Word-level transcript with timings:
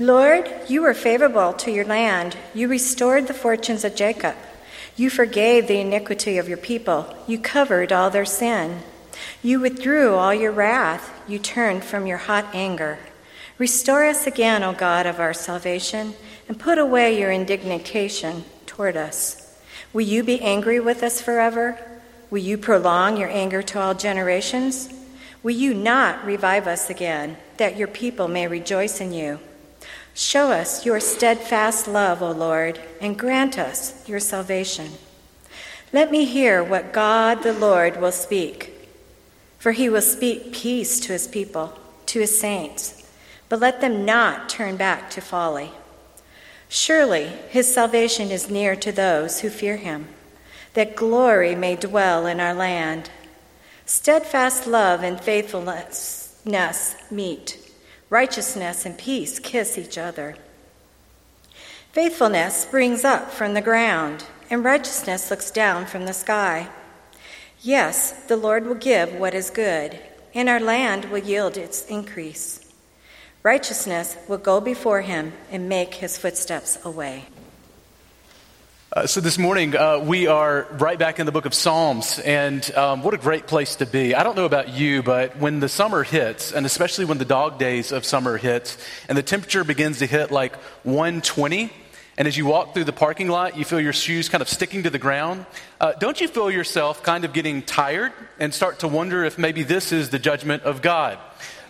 Lord, 0.00 0.48
you 0.68 0.82
were 0.82 0.94
favorable 0.94 1.52
to 1.54 1.72
your 1.72 1.84
land. 1.84 2.36
You 2.54 2.68
restored 2.68 3.26
the 3.26 3.34
fortunes 3.34 3.82
of 3.84 3.96
Jacob. 3.96 4.36
You 4.96 5.10
forgave 5.10 5.66
the 5.66 5.80
iniquity 5.80 6.38
of 6.38 6.48
your 6.48 6.56
people. 6.58 7.12
You 7.26 7.40
covered 7.40 7.92
all 7.92 8.08
their 8.08 8.24
sin. 8.24 8.82
You 9.42 9.58
withdrew 9.58 10.14
all 10.14 10.32
your 10.32 10.52
wrath. 10.52 11.12
You 11.26 11.40
turned 11.40 11.82
from 11.82 12.06
your 12.06 12.18
hot 12.18 12.46
anger. 12.54 13.00
Restore 13.58 14.04
us 14.04 14.24
again, 14.24 14.62
O 14.62 14.72
God 14.72 15.04
of 15.04 15.18
our 15.18 15.34
salvation, 15.34 16.14
and 16.48 16.60
put 16.60 16.78
away 16.78 17.18
your 17.18 17.32
indignation 17.32 18.44
toward 18.66 18.96
us. 18.96 19.58
Will 19.92 20.02
you 20.02 20.22
be 20.22 20.40
angry 20.40 20.78
with 20.78 21.02
us 21.02 21.20
forever? 21.20 21.76
Will 22.30 22.38
you 22.38 22.56
prolong 22.56 23.16
your 23.16 23.30
anger 23.30 23.62
to 23.62 23.80
all 23.80 23.94
generations? 23.94 24.88
Will 25.42 25.56
you 25.56 25.74
not 25.74 26.24
revive 26.24 26.68
us 26.68 26.88
again, 26.88 27.36
that 27.56 27.76
your 27.76 27.88
people 27.88 28.28
may 28.28 28.46
rejoice 28.46 29.00
in 29.00 29.12
you? 29.12 29.40
Show 30.18 30.50
us 30.50 30.84
your 30.84 30.98
steadfast 30.98 31.86
love, 31.86 32.22
O 32.22 32.32
Lord, 32.32 32.80
and 33.00 33.16
grant 33.16 33.56
us 33.56 34.02
your 34.08 34.18
salvation. 34.18 34.94
Let 35.92 36.10
me 36.10 36.24
hear 36.24 36.60
what 36.60 36.92
God 36.92 37.44
the 37.44 37.52
Lord 37.52 38.00
will 38.00 38.10
speak, 38.10 38.90
for 39.60 39.70
he 39.70 39.88
will 39.88 40.02
speak 40.02 40.52
peace 40.52 40.98
to 40.98 41.12
his 41.12 41.28
people, 41.28 41.78
to 42.06 42.18
his 42.18 42.36
saints, 42.36 43.08
but 43.48 43.60
let 43.60 43.80
them 43.80 44.04
not 44.04 44.48
turn 44.48 44.76
back 44.76 45.08
to 45.10 45.20
folly. 45.20 45.70
Surely 46.68 47.26
his 47.48 47.72
salvation 47.72 48.32
is 48.32 48.50
near 48.50 48.74
to 48.74 48.90
those 48.90 49.42
who 49.42 49.48
fear 49.48 49.76
him, 49.76 50.08
that 50.74 50.96
glory 50.96 51.54
may 51.54 51.76
dwell 51.76 52.26
in 52.26 52.40
our 52.40 52.54
land. 52.54 53.08
Steadfast 53.86 54.66
love 54.66 55.04
and 55.04 55.20
faithfulness 55.20 56.34
meet 57.08 57.57
Righteousness 58.10 58.86
and 58.86 58.96
peace 58.96 59.38
kiss 59.38 59.76
each 59.76 59.98
other. 59.98 60.36
Faithfulness 61.92 62.56
springs 62.56 63.04
up 63.04 63.30
from 63.30 63.54
the 63.54 63.60
ground, 63.60 64.24
and 64.50 64.64
righteousness 64.64 65.30
looks 65.30 65.50
down 65.50 65.84
from 65.84 66.06
the 66.06 66.12
sky. 66.12 66.68
Yes, 67.60 68.12
the 68.26 68.36
Lord 68.36 68.66
will 68.66 68.76
give 68.76 69.12
what 69.14 69.34
is 69.34 69.50
good, 69.50 69.98
and 70.34 70.48
our 70.48 70.60
land 70.60 71.06
will 71.06 71.18
yield 71.18 71.56
its 71.56 71.84
increase. 71.86 72.60
Righteousness 73.42 74.16
will 74.28 74.38
go 74.38 74.60
before 74.60 75.02
him 75.02 75.32
and 75.50 75.68
make 75.68 75.94
his 75.94 76.16
footsteps 76.16 76.78
a 76.84 76.90
way. 76.90 77.26
Uh, 78.90 79.06
so 79.06 79.20
this 79.20 79.36
morning 79.36 79.76
uh, 79.76 79.98
we 79.98 80.28
are 80.28 80.66
right 80.78 80.98
back 80.98 81.20
in 81.20 81.26
the 81.26 81.32
book 81.32 81.44
of 81.44 81.52
Psalms, 81.52 82.18
and 82.20 82.74
um, 82.74 83.02
what 83.02 83.12
a 83.12 83.18
great 83.18 83.46
place 83.46 83.76
to 83.76 83.84
be. 83.84 84.14
I 84.14 84.22
don't 84.22 84.34
know 84.34 84.46
about 84.46 84.70
you, 84.70 85.02
but 85.02 85.36
when 85.36 85.60
the 85.60 85.68
summer 85.68 86.02
hits, 86.02 86.52
and 86.52 86.64
especially 86.64 87.04
when 87.04 87.18
the 87.18 87.26
dog 87.26 87.58
days 87.58 87.92
of 87.92 88.06
summer 88.06 88.38
hits, 88.38 88.78
and 89.06 89.18
the 89.18 89.22
temperature 89.22 89.62
begins 89.62 89.98
to 89.98 90.06
hit 90.06 90.30
like 90.30 90.56
120, 90.84 91.70
and 92.16 92.26
as 92.26 92.38
you 92.38 92.46
walk 92.46 92.72
through 92.72 92.84
the 92.84 92.94
parking 92.94 93.28
lot, 93.28 93.58
you 93.58 93.64
feel 93.66 93.78
your 93.78 93.92
shoes 93.92 94.30
kind 94.30 94.40
of 94.40 94.48
sticking 94.48 94.84
to 94.84 94.90
the 94.90 94.98
ground. 94.98 95.44
Uh, 95.78 95.92
don't 95.92 96.18
you 96.18 96.26
feel 96.26 96.50
yourself 96.50 97.02
kind 97.02 97.26
of 97.26 97.34
getting 97.34 97.60
tired 97.60 98.12
and 98.38 98.54
start 98.54 98.78
to 98.78 98.88
wonder 98.88 99.22
if 99.22 99.36
maybe 99.36 99.64
this 99.64 99.92
is 99.92 100.08
the 100.08 100.18
judgment 100.18 100.62
of 100.62 100.80
God? 100.80 101.18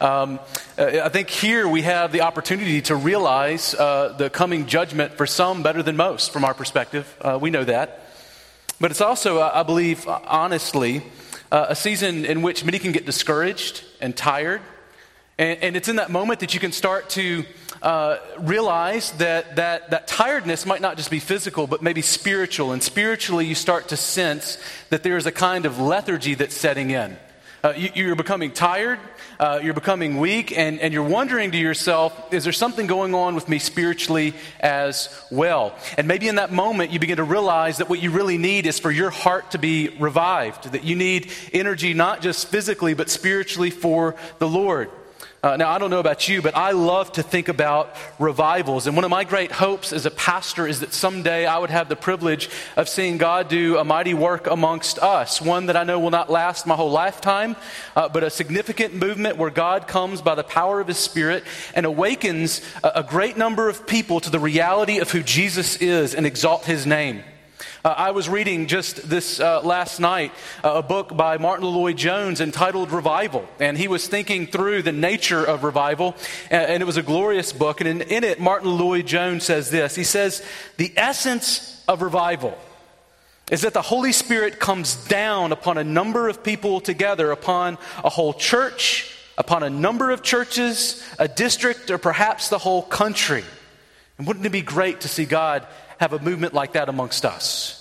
Um, 0.01 0.39
uh, 0.79 1.01
I 1.03 1.09
think 1.09 1.29
here 1.29 1.67
we 1.67 1.83
have 1.83 2.13
the 2.13 2.21
opportunity 2.21 2.81
to 2.83 2.95
realize 2.95 3.75
uh, 3.75 4.15
the 4.17 4.31
coming 4.31 4.67
judgment 4.67 5.15
for 5.15 5.27
some 5.27 5.65
better 5.65 5.83
than 5.83 5.97
most 5.97 6.33
from 6.33 6.45
our 6.45 6.55
perspective. 6.55 7.17
Uh, 7.21 7.37
we 7.41 7.51
know 7.51 7.65
that. 7.65 8.01
But 8.81 8.93
it's 8.93 9.01
also, 9.01 9.41
I 9.41 9.65
believe, 9.65 10.07
uh, 10.07 10.21
honestly, 10.25 11.03
uh, 11.51 11.67
a 11.71 11.75
season 11.75 12.25
in 12.25 12.43
which 12.43 12.65
many 12.65 12.79
can 12.79 12.93
get 12.93 13.07
discouraged 13.07 13.83
and 14.01 14.17
tired. 14.17 14.61
And, 15.37 15.63
and 15.63 15.77
it's 15.77 15.89
in 15.89 15.97
that 15.97 16.11
moment 16.11 16.41
that 16.41 16.55
you 16.55 16.61
can 16.61 16.71
start 16.71 17.11
to 17.11 17.45
uh, 17.83 18.19
realize 18.39 19.11
that, 19.13 19.57
that 19.57 19.91
that 19.91 20.07
tiredness 20.07 20.65
might 20.65 20.81
not 20.81 20.97
just 20.97 21.11
be 21.11 21.19
physical, 21.19 21.67
but 21.67 21.83
maybe 21.83 22.03
spiritual. 22.03 22.71
And 22.71 22.83
spiritually, 22.83 23.47
you 23.47 23.57
start 23.57 23.89
to 23.89 23.97
sense 23.97 24.59
that 24.91 25.03
there 25.03 25.17
is 25.17 25.27
a 25.27 25.33
kind 25.33 25.67
of 25.67 25.81
lethargy 25.81 26.35
that's 26.35 26.57
setting 26.57 26.91
in. 26.91 27.17
Uh, 27.65 27.73
you, 27.77 28.13
are 28.13 28.15
becoming 28.15 28.53
tired, 28.53 29.01
uh, 29.41 29.59
you're 29.61 29.75
becoming 29.75 30.19
weak, 30.19 30.57
and, 30.57 30.79
and 30.79 30.95
you're 30.95 31.03
wondering 31.03 31.51
to 31.51 31.59
yourself, 31.59 32.33
is 32.33 32.45
there 32.45 32.53
something 32.53 32.87
going 32.87 33.15
on 33.17 33.35
with 33.35 33.49
me 33.49 33.59
spiritually 33.59 34.33
as 34.61 35.09
well? 35.29 35.77
And 35.97 36.07
maybe 36.07 36.29
in 36.29 36.37
that 36.37 36.53
moment, 36.53 36.93
you 36.93 37.01
begin 37.01 37.17
to 37.17 37.25
realize 37.25 37.79
that 37.79 37.89
what 37.89 38.01
you 38.01 38.13
really 38.13 38.39
need 38.39 38.67
is 38.67 38.79
for 38.79 38.93
your 38.93 39.11
heart 39.11 39.51
to 39.51 39.59
be 39.59 39.89
revived, 39.99 40.71
that 40.71 40.85
you 40.85 40.95
need 40.95 41.33
energy 41.53 41.95
not 41.95 42.21
just 42.21 42.47
physically, 42.47 42.95
but 42.95 43.11
spiritually 43.11 43.71
for 43.71 44.15
the 44.39 44.49
Lord. 44.49 44.91
Uh, 45.41 45.57
now, 45.57 45.71
I 45.71 45.79
don't 45.79 45.91
know 45.91 46.01
about 46.01 46.29
you, 46.29 46.43
but 46.43 46.57
I 46.57 46.73
love 46.73 47.13
to 47.13 47.23
think 47.23 47.47
about 47.47 47.95
revivals. 48.19 48.89
And 48.89 48.97
one 48.97 49.05
of 49.05 49.11
my 49.11 49.23
great 49.23 49.53
hopes 49.53 49.93
as 49.93 50.05
a 50.05 50.11
pastor 50.11 50.67
is 50.67 50.81
that 50.81 50.93
someday 50.93 51.47
I 51.47 51.59
would 51.59 51.71
have 51.71 51.89
the 51.89 51.95
privilege 51.95 52.51
of 52.77 52.89
seeing 52.89 53.19
God 53.19 53.49
do 53.49 53.79
a 53.79 53.85
mighty 53.85 54.15
work 54.15 54.49
amongst 54.49 54.99
us. 54.99 55.41
One 55.41 55.67
that 55.67 55.77
I 55.77 55.85
know 55.85 56.01
will 56.01 56.11
not 56.11 56.29
last 56.29 56.67
my 56.67 56.75
whole 56.75 56.91
lifetime, 56.91 57.55
uh, 57.95 58.09
but 58.09 58.25
a 58.25 58.31
significant 58.31 58.95
movement 58.95 59.37
where 59.37 59.51
God 59.51 59.87
comes 59.87 60.21
by 60.21 60.35
the 60.35 60.43
power 60.43 60.81
of 60.81 60.89
His 60.89 60.99
Spirit 60.99 61.45
and 61.73 61.87
awakens 61.87 62.61
a, 62.83 62.91
a 62.97 63.03
great 63.05 63.37
number 63.37 63.69
of 63.69 63.87
people 63.87 64.19
to 64.19 64.31
the 64.31 64.41
reality 64.41 64.99
of 64.99 65.13
who 65.13 65.23
Jesus 65.23 65.77
is 65.77 66.17
and 66.17 66.27
exalt 66.27 66.65
His 66.65 66.85
name. 66.85 67.23
Uh, 67.89 67.95
I 67.97 68.11
was 68.11 68.29
reading 68.29 68.67
just 68.67 69.09
this 69.09 69.41
uh, 69.41 69.63
last 69.63 69.99
night 69.99 70.31
uh, 70.63 70.73
a 70.75 70.83
book 70.83 71.17
by 71.17 71.39
Martyn 71.39 71.65
Lloyd-Jones 71.65 72.39
entitled 72.39 72.93
Revival. 72.93 73.49
And 73.61 73.79
he 73.79 73.89
was 73.89 74.07
thinking 74.07 74.47
through 74.47 74.83
the 74.83 74.93
nature 74.93 75.43
of 75.43 75.65
revival. 75.65 76.15
And, 76.51 76.71
and 76.71 76.83
it 76.83 76.85
was 76.85 76.99
a 76.99 77.03
glorious 77.03 77.51
book. 77.55 77.81
And 77.81 77.89
in, 77.89 78.03
in 78.03 78.25
it, 78.25 78.41
Martyn 78.41 78.77
Lloyd-Jones 78.77 79.43
says 79.43 79.71
this 79.71 79.95
He 79.95 80.05
says, 80.05 80.45
The 80.77 80.93
essence 80.99 81.83
of 81.89 82.03
revival 82.03 82.59
is 83.51 83.63
that 83.63 83.73
the 83.73 83.81
Holy 83.81 84.13
Spirit 84.13 84.61
comes 84.61 84.95
down 85.07 85.51
upon 85.53 85.79
a 85.79 85.85
number 85.85 86.29
of 86.29 86.45
people 86.45 86.83
together, 86.83 87.31
upon 87.31 87.79
a 88.05 88.11
whole 88.11 88.35
church, 88.35 89.17
upon 89.39 89.63
a 89.63 89.71
number 89.71 90.11
of 90.11 90.23
churches, 90.23 91.03
a 91.19 91.27
district, 91.27 91.91
or 91.91 91.97
perhaps 91.97 92.51
the 92.51 92.59
whole 92.59 92.83
country. 92.83 93.45
And 94.19 94.27
wouldn't 94.27 94.45
it 94.45 94.53
be 94.53 94.61
great 94.61 95.01
to 95.01 95.09
see 95.09 95.25
God 95.25 95.67
have 95.99 96.13
a 96.13 96.19
movement 96.19 96.55
like 96.55 96.73
that 96.73 96.89
amongst 96.89 97.25
us. 97.25 97.78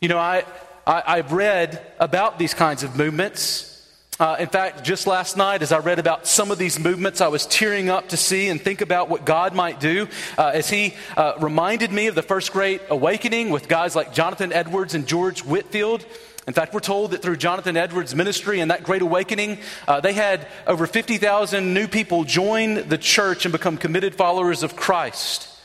You 0.00 0.08
know, 0.08 0.18
I, 0.18 0.44
I, 0.86 1.16
have 1.16 1.32
read 1.32 1.80
about 1.98 2.38
these 2.38 2.52
kinds 2.52 2.82
of 2.82 2.96
movements. 2.96 3.72
Uh, 4.20 4.36
in 4.38 4.46
fact, 4.46 4.84
just 4.84 5.06
last 5.06 5.38
night, 5.38 5.62
as 5.62 5.72
I 5.72 5.78
read 5.78 5.98
about 5.98 6.26
some 6.26 6.50
of 6.50 6.58
these 6.58 6.78
movements, 6.78 7.22
I 7.22 7.28
was 7.28 7.46
tearing 7.46 7.88
up 7.88 8.10
to 8.10 8.16
see 8.18 8.48
and 8.48 8.60
think 8.60 8.82
about 8.82 9.08
what 9.08 9.24
God 9.24 9.54
might 9.54 9.80
do 9.80 10.06
uh, 10.36 10.48
as 10.48 10.68
He 10.68 10.94
uh, 11.16 11.34
reminded 11.40 11.92
me 11.92 12.08
of 12.08 12.14
the 12.14 12.22
First 12.22 12.52
Great 12.52 12.82
Awakening 12.90 13.48
with 13.48 13.68
guys 13.68 13.96
like 13.96 14.12
Jonathan 14.12 14.52
Edwards 14.52 14.94
and 14.94 15.06
George 15.06 15.42
Whitefield. 15.42 16.04
In 16.46 16.52
fact, 16.52 16.74
we're 16.74 16.80
told 16.80 17.12
that 17.12 17.22
through 17.22 17.38
Jonathan 17.38 17.78
Edwards' 17.78 18.14
ministry 18.14 18.60
and 18.60 18.70
that 18.70 18.84
great 18.84 19.00
awakening, 19.00 19.58
uh, 19.88 20.00
they 20.00 20.12
had 20.12 20.46
over 20.66 20.86
50,000 20.86 21.72
new 21.72 21.88
people 21.88 22.24
join 22.24 22.86
the 22.88 22.98
church 22.98 23.46
and 23.46 23.52
become 23.52 23.78
committed 23.78 24.14
followers 24.14 24.62
of 24.62 24.76
Christ. 24.76 25.55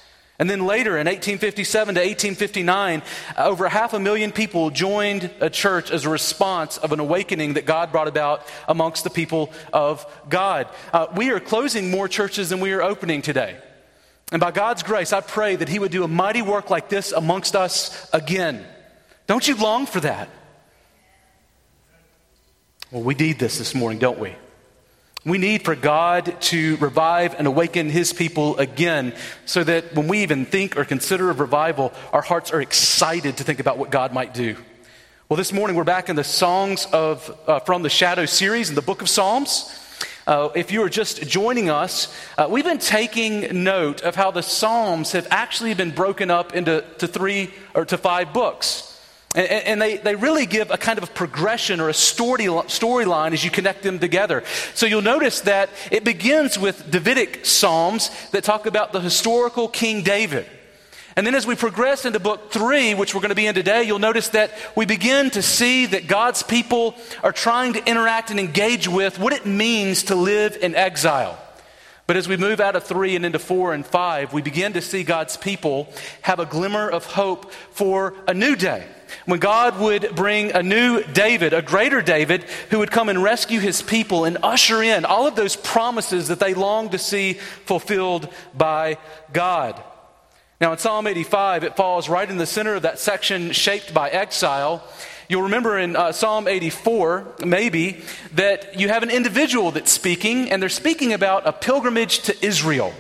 And 0.41 0.50
then 0.50 0.66
later 0.66 0.97
in 0.97 1.06
1857 1.06 1.94
to 1.94 2.02
1859, 2.02 3.03
uh, 3.38 3.46
over 3.46 3.69
half 3.69 3.94
a 3.94 4.00
million 4.00 4.31
people 4.31 4.72
joined 4.72 5.29
a 5.40 5.52
church 5.52 5.91
as 5.91 6.03
a 6.03 6.09
response 6.09 6.79
of 6.79 6.91
an 6.91 7.00
awakening 7.00 7.53
that 7.53 7.68
God 7.68 7.91
brought 7.91 8.07
about 8.07 8.47
amongst 8.68 9.03
the 9.03 9.12
people 9.12 9.53
of 9.72 10.03
God. 10.30 10.68
Uh, 10.91 11.06
we 11.16 11.30
are 11.30 11.40
closing 11.40 11.91
more 11.91 12.07
churches 12.07 12.50
than 12.50 12.59
we 12.59 12.72
are 12.72 12.81
opening 12.81 13.22
today. 13.22 13.56
And 14.31 14.40
by 14.40 14.50
God's 14.50 14.81
grace, 14.81 15.13
I 15.13 15.22
pray 15.22 15.57
that 15.57 15.69
He 15.69 15.78
would 15.78 15.91
do 15.91 16.03
a 16.03 16.07
mighty 16.07 16.41
work 16.41 16.72
like 16.72 16.90
this 16.90 17.12
amongst 17.12 17.56
us 17.56 18.09
again. 18.12 18.66
Don't 19.28 19.47
you 19.47 19.56
long 19.57 19.85
for 19.85 20.00
that? 20.00 20.28
Well, 22.90 23.03
we 23.03 23.13
need 23.13 23.38
this 23.38 23.59
this 23.59 23.75
morning, 23.75 24.00
don't 24.00 24.18
we? 24.18 24.34
We 25.23 25.37
need 25.37 25.63
for 25.63 25.75
God 25.75 26.41
to 26.41 26.77
revive 26.77 27.35
and 27.37 27.45
awaken 27.45 27.91
His 27.91 28.11
people 28.11 28.57
again 28.57 29.13
so 29.45 29.63
that 29.63 29.94
when 29.94 30.07
we 30.07 30.23
even 30.23 30.45
think 30.45 30.75
or 30.75 30.83
consider 30.83 31.29
of 31.29 31.39
revival, 31.39 31.94
our 32.12 32.23
hearts 32.23 32.51
are 32.51 32.59
excited 32.59 33.38
to 33.38 33.44
think 33.44 33.59
about 33.59 33.77
what 33.77 33.91
God 33.91 34.13
might 34.13 34.33
do. 34.33 34.56
Well, 35.29 35.38
this 35.38 35.53
morning 35.53 35.77
we're 35.77 35.83
back 35.83 36.09
in 36.09 36.15
the 36.15 36.23
Songs 36.23 36.88
of, 36.91 37.38
uh, 37.45 37.59
from 37.59 37.83
the 37.83 37.89
Shadow 37.89 38.25
series 38.25 38.69
in 38.69 38.75
the 38.75 38.81
book 38.81 39.03
of 39.03 39.09
Psalms. 39.09 39.77
Uh, 40.25 40.50
if 40.56 40.71
you 40.71 40.81
are 40.81 40.89
just 40.89 41.21
joining 41.27 41.69
us, 41.69 42.12
uh, 42.39 42.47
we've 42.50 42.65
been 42.65 42.79
taking 42.79 43.63
note 43.63 44.01
of 44.01 44.15
how 44.15 44.31
the 44.31 44.41
Psalms 44.41 45.12
have 45.12 45.27
actually 45.29 45.75
been 45.75 45.91
broken 45.91 46.31
up 46.31 46.56
into 46.56 46.83
to 46.97 47.07
three 47.07 47.53
or 47.75 47.85
to 47.85 47.95
five 47.95 48.33
books. 48.33 48.90
And, 49.36 49.48
and 49.48 49.81
they, 49.81 49.98
they 49.98 50.16
really 50.16 50.45
give 50.45 50.72
a 50.72 50.78
kind 50.78 50.98
of 50.98 51.06
a 51.06 51.12
progression 51.12 51.80
or 51.80 51.89
a 51.89 51.94
story 51.94 52.45
storyline 52.45 53.33
as 53.33 53.44
you 53.44 53.51
connect 53.51 53.83
them 53.83 54.00
together. 54.00 54.44
So 54.74 54.86
you'll 54.86 55.01
notice 55.01 55.42
that 55.42 55.69
it 55.92 56.04
begins 56.04 56.60
with 56.60 56.89
Davidic 56.92 57.45
Psalms 57.45 58.10
that 58.31 58.44
talk 58.44 58.66
about 58.66 58.92
the 58.92 59.00
historical 59.00 59.68
King 59.68 60.04
David. 60.04 60.45
And 61.16 61.28
then 61.28 61.36
as 61.36 61.45
we 61.45 61.56
progress 61.56 62.06
into 62.06 62.19
book 62.19 62.51
three, 62.51 62.94
which 62.94 63.13
we're 63.13 63.22
going 63.22 63.30
to 63.30 63.36
be 63.36 63.48
in 63.48 63.54
today, 63.54 63.83
you'll 63.83 64.00
notice 64.00 64.30
that 64.30 64.51
we 64.75 64.86
begin 64.86 65.30
to 65.31 65.42
see 65.42 65.86
that 65.88 66.07
God's 66.07 66.42
people 66.42 66.95
are 67.22 67.34
trying 67.34 67.74
to 67.74 67.86
interact 67.86 68.31
and 68.31 68.39
engage 68.39 68.88
with 68.88 69.19
what 69.19 69.34
it 69.34 69.45
means 69.45 70.04
to 70.04 70.16
live 70.16 70.57
in 70.62 70.74
exile. 70.74 71.38
But 72.07 72.16
as 72.16 72.27
we 72.27 72.38
move 72.38 72.60
out 72.60 72.75
of 72.75 72.86
three 72.86 73.16
and 73.16 73.25
into 73.25 73.39
four 73.39 73.74
and 73.74 73.86
five, 73.86 74.34
we 74.34 74.42
begin 74.42 74.74
to 74.74 74.81
see 74.81 75.04
God's 75.04 75.36
people 75.38 75.92
have 76.22 76.39
a 76.39 76.45
glimmer 76.45 76.89
of 76.89 77.06
hope 77.06 77.51
for 77.72 78.13
a 78.27 78.34
new 78.34 78.56
day. 78.56 78.86
When 79.25 79.40
God 79.40 79.80
would 79.80 80.16
bring 80.16 80.52
a 80.52 80.63
new 80.63 81.04
David, 81.04 81.54
a 81.54 81.62
greater 81.62 82.02
David, 82.02 82.44
who 82.69 82.80
would 82.80 82.92
come 82.92 83.10
and 83.10 83.22
rescue 83.22 83.60
his 83.60 83.81
people 83.81 84.25
and 84.25 84.38
usher 84.44 84.81
in 84.81 85.06
all 85.06 85.28
of 85.28 85.36
those 85.36 85.56
promises 85.56 86.28
that 86.28 86.40
they 86.40 86.54
long 86.54 86.90
to 86.90 86.98
see 86.98 87.34
fulfilled 87.34 88.28
by 88.56 88.98
God. 89.34 89.81
Now, 90.62 90.72
in 90.74 90.78
Psalm 90.78 91.08
85, 91.08 91.63
it 91.63 91.75
falls 91.75 92.08
right 92.08 92.30
in 92.30 92.38
the 92.38 92.46
center 92.46 92.75
of 92.75 92.84
that 92.84 93.00
section 93.00 93.52
shaped 93.52 93.96
by 93.96 94.10
exile. 94.10 94.84
You'll 95.28 95.44
remember 95.44 95.80
in 95.80 95.96
uh, 95.96 96.12
Psalm 96.12 96.48
84, 96.48 97.36
maybe, 97.46 98.04
that 98.34 98.80
you 98.80 98.90
have 98.90 99.02
an 99.02 99.10
individual 99.10 99.72
that's 99.72 99.92
speaking, 99.92 100.52
and 100.52 100.62
they're 100.62 100.69
speaking 100.69 101.13
about 101.13 101.48
a 101.48 101.54
pilgrimage 101.54 102.19
to 102.24 102.46
Israel, 102.46 102.94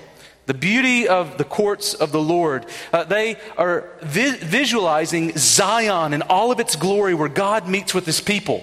the 0.51 0.57
beauty 0.57 1.07
of 1.07 1.37
the 1.37 1.45
courts 1.45 1.93
of 1.93 2.11
the 2.11 2.19
Lord. 2.19 2.65
Uh, 2.91 3.05
they 3.05 3.37
are 3.57 3.87
vi- 4.01 4.35
visualizing 4.35 5.31
Zion 5.37 6.13
in 6.13 6.21
all 6.23 6.51
of 6.51 6.59
its 6.59 6.75
glory 6.75 7.13
where 7.13 7.29
God 7.29 7.69
meets 7.69 7.93
with 7.93 8.05
his 8.05 8.19
people. 8.19 8.61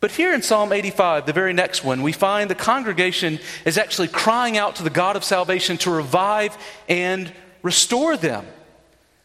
But 0.00 0.10
here 0.10 0.34
in 0.34 0.42
Psalm 0.42 0.72
85, 0.72 1.26
the 1.26 1.32
very 1.32 1.52
next 1.52 1.84
one, 1.84 2.02
we 2.02 2.10
find 2.10 2.50
the 2.50 2.56
congregation 2.56 3.38
is 3.64 3.78
actually 3.78 4.08
crying 4.08 4.58
out 4.58 4.74
to 4.76 4.82
the 4.82 4.90
God 4.90 5.14
of 5.14 5.22
salvation 5.22 5.76
to 5.78 5.92
revive 5.92 6.58
and 6.88 7.32
restore 7.62 8.16
them. 8.16 8.44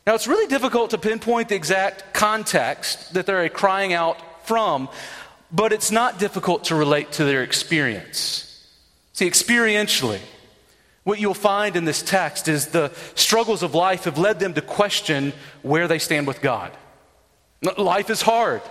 Now, 0.06 0.14
it's 0.14 0.28
really 0.28 0.46
difficult 0.48 0.92
to 0.92 1.00
pinpoint 1.00 1.50
the 1.50 1.56
exact 1.56 2.14
context 2.14 3.16
that 3.16 3.26
they're 3.26 3.50
crying 3.50 3.92
out 3.92 4.46
from, 4.46 4.88
but 5.52 5.74
it's 5.74 5.90
not 5.90 6.20
difficult 6.20 6.66
to 6.66 6.76
relate 6.76 7.14
to 7.14 7.24
their 7.24 7.42
experience. 7.42 8.44
See, 9.14 9.28
experientially, 9.28 10.20
what 11.06 11.20
you'll 11.20 11.34
find 11.36 11.76
in 11.76 11.86
this 11.86 12.02
text 12.02 12.48
is 12.48 12.68
the 12.68 12.92
struggles 13.14 13.64
of 13.64 13.76
life 13.76 14.04
have 14.04 14.18
led 14.18 14.40
them 14.40 14.56
to 14.56 14.62
question 14.62 15.34
where 15.62 15.88
they 15.88 16.00
stand 16.00 16.28
with 16.28 16.42
God. 16.42 16.72
Life 17.78 18.10
is 18.10 18.24
hard. 18.24 18.62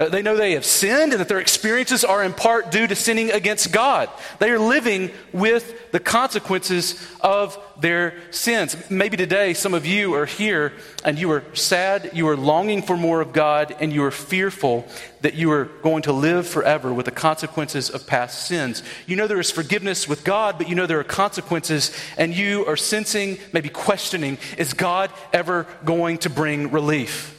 Uh, 0.00 0.08
they 0.08 0.22
know 0.22 0.36
they 0.36 0.52
have 0.52 0.64
sinned 0.64 1.12
and 1.12 1.20
that 1.20 1.28
their 1.28 1.40
experiences 1.40 2.04
are 2.04 2.22
in 2.22 2.32
part 2.32 2.70
due 2.70 2.86
to 2.86 2.94
sinning 2.94 3.32
against 3.32 3.72
God. 3.72 4.08
They 4.38 4.50
are 4.50 4.58
living 4.58 5.10
with 5.32 5.90
the 5.90 5.98
consequences 5.98 7.04
of 7.20 7.58
their 7.80 8.14
sins. 8.30 8.76
Maybe 8.88 9.16
today 9.16 9.54
some 9.54 9.74
of 9.74 9.84
you 9.84 10.14
are 10.14 10.26
here 10.26 10.72
and 11.04 11.18
you 11.18 11.32
are 11.32 11.42
sad, 11.52 12.12
you 12.14 12.28
are 12.28 12.36
longing 12.36 12.82
for 12.82 12.96
more 12.96 13.20
of 13.20 13.32
God, 13.32 13.74
and 13.80 13.92
you 13.92 14.04
are 14.04 14.12
fearful 14.12 14.86
that 15.22 15.34
you 15.34 15.50
are 15.50 15.64
going 15.82 16.02
to 16.02 16.12
live 16.12 16.46
forever 16.46 16.92
with 16.92 17.06
the 17.06 17.12
consequences 17.12 17.90
of 17.90 18.06
past 18.06 18.46
sins. 18.46 18.84
You 19.06 19.16
know 19.16 19.26
there 19.26 19.40
is 19.40 19.50
forgiveness 19.50 20.06
with 20.06 20.22
God, 20.22 20.58
but 20.58 20.68
you 20.68 20.76
know 20.76 20.86
there 20.86 21.00
are 21.00 21.04
consequences, 21.04 21.92
and 22.16 22.36
you 22.36 22.64
are 22.66 22.76
sensing, 22.76 23.38
maybe 23.52 23.68
questioning, 23.68 24.38
is 24.58 24.74
God 24.74 25.10
ever 25.32 25.66
going 25.84 26.18
to 26.18 26.30
bring 26.30 26.70
relief? 26.70 27.34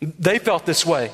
They 0.00 0.40
felt 0.40 0.66
this 0.66 0.84
way. 0.84 1.12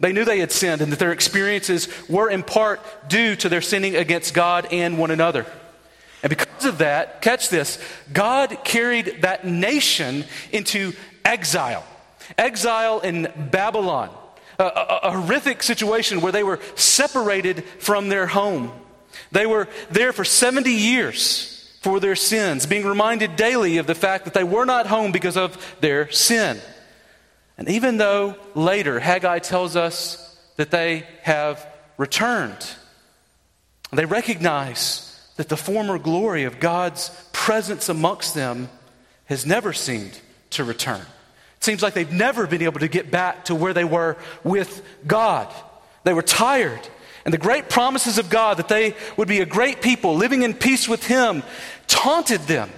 They 0.00 0.12
knew 0.12 0.24
they 0.24 0.40
had 0.40 0.50
sinned 0.50 0.80
and 0.80 0.90
that 0.90 0.98
their 0.98 1.12
experiences 1.12 1.88
were 2.08 2.30
in 2.30 2.42
part 2.42 2.80
due 3.08 3.36
to 3.36 3.48
their 3.48 3.60
sinning 3.60 3.96
against 3.96 4.32
God 4.32 4.66
and 4.72 4.98
one 4.98 5.10
another. 5.10 5.46
And 6.22 6.30
because 6.30 6.64
of 6.64 6.78
that, 6.78 7.22
catch 7.22 7.48
this, 7.48 7.78
God 8.12 8.64
carried 8.64 9.22
that 9.22 9.46
nation 9.46 10.24
into 10.52 10.92
exile. 11.24 11.84
Exile 12.36 13.00
in 13.00 13.32
Babylon, 13.50 14.10
a, 14.58 14.64
a, 14.64 15.00
a, 15.04 15.10
horrific 15.12 15.62
situation 15.62 16.20
where 16.20 16.32
they 16.32 16.44
were 16.44 16.60
separated 16.76 17.64
from 17.78 18.08
their 18.08 18.26
home. 18.26 18.70
They 19.32 19.46
were 19.46 19.68
there 19.90 20.12
for 20.12 20.24
70 20.24 20.70
years 20.70 21.56
for 21.80 21.98
their 21.98 22.16
sins, 22.16 22.66
being 22.66 22.86
reminded 22.86 23.36
daily 23.36 23.78
of 23.78 23.86
the 23.86 23.94
fact 23.94 24.24
that 24.26 24.34
they 24.34 24.44
were 24.44 24.66
not 24.66 24.86
home 24.86 25.12
because 25.12 25.36
of 25.36 25.76
their 25.80 26.10
sin. 26.10 26.60
And 27.60 27.68
even 27.68 27.98
though 27.98 28.36
later 28.54 28.98
Haggai 28.98 29.38
tells 29.40 29.76
us 29.76 30.38
that 30.56 30.70
they 30.70 31.06
have 31.22 31.64
returned, 31.98 32.66
they 33.92 34.06
recognize 34.06 35.06
that 35.36 35.50
the 35.50 35.58
former 35.58 35.98
glory 35.98 36.44
of 36.44 36.58
God's 36.58 37.10
presence 37.32 37.90
amongst 37.90 38.34
them 38.34 38.70
has 39.26 39.44
never 39.44 39.74
seemed 39.74 40.18
to 40.50 40.64
return. 40.64 41.02
It 41.58 41.64
seems 41.64 41.82
like 41.82 41.92
they've 41.92 42.10
never 42.10 42.46
been 42.46 42.62
able 42.62 42.80
to 42.80 42.88
get 42.88 43.10
back 43.10 43.44
to 43.44 43.54
where 43.54 43.74
they 43.74 43.84
were 43.84 44.16
with 44.42 44.82
God. 45.06 45.52
They 46.04 46.14
were 46.14 46.22
tired. 46.22 46.88
And 47.26 47.34
the 47.34 47.38
great 47.38 47.68
promises 47.68 48.16
of 48.16 48.30
God 48.30 48.56
that 48.56 48.68
they 48.68 48.96
would 49.18 49.28
be 49.28 49.40
a 49.40 49.46
great 49.46 49.82
people 49.82 50.14
living 50.16 50.42
in 50.42 50.54
peace 50.54 50.88
with 50.88 51.06
Him 51.06 51.42
taunted 51.86 52.40
them 52.42 52.70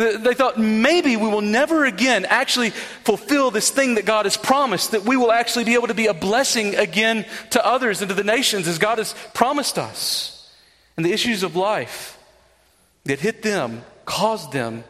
they 0.00 0.34
thought 0.34 0.58
maybe 0.58 1.16
we 1.16 1.28
will 1.28 1.42
never 1.42 1.84
again 1.84 2.24
actually 2.24 2.70
fulfill 2.70 3.50
this 3.50 3.70
thing 3.70 3.96
that 3.96 4.06
God 4.06 4.24
has 4.24 4.36
promised, 4.36 4.92
that 4.92 5.04
we 5.04 5.16
will 5.16 5.30
actually 5.30 5.64
be 5.64 5.74
able 5.74 5.88
to 5.88 5.94
be 5.94 6.06
a 6.06 6.14
blessing 6.14 6.74
again 6.74 7.26
to 7.50 7.64
others 7.64 8.00
and 8.00 8.08
to 8.08 8.14
the 8.14 8.24
nations 8.24 8.66
as 8.66 8.78
God 8.78 8.98
has 8.98 9.14
promised 9.34 9.78
us. 9.78 10.50
And 10.96 11.04
the 11.04 11.12
issues 11.12 11.42
of 11.42 11.54
life 11.54 12.18
that 13.04 13.20
hit 13.20 13.42
them 13.42 13.84
caused 14.06 14.52
them 14.52 14.84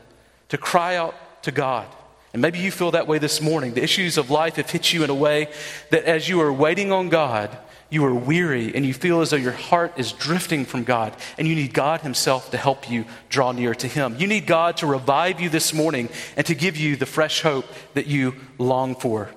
to 0.48 0.58
cry 0.58 0.96
out 0.96 1.14
to 1.42 1.50
God. 1.50 1.86
And 2.32 2.40
maybe 2.40 2.60
you 2.60 2.70
feel 2.70 2.92
that 2.92 3.08
way 3.08 3.18
this 3.18 3.40
morning. 3.40 3.74
The 3.74 3.82
issues 3.82 4.16
of 4.16 4.30
life 4.30 4.56
have 4.56 4.70
hit 4.70 4.92
you 4.92 5.02
in 5.02 5.10
a 5.10 5.14
way 5.14 5.48
that 5.90 6.04
as 6.04 6.28
you 6.28 6.40
are 6.40 6.52
waiting 6.52 6.92
on 6.92 7.08
God, 7.08 7.56
you 7.90 8.04
are 8.04 8.14
weary 8.14 8.74
and 8.74 8.86
you 8.86 8.94
feel 8.94 9.20
as 9.20 9.30
though 9.30 9.36
your 9.36 9.52
heart 9.52 9.92
is 9.96 10.12
drifting 10.12 10.64
from 10.64 10.84
God, 10.84 11.14
and 11.36 11.46
you 11.46 11.54
need 11.54 11.74
God 11.74 12.00
Himself 12.00 12.50
to 12.52 12.56
help 12.56 12.90
you 12.90 13.04
draw 13.28 13.52
near 13.52 13.74
to 13.74 13.86
Him. 13.86 14.16
You 14.18 14.26
need 14.26 14.46
God 14.46 14.78
to 14.78 14.86
revive 14.86 15.40
you 15.40 15.48
this 15.48 15.74
morning 15.74 16.08
and 16.36 16.46
to 16.46 16.54
give 16.54 16.76
you 16.76 16.96
the 16.96 17.06
fresh 17.06 17.42
hope 17.42 17.66
that 17.94 18.06
you 18.06 18.34
long 18.58 18.94
for. 18.94 19.30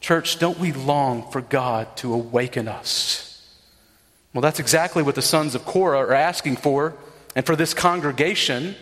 Church, 0.00 0.38
don't 0.38 0.58
we 0.58 0.72
long 0.72 1.30
for 1.30 1.42
God 1.42 1.96
to 1.98 2.12
awaken 2.12 2.68
us? 2.68 3.46
Well, 4.32 4.42
that's 4.42 4.60
exactly 4.60 5.02
what 5.02 5.14
the 5.14 5.22
sons 5.22 5.54
of 5.54 5.64
Korah 5.64 5.98
are 5.98 6.14
asking 6.14 6.56
for, 6.56 6.94
and 7.36 7.44
for 7.44 7.54
this 7.54 7.74
congregation 7.74 8.74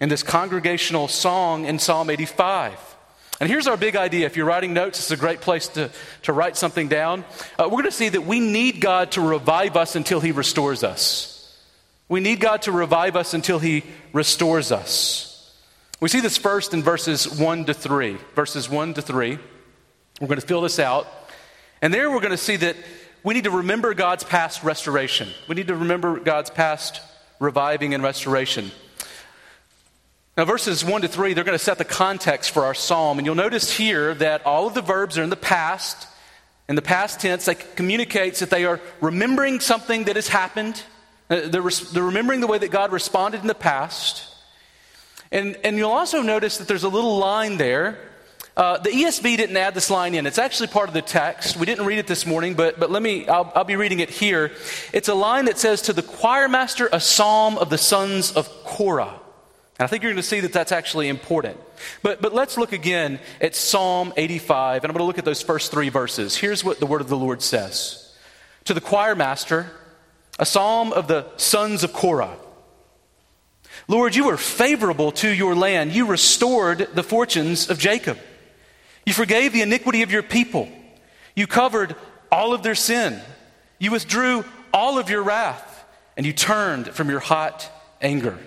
in 0.00 0.08
this 0.08 0.22
congregational 0.22 1.08
song 1.08 1.64
in 1.64 1.78
Psalm 1.78 2.10
85. 2.10 2.93
And 3.40 3.48
here's 3.48 3.66
our 3.66 3.76
big 3.76 3.96
idea. 3.96 4.26
If 4.26 4.36
you're 4.36 4.46
writing 4.46 4.74
notes, 4.74 4.98
it's 5.00 5.10
a 5.10 5.16
great 5.16 5.40
place 5.40 5.68
to, 5.68 5.90
to 6.22 6.32
write 6.32 6.56
something 6.56 6.88
down. 6.88 7.24
Uh, 7.58 7.64
we're 7.64 7.82
going 7.82 7.84
to 7.84 7.90
see 7.90 8.08
that 8.08 8.24
we 8.24 8.38
need 8.38 8.80
God 8.80 9.12
to 9.12 9.20
revive 9.20 9.76
us 9.76 9.96
until 9.96 10.20
He 10.20 10.30
restores 10.30 10.84
us. 10.84 11.30
We 12.08 12.20
need 12.20 12.38
God 12.38 12.62
to 12.62 12.72
revive 12.72 13.16
us 13.16 13.34
until 13.34 13.58
He 13.58 13.82
restores 14.12 14.70
us. 14.70 15.52
We 16.00 16.08
see 16.08 16.20
this 16.20 16.36
first 16.36 16.74
in 16.74 16.82
verses 16.82 17.28
1 17.28 17.64
to 17.64 17.74
3. 17.74 18.18
Verses 18.34 18.68
1 18.68 18.94
to 18.94 19.02
3. 19.02 19.38
We're 20.20 20.28
going 20.28 20.40
to 20.40 20.46
fill 20.46 20.60
this 20.60 20.78
out. 20.78 21.08
And 21.82 21.92
there 21.92 22.10
we're 22.10 22.20
going 22.20 22.30
to 22.30 22.36
see 22.36 22.56
that 22.56 22.76
we 23.24 23.34
need 23.34 23.44
to 23.44 23.50
remember 23.50 23.94
God's 23.94 24.22
past 24.22 24.62
restoration. 24.62 25.28
We 25.48 25.54
need 25.56 25.68
to 25.68 25.76
remember 25.76 26.20
God's 26.20 26.50
past 26.50 27.00
reviving 27.40 27.94
and 27.94 28.02
restoration. 28.02 28.70
Now, 30.36 30.44
verses 30.44 30.84
1 30.84 31.02
to 31.02 31.08
3, 31.08 31.32
they're 31.32 31.44
going 31.44 31.56
to 31.56 31.64
set 31.64 31.78
the 31.78 31.84
context 31.84 32.50
for 32.50 32.64
our 32.64 32.74
psalm. 32.74 33.18
And 33.18 33.26
you'll 33.26 33.36
notice 33.36 33.76
here 33.76 34.14
that 34.14 34.44
all 34.44 34.66
of 34.66 34.74
the 34.74 34.82
verbs 34.82 35.16
are 35.16 35.22
in 35.22 35.30
the 35.30 35.36
past. 35.36 36.08
In 36.68 36.74
the 36.74 36.82
past 36.82 37.20
tense, 37.20 37.44
that 37.44 37.76
communicates 37.76 38.40
that 38.40 38.50
they 38.50 38.64
are 38.64 38.80
remembering 39.00 39.60
something 39.60 40.04
that 40.04 40.16
has 40.16 40.26
happened. 40.26 40.82
Uh, 41.30 41.42
they're, 41.46 41.62
remembering 42.02 42.40
the 42.40 42.48
way 42.48 42.58
that 42.58 42.72
God 42.72 42.90
responded 42.90 43.42
in 43.42 43.46
the 43.46 43.54
past. 43.54 44.26
And, 45.30 45.56
and 45.62 45.76
you'll 45.76 45.92
also 45.92 46.20
notice 46.20 46.58
that 46.58 46.66
there's 46.66 46.84
a 46.84 46.88
little 46.88 47.18
line 47.18 47.56
there. 47.56 47.98
Uh, 48.56 48.78
the 48.78 48.90
ESV 48.90 49.36
didn't 49.36 49.56
add 49.56 49.74
this 49.74 49.88
line 49.88 50.16
in. 50.16 50.26
It's 50.26 50.38
actually 50.38 50.68
part 50.68 50.88
of 50.88 50.94
the 50.94 51.02
text. 51.02 51.56
We 51.56 51.66
didn't 51.66 51.86
read 51.86 51.98
it 51.98 52.08
this 52.08 52.26
morning, 52.26 52.54
but, 52.54 52.80
but 52.80 52.90
let 52.90 53.02
me, 53.02 53.28
I'll, 53.28 53.52
I'll 53.54 53.64
be 53.64 53.76
reading 53.76 54.00
it 54.00 54.10
here. 54.10 54.50
It's 54.92 55.08
a 55.08 55.14
line 55.14 55.44
that 55.44 55.58
says, 55.58 55.82
To 55.82 55.92
the 55.92 56.02
choir 56.02 56.48
master, 56.48 56.88
a 56.92 56.98
psalm 56.98 57.56
of 57.56 57.70
the 57.70 57.78
sons 57.78 58.32
of 58.32 58.48
Korah. 58.64 59.20
And 59.78 59.84
I 59.84 59.88
think 59.88 60.02
you're 60.02 60.12
going 60.12 60.22
to 60.22 60.28
see 60.28 60.40
that 60.40 60.52
that's 60.52 60.70
actually 60.70 61.08
important. 61.08 61.58
But, 62.02 62.22
but 62.22 62.32
let's 62.32 62.56
look 62.56 62.72
again 62.72 63.18
at 63.40 63.56
Psalm 63.56 64.12
85, 64.16 64.84
and 64.84 64.90
I'm 64.90 64.94
going 64.94 65.02
to 65.02 65.06
look 65.06 65.18
at 65.18 65.24
those 65.24 65.42
first 65.42 65.72
three 65.72 65.88
verses. 65.88 66.36
Here's 66.36 66.62
what 66.62 66.78
the 66.78 66.86
word 66.86 67.00
of 67.00 67.08
the 67.08 67.16
Lord 67.16 67.42
says 67.42 68.14
To 68.64 68.74
the 68.74 68.80
choir 68.80 69.16
master, 69.16 69.70
a 70.38 70.46
psalm 70.46 70.92
of 70.92 71.08
the 71.08 71.26
sons 71.36 71.82
of 71.82 71.92
Korah. 71.92 72.36
Lord, 73.88 74.14
you 74.14 74.26
were 74.26 74.36
favorable 74.36 75.10
to 75.12 75.28
your 75.28 75.56
land. 75.56 75.92
You 75.92 76.06
restored 76.06 76.88
the 76.94 77.02
fortunes 77.02 77.68
of 77.68 77.78
Jacob. 77.78 78.18
You 79.04 79.12
forgave 79.12 79.52
the 79.52 79.62
iniquity 79.62 80.02
of 80.02 80.12
your 80.12 80.22
people. 80.22 80.68
You 81.34 81.46
covered 81.46 81.96
all 82.30 82.54
of 82.54 82.62
their 82.62 82.76
sin. 82.76 83.20
You 83.78 83.90
withdrew 83.90 84.44
all 84.72 84.98
of 84.98 85.10
your 85.10 85.22
wrath, 85.22 85.84
and 86.16 86.24
you 86.24 86.32
turned 86.32 86.88
from 86.88 87.10
your 87.10 87.20
hot 87.20 87.70
anger. 88.00 88.38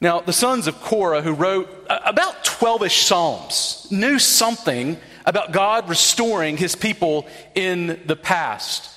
Now, 0.00 0.20
the 0.20 0.32
sons 0.32 0.66
of 0.66 0.80
Korah, 0.80 1.20
who 1.20 1.32
wrote 1.32 1.68
about 1.88 2.42
12 2.44 2.84
ish 2.84 3.06
Psalms, 3.06 3.86
knew 3.90 4.18
something 4.18 4.98
about 5.26 5.52
God 5.52 5.90
restoring 5.90 6.56
his 6.56 6.74
people 6.74 7.26
in 7.54 8.00
the 8.06 8.16
past. 8.16 8.88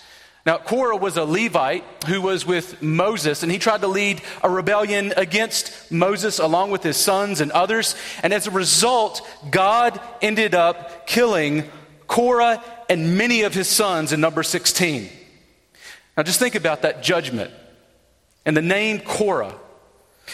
Now, 0.46 0.58
Korah 0.58 0.98
was 0.98 1.18
a 1.18 1.26
Levite 1.26 1.84
who 2.08 2.22
was 2.22 2.46
with 2.46 2.82
Moses, 2.82 3.44
and 3.44 3.52
he 3.52 3.60
tried 3.60 3.82
to 3.82 3.88
lead 3.88 4.22
a 4.42 4.50
rebellion 4.50 5.14
against 5.16 5.92
Moses 5.92 6.40
along 6.40 6.72
with 6.72 6.84
his 6.84 6.98
sons 6.98 7.42
and 7.42 7.52
others. 7.52 7.96
And 8.24 8.34
as 8.34 8.48
a 8.48 8.52
result, 8.52 9.28
God 9.50 10.00
ended 10.22 10.56
up 10.56 11.06
killing 11.08 11.70
Korah 12.08 12.64
and 12.90 13.18
many 13.18 13.44
of 13.44 13.54
his 13.54 13.68
sons 13.68 14.14
in 14.14 14.22
number 14.22 14.44
16. 14.44 15.10
Now, 16.16 16.24
just 16.24 16.40
think 16.40 16.56
about 16.56 16.82
that 16.84 17.04
judgment 17.04 17.52
and 18.46 18.56
the 18.56 18.62
name 18.62 19.00
Korah 19.00 19.56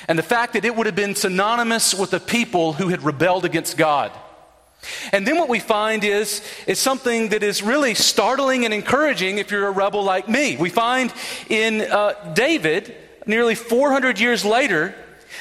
and 0.07 0.17
the 0.17 0.23
fact 0.23 0.53
that 0.53 0.65
it 0.65 0.75
would 0.75 0.85
have 0.85 0.95
been 0.95 1.15
synonymous 1.15 1.93
with 1.93 2.11
the 2.11 2.19
people 2.19 2.73
who 2.73 2.89
had 2.89 3.03
rebelled 3.03 3.45
against 3.45 3.77
God. 3.77 4.11
And 5.11 5.27
then 5.27 5.37
what 5.37 5.49
we 5.49 5.59
find 5.59 6.03
is, 6.03 6.41
is 6.65 6.79
something 6.79 7.29
that 7.29 7.43
is 7.43 7.61
really 7.61 7.93
startling 7.95 8.65
and 8.65 8.73
encouraging 8.73 9.37
if 9.37 9.51
you're 9.51 9.67
a 9.67 9.71
rebel 9.71 10.03
like 10.03 10.29
me. 10.29 10.55
We 10.55 10.69
find 10.69 11.13
in 11.49 11.81
uh, 11.81 12.33
David, 12.33 12.95
nearly 13.25 13.55
400 13.55 14.19
years 14.19 14.45
later, 14.45 14.95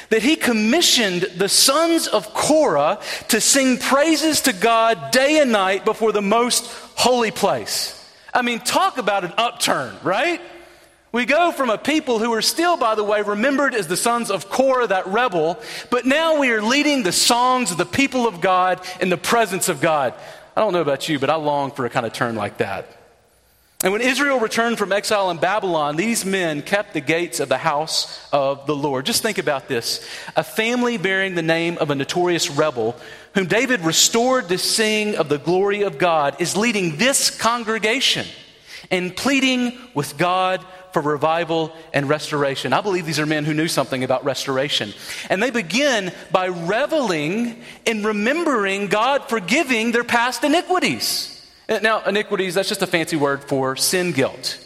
that 0.09 0.21
he 0.21 0.35
commissioned 0.35 1.21
the 1.37 1.49
sons 1.49 2.07
of 2.07 2.33
Korah 2.33 2.99
to 3.29 3.39
sing 3.39 3.77
praises 3.77 4.41
to 4.41 4.53
God 4.53 5.11
day 5.11 5.39
and 5.39 5.51
night 5.51 5.85
before 5.85 6.11
the 6.11 6.21
most 6.21 6.65
holy 6.95 7.31
place. 7.31 7.95
I 8.33 8.41
mean, 8.41 8.59
talk 8.59 8.97
about 8.97 9.23
an 9.23 9.33
upturn, 9.37 9.95
right? 10.03 10.41
We 11.11 11.25
go 11.25 11.51
from 11.51 11.71
a 11.71 11.77
people 11.77 12.19
who 12.19 12.31
are 12.33 12.41
still, 12.41 12.77
by 12.77 12.93
the 12.93 13.03
way, 13.03 13.23
remembered 13.23 13.73
as 13.73 13.87
the 13.87 13.97
sons 13.97 14.29
of 14.29 14.49
Korah, 14.49 14.87
that 14.87 15.07
rebel, 15.07 15.59
but 15.89 16.05
now 16.05 16.39
we 16.39 16.51
are 16.51 16.61
leading 16.61 17.01
the 17.01 17.11
songs 17.11 17.71
of 17.71 17.77
the 17.77 17.85
people 17.85 18.27
of 18.27 18.41
God 18.41 18.79
in 19.01 19.09
the 19.09 19.17
presence 19.17 19.69
of 19.69 19.81
God. 19.81 20.13
I 20.55 20.61
don't 20.61 20.73
know 20.73 20.81
about 20.81 21.09
you, 21.09 21.17
but 21.17 21.31
I 21.31 21.35
long 21.35 21.71
for 21.71 21.85
a 21.85 21.89
kind 21.89 22.05
of 22.05 22.13
turn 22.13 22.35
like 22.35 22.57
that. 22.57 22.95
And 23.81 23.93
when 23.93 24.01
Israel 24.01 24.39
returned 24.39 24.77
from 24.77 24.91
exile 24.91 25.31
in 25.31 25.37
Babylon, 25.37 25.95
these 25.95 26.25
men 26.25 26.61
kept 26.61 26.93
the 26.93 26.99
gates 26.99 27.39
of 27.39 27.47
the 27.47 27.57
house 27.57 28.27
of 28.33 28.67
the 28.67 28.75
Lord. 28.75 29.05
Just 29.05 29.23
think 29.23 29.37
about 29.37 29.69
this. 29.69 30.05
A 30.35 30.43
family 30.43 30.97
bearing 30.97 31.33
the 31.33 31.41
name 31.41 31.77
of 31.77 31.89
a 31.89 31.95
notorious 31.95 32.51
rebel, 32.51 32.97
whom 33.35 33.47
David 33.47 33.79
restored 33.79 34.49
to 34.49 34.57
sing 34.57 35.15
of 35.15 35.29
the 35.29 35.37
glory 35.39 35.83
of 35.83 35.97
God, 35.97 36.41
is 36.41 36.57
leading 36.57 36.97
this 36.97 37.29
congregation 37.29 38.27
and 38.91 39.15
pleading 39.15 39.77
with 39.93 40.17
God 40.17 40.65
for 40.93 41.01
revival 41.01 41.71
and 41.93 42.09
restoration. 42.09 42.73
I 42.73 42.81
believe 42.81 43.05
these 43.05 43.19
are 43.19 43.25
men 43.25 43.45
who 43.45 43.53
knew 43.53 43.67
something 43.67 44.03
about 44.03 44.25
restoration. 44.25 44.93
And 45.29 45.41
they 45.41 45.51
begin 45.51 46.11
by 46.31 46.45
reveling 46.45 47.61
in 47.85 48.03
remembering 48.03 48.87
God 48.87 49.29
forgiving 49.29 49.91
their 49.91 50.03
past 50.03 50.43
iniquities. 50.43 51.35
Now, 51.67 52.01
iniquities, 52.03 52.55
that's 52.55 52.69
just 52.69 52.81
a 52.81 52.87
fancy 52.87 53.15
word 53.15 53.43
for 53.43 53.75
sin 53.75 54.11
guilt. 54.11 54.57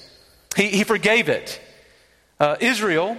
He, 0.55 0.67
he 0.69 0.83
forgave 0.83 1.27
it. 1.27 1.59
Uh, 2.39 2.55
Israel, 2.61 3.17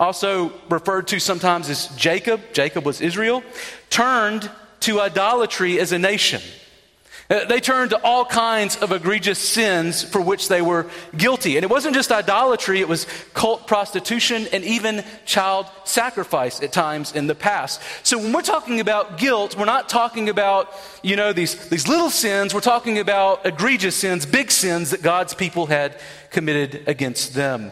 also 0.00 0.52
referred 0.68 1.06
to 1.08 1.20
sometimes 1.20 1.70
as 1.70 1.86
Jacob, 1.96 2.40
Jacob 2.52 2.84
was 2.84 3.00
Israel, 3.00 3.44
turned 3.90 4.50
to 4.80 5.00
idolatry 5.00 5.78
as 5.78 5.92
a 5.92 5.98
nation. 5.98 6.42
They 7.48 7.60
turned 7.60 7.90
to 7.90 8.00
all 8.02 8.24
kinds 8.24 8.76
of 8.76 8.92
egregious 8.92 9.38
sins 9.38 10.02
for 10.02 10.20
which 10.20 10.48
they 10.48 10.62
were 10.62 10.86
guilty. 11.16 11.56
And 11.56 11.64
it 11.64 11.70
wasn't 11.70 11.94
just 11.94 12.12
idolatry, 12.12 12.80
it 12.80 12.88
was 12.88 13.06
cult 13.34 13.66
prostitution 13.66 14.46
and 14.52 14.64
even 14.64 15.04
child 15.24 15.66
sacrifice 15.84 16.62
at 16.62 16.72
times 16.72 17.14
in 17.14 17.26
the 17.26 17.34
past. 17.34 17.80
So 18.02 18.18
when 18.18 18.32
we're 18.32 18.42
talking 18.42 18.80
about 18.80 19.18
guilt, 19.18 19.56
we're 19.56 19.64
not 19.64 19.88
talking 19.88 20.28
about, 20.28 20.72
you 21.02 21.16
know, 21.16 21.32
these, 21.32 21.68
these 21.68 21.88
little 21.88 22.10
sins. 22.10 22.54
We're 22.54 22.60
talking 22.60 22.98
about 22.98 23.46
egregious 23.46 23.96
sins, 23.96 24.26
big 24.26 24.50
sins 24.50 24.90
that 24.90 25.02
God's 25.02 25.34
people 25.34 25.66
had 25.66 25.98
committed 26.30 26.84
against 26.86 27.34
them. 27.34 27.70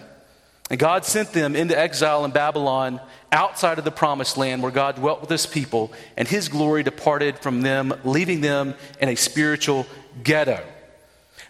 And 0.70 0.78
God 0.78 1.04
sent 1.04 1.32
them 1.32 1.56
into 1.56 1.76
exile 1.76 2.24
in 2.24 2.30
Babylon 2.30 3.00
outside 3.32 3.78
of 3.78 3.84
the 3.84 3.90
promised 3.90 4.36
land 4.36 4.62
where 4.62 4.72
God 4.72 4.96
dwelt 4.96 5.20
with 5.20 5.30
his 5.30 5.46
people, 5.46 5.92
and 6.16 6.26
his 6.26 6.48
glory 6.48 6.82
departed 6.82 7.38
from 7.38 7.62
them, 7.62 7.94
leaving 8.04 8.40
them 8.40 8.74
in 9.00 9.08
a 9.08 9.14
spiritual 9.14 9.86
ghetto. 10.22 10.62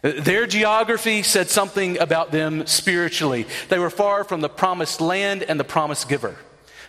Their 0.02 0.46
geography 0.46 1.22
said 1.22 1.48
something 1.48 1.98
about 1.98 2.30
them 2.30 2.66
spiritually. 2.66 3.46
They 3.68 3.78
were 3.78 3.90
far 3.90 4.24
from 4.24 4.40
the 4.40 4.48
promised 4.48 5.00
land 5.00 5.42
and 5.42 5.60
the 5.60 5.64
promise 5.64 6.04
giver. 6.04 6.36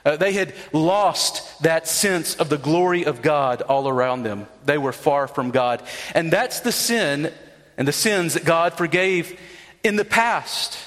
Uh, 0.03 0.15
they 0.15 0.33
had 0.33 0.53
lost 0.73 1.61
that 1.61 1.87
sense 1.87 2.35
of 2.35 2.49
the 2.49 2.57
glory 2.57 3.05
of 3.05 3.21
God 3.21 3.61
all 3.61 3.87
around 3.87 4.23
them. 4.23 4.47
They 4.65 4.77
were 4.77 4.93
far 4.93 5.27
from 5.27 5.51
God. 5.51 5.83
And 6.15 6.31
that's 6.31 6.61
the 6.61 6.71
sin 6.71 7.31
and 7.77 7.87
the 7.87 7.91
sins 7.91 8.33
that 8.33 8.45
God 8.45 8.73
forgave 8.73 9.39
in 9.83 9.97
the 9.97 10.05
past. 10.05 10.77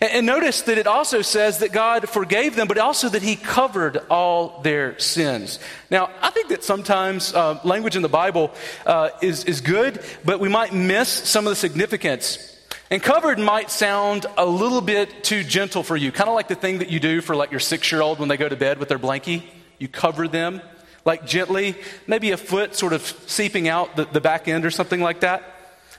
And 0.00 0.26
notice 0.26 0.62
that 0.62 0.78
it 0.78 0.86
also 0.86 1.22
says 1.22 1.58
that 1.58 1.72
God 1.72 2.08
forgave 2.08 2.56
them, 2.56 2.68
but 2.68 2.78
also 2.78 3.08
that 3.08 3.22
He 3.22 3.36
covered 3.36 3.98
all 4.10 4.60
their 4.62 4.98
sins. 4.98 5.58
Now, 5.90 6.10
I 6.20 6.30
think 6.30 6.48
that 6.48 6.64
sometimes 6.64 7.34
uh, 7.34 7.60
language 7.64 7.96
in 7.96 8.02
the 8.02 8.08
Bible 8.08 8.52
uh, 8.86 9.10
is, 9.22 9.44
is 9.44 9.60
good, 9.60 10.02
but 10.24 10.40
we 10.40 10.48
might 10.48 10.72
miss 10.72 11.08
some 11.08 11.46
of 11.46 11.50
the 11.50 11.56
significance. 11.56 12.56
And 12.90 13.02
covered 13.02 13.38
might 13.38 13.70
sound 13.70 14.24
a 14.38 14.46
little 14.46 14.80
bit 14.80 15.22
too 15.22 15.44
gentle 15.44 15.82
for 15.82 15.96
you, 15.96 16.10
kind 16.10 16.28
of 16.28 16.34
like 16.34 16.48
the 16.48 16.54
thing 16.54 16.78
that 16.78 16.88
you 16.90 17.00
do 17.00 17.20
for 17.20 17.36
like 17.36 17.50
your 17.50 17.60
six 17.60 17.92
year 17.92 18.00
old 18.00 18.18
when 18.18 18.28
they 18.28 18.38
go 18.38 18.48
to 18.48 18.56
bed 18.56 18.78
with 18.78 18.88
their 18.88 18.98
blankie. 18.98 19.42
You 19.78 19.88
cover 19.88 20.26
them, 20.26 20.62
like 21.04 21.26
gently, 21.26 21.76
maybe 22.06 22.30
a 22.30 22.36
foot 22.36 22.74
sort 22.74 22.94
of 22.94 23.02
seeping 23.26 23.68
out 23.68 23.96
the, 23.96 24.06
the 24.06 24.20
back 24.20 24.48
end 24.48 24.64
or 24.64 24.70
something 24.70 25.00
like 25.00 25.20
that. 25.20 25.42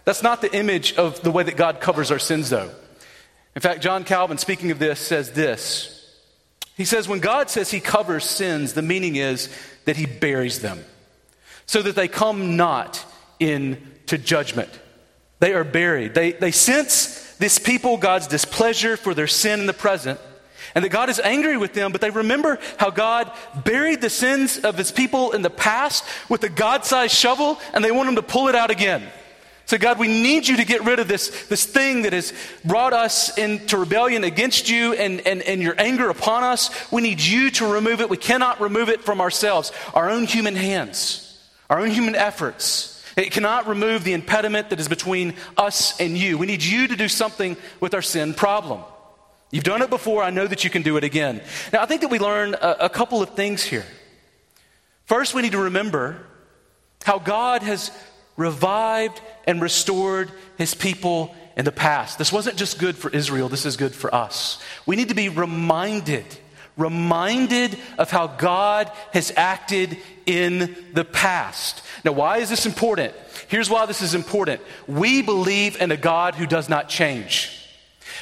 That's 0.04 0.24
not 0.24 0.42
the 0.42 0.54
image 0.56 0.94
of 0.94 1.22
the 1.22 1.30
way 1.30 1.44
that 1.44 1.56
God 1.56 1.80
covers 1.80 2.10
our 2.10 2.18
sins, 2.18 2.50
though. 2.50 2.72
In 3.56 3.62
fact, 3.62 3.82
John 3.82 4.04
Calvin, 4.04 4.38
speaking 4.38 4.72
of 4.72 4.80
this, 4.80 5.00
says 5.00 5.32
this. 5.32 5.96
He 6.78 6.86
says, 6.86 7.08
when 7.10 7.20
God 7.20 7.50
says 7.50 7.72
he 7.72 7.82
covers 7.82 8.24
sins, 8.24 8.74
the 8.74 8.82
meaning 8.82 9.18
is 9.18 9.50
that 9.86 9.98
he 9.98 10.06
buries 10.06 10.60
them 10.60 10.84
so 11.66 11.82
that 11.82 11.96
they 11.96 12.08
come 12.08 12.56
not 12.56 13.06
into 13.40 14.18
judgment. 14.18 14.70
They 15.40 15.54
are 15.54 15.64
buried. 15.64 16.14
They, 16.14 16.32
they 16.32 16.52
sense 16.52 17.36
this 17.38 17.60
people, 17.60 17.98
God's 17.98 18.28
displeasure 18.28 18.98
for 18.98 19.14
their 19.14 19.28
sin 19.28 19.60
in 19.60 19.66
the 19.66 19.74
present, 19.74 20.20
and 20.76 20.86
that 20.86 20.90
God 20.90 21.10
is 21.10 21.20
angry 21.20 21.58
with 21.58 21.74
them, 21.74 21.92
but 21.92 22.02
they 22.02 22.10
remember 22.10 22.60
how 22.78 22.90
God 22.90 23.32
buried 23.64 24.02
the 24.02 24.10
sins 24.10 24.58
of 24.60 24.78
his 24.78 24.92
people 24.92 25.32
in 25.32 25.42
the 25.42 25.50
past 25.50 26.04
with 26.28 26.44
a 26.44 26.50
God 26.50 26.86
sized 26.86 27.16
shovel, 27.16 27.60
and 27.74 27.84
they 27.84 27.92
want 27.92 28.10
him 28.10 28.16
to 28.16 28.22
pull 28.22 28.48
it 28.48 28.56
out 28.56 28.72
again. 28.72 29.04
So, 29.70 29.78
God, 29.78 30.00
we 30.00 30.08
need 30.08 30.48
you 30.48 30.58
to 30.58 30.66
get 30.66 30.84
rid 30.84 30.98
of 30.98 31.08
this, 31.08 31.46
this 31.46 31.64
thing 31.64 32.02
that 32.02 32.12
has 32.12 32.34
brought 32.66 32.92
us 32.92 33.38
into 33.38 33.78
rebellion 33.78 34.24
against 34.24 34.68
you 34.68 34.94
and, 34.94 35.22
and, 35.28 35.44
and 35.44 35.62
your 35.62 35.76
anger 35.78 36.10
upon 36.10 36.44
us. 36.44 36.92
We 36.92 37.04
need 37.04 37.22
you 37.22 37.52
to 37.52 37.72
remove 37.72 38.02
it. 38.02 38.10
We 38.10 38.18
cannot 38.18 38.60
remove 38.62 38.90
it 38.90 39.04
from 39.04 39.22
ourselves, 39.22 39.72
our 39.94 40.10
own 40.10 40.24
human 40.24 40.56
hands, 40.56 41.40
our 41.70 41.80
own 41.82 41.92
human 41.92 42.16
efforts. 42.16 43.06
It 43.16 43.32
cannot 43.32 43.68
remove 43.68 44.04
the 44.04 44.14
impediment 44.14 44.72
that 44.72 44.80
is 44.80 44.88
between 44.88 45.36
us 45.56 46.02
and 46.02 46.18
you. 46.18 46.40
We 46.40 46.48
need 46.48 46.64
you 46.64 46.88
to 46.88 46.96
do 46.96 47.08
something 47.08 47.56
with 47.80 47.94
our 47.94 48.02
sin 48.02 48.34
problem. 48.34 48.82
You've 49.52 49.66
done 49.66 49.84
it 49.84 49.92
before. 49.92 50.24
I 50.24 50.32
know 50.32 50.48
that 50.48 50.64
you 50.64 50.72
can 50.72 50.82
do 50.82 50.98
it 50.98 51.04
again. 51.04 51.44
Now, 51.72 51.84
I 51.84 51.86
think 51.86 52.02
that 52.02 52.10
we 52.10 52.18
learn 52.18 52.56
a, 52.56 52.78
a 52.80 52.90
couple 52.90 53.22
of 53.22 53.36
things 53.36 53.62
here. 53.62 53.86
First, 55.06 55.36
we 55.36 55.44
need 55.44 55.52
to 55.52 55.62
remember 55.62 56.26
how 57.04 57.20
God 57.20 57.62
has 57.62 57.92
revived 58.40 59.22
and 59.46 59.62
restored 59.62 60.32
his 60.58 60.74
people 60.74 61.36
in 61.58 61.66
the 61.66 61.72
past. 61.72 62.18
This 62.18 62.32
wasn't 62.32 62.56
just 62.56 62.80
good 62.80 62.98
for 62.98 63.12
Israel, 63.12 63.50
this 63.50 63.66
is 63.66 63.76
good 63.76 63.94
for 63.94 64.14
us. 64.16 64.64
We 64.86 64.96
need 64.96 65.10
to 65.10 65.16
be 65.16 65.28
reminded, 65.28 66.26
reminded 66.78 67.78
of 67.98 68.10
how 68.10 68.28
God 68.28 68.90
has 69.12 69.34
acted 69.36 69.98
in 70.26 70.76
the 70.94 71.04
past. 71.04 71.84
Now, 72.06 72.14
why 72.14 72.38
is 72.38 72.50
this 72.50 72.66
important? 72.66 73.14
Here's 73.50 73.70
why 73.70 73.86
this 73.86 74.02
is 74.02 74.16
important. 74.16 74.62
We 74.88 75.22
believe 75.22 75.82
in 75.82 75.92
a 75.92 75.98
God 75.98 76.36
who 76.36 76.48
does 76.48 76.70
not 76.70 76.88
change. 76.88 77.59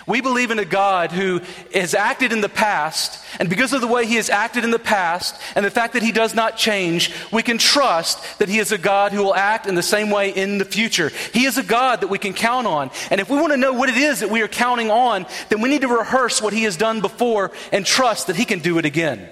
We 0.08 0.22
believe 0.22 0.52
in 0.52 0.60
a 0.60 0.66
God 0.66 1.12
who 1.12 1.42
has 1.74 1.94
acted 1.94 2.32
in 2.32 2.40
the 2.40 2.48
past, 2.48 3.22
and 3.40 3.50
because 3.50 3.74
of 3.74 3.82
the 3.82 3.88
way 3.88 4.06
he 4.06 4.16
has 4.16 4.30
acted 4.30 4.64
in 4.64 4.72
the 4.72 4.80
past 4.80 5.36
and 5.54 5.66
the 5.66 5.70
fact 5.70 5.94
that 5.94 6.02
he 6.02 6.14
does 6.14 6.34
not 6.34 6.56
change, 6.56 7.14
we 7.32 7.44
can 7.44 7.58
trust 7.58 8.40
that 8.40 8.48
he 8.48 8.58
is 8.60 8.72
a 8.72 8.78
God 8.78 9.12
who 9.12 9.22
will 9.22 9.36
act 9.36 9.68
in 9.68 9.76
the 9.76 9.84
same 9.84 10.10
way 10.10 10.30
in 10.30 10.60
the 10.60 10.66
future. 10.66 11.12
He 11.34 11.44
is 11.44 11.58
a 11.58 11.64
God 11.64 12.00
that 12.02 12.08
we 12.08 12.18
can 12.18 12.34
count 12.34 12.68
on. 12.68 12.90
And 13.12 13.20
if 13.20 13.30
we 13.30 13.36
want 13.36 13.52
to 13.52 13.58
know 13.58 13.74
what 13.74 13.90
it 13.90 13.98
is 13.98 14.22
that 14.22 14.32
we 14.32 14.42
are 14.42 14.48
counting 14.48 14.90
on, 14.90 15.26
then 15.50 15.60
we 15.60 15.68
need 15.68 15.82
to 15.82 15.90
rehearse 15.90 16.42
what 16.42 16.54
he 16.54 16.64
has 16.64 16.78
done 16.78 17.02
before 17.02 17.52
and 17.74 17.86
trust 17.86 18.28
that 18.28 18.38
he 18.38 18.46
can 18.46 18.60
do 18.60 18.78
it 18.78 18.86
again. 18.86 19.30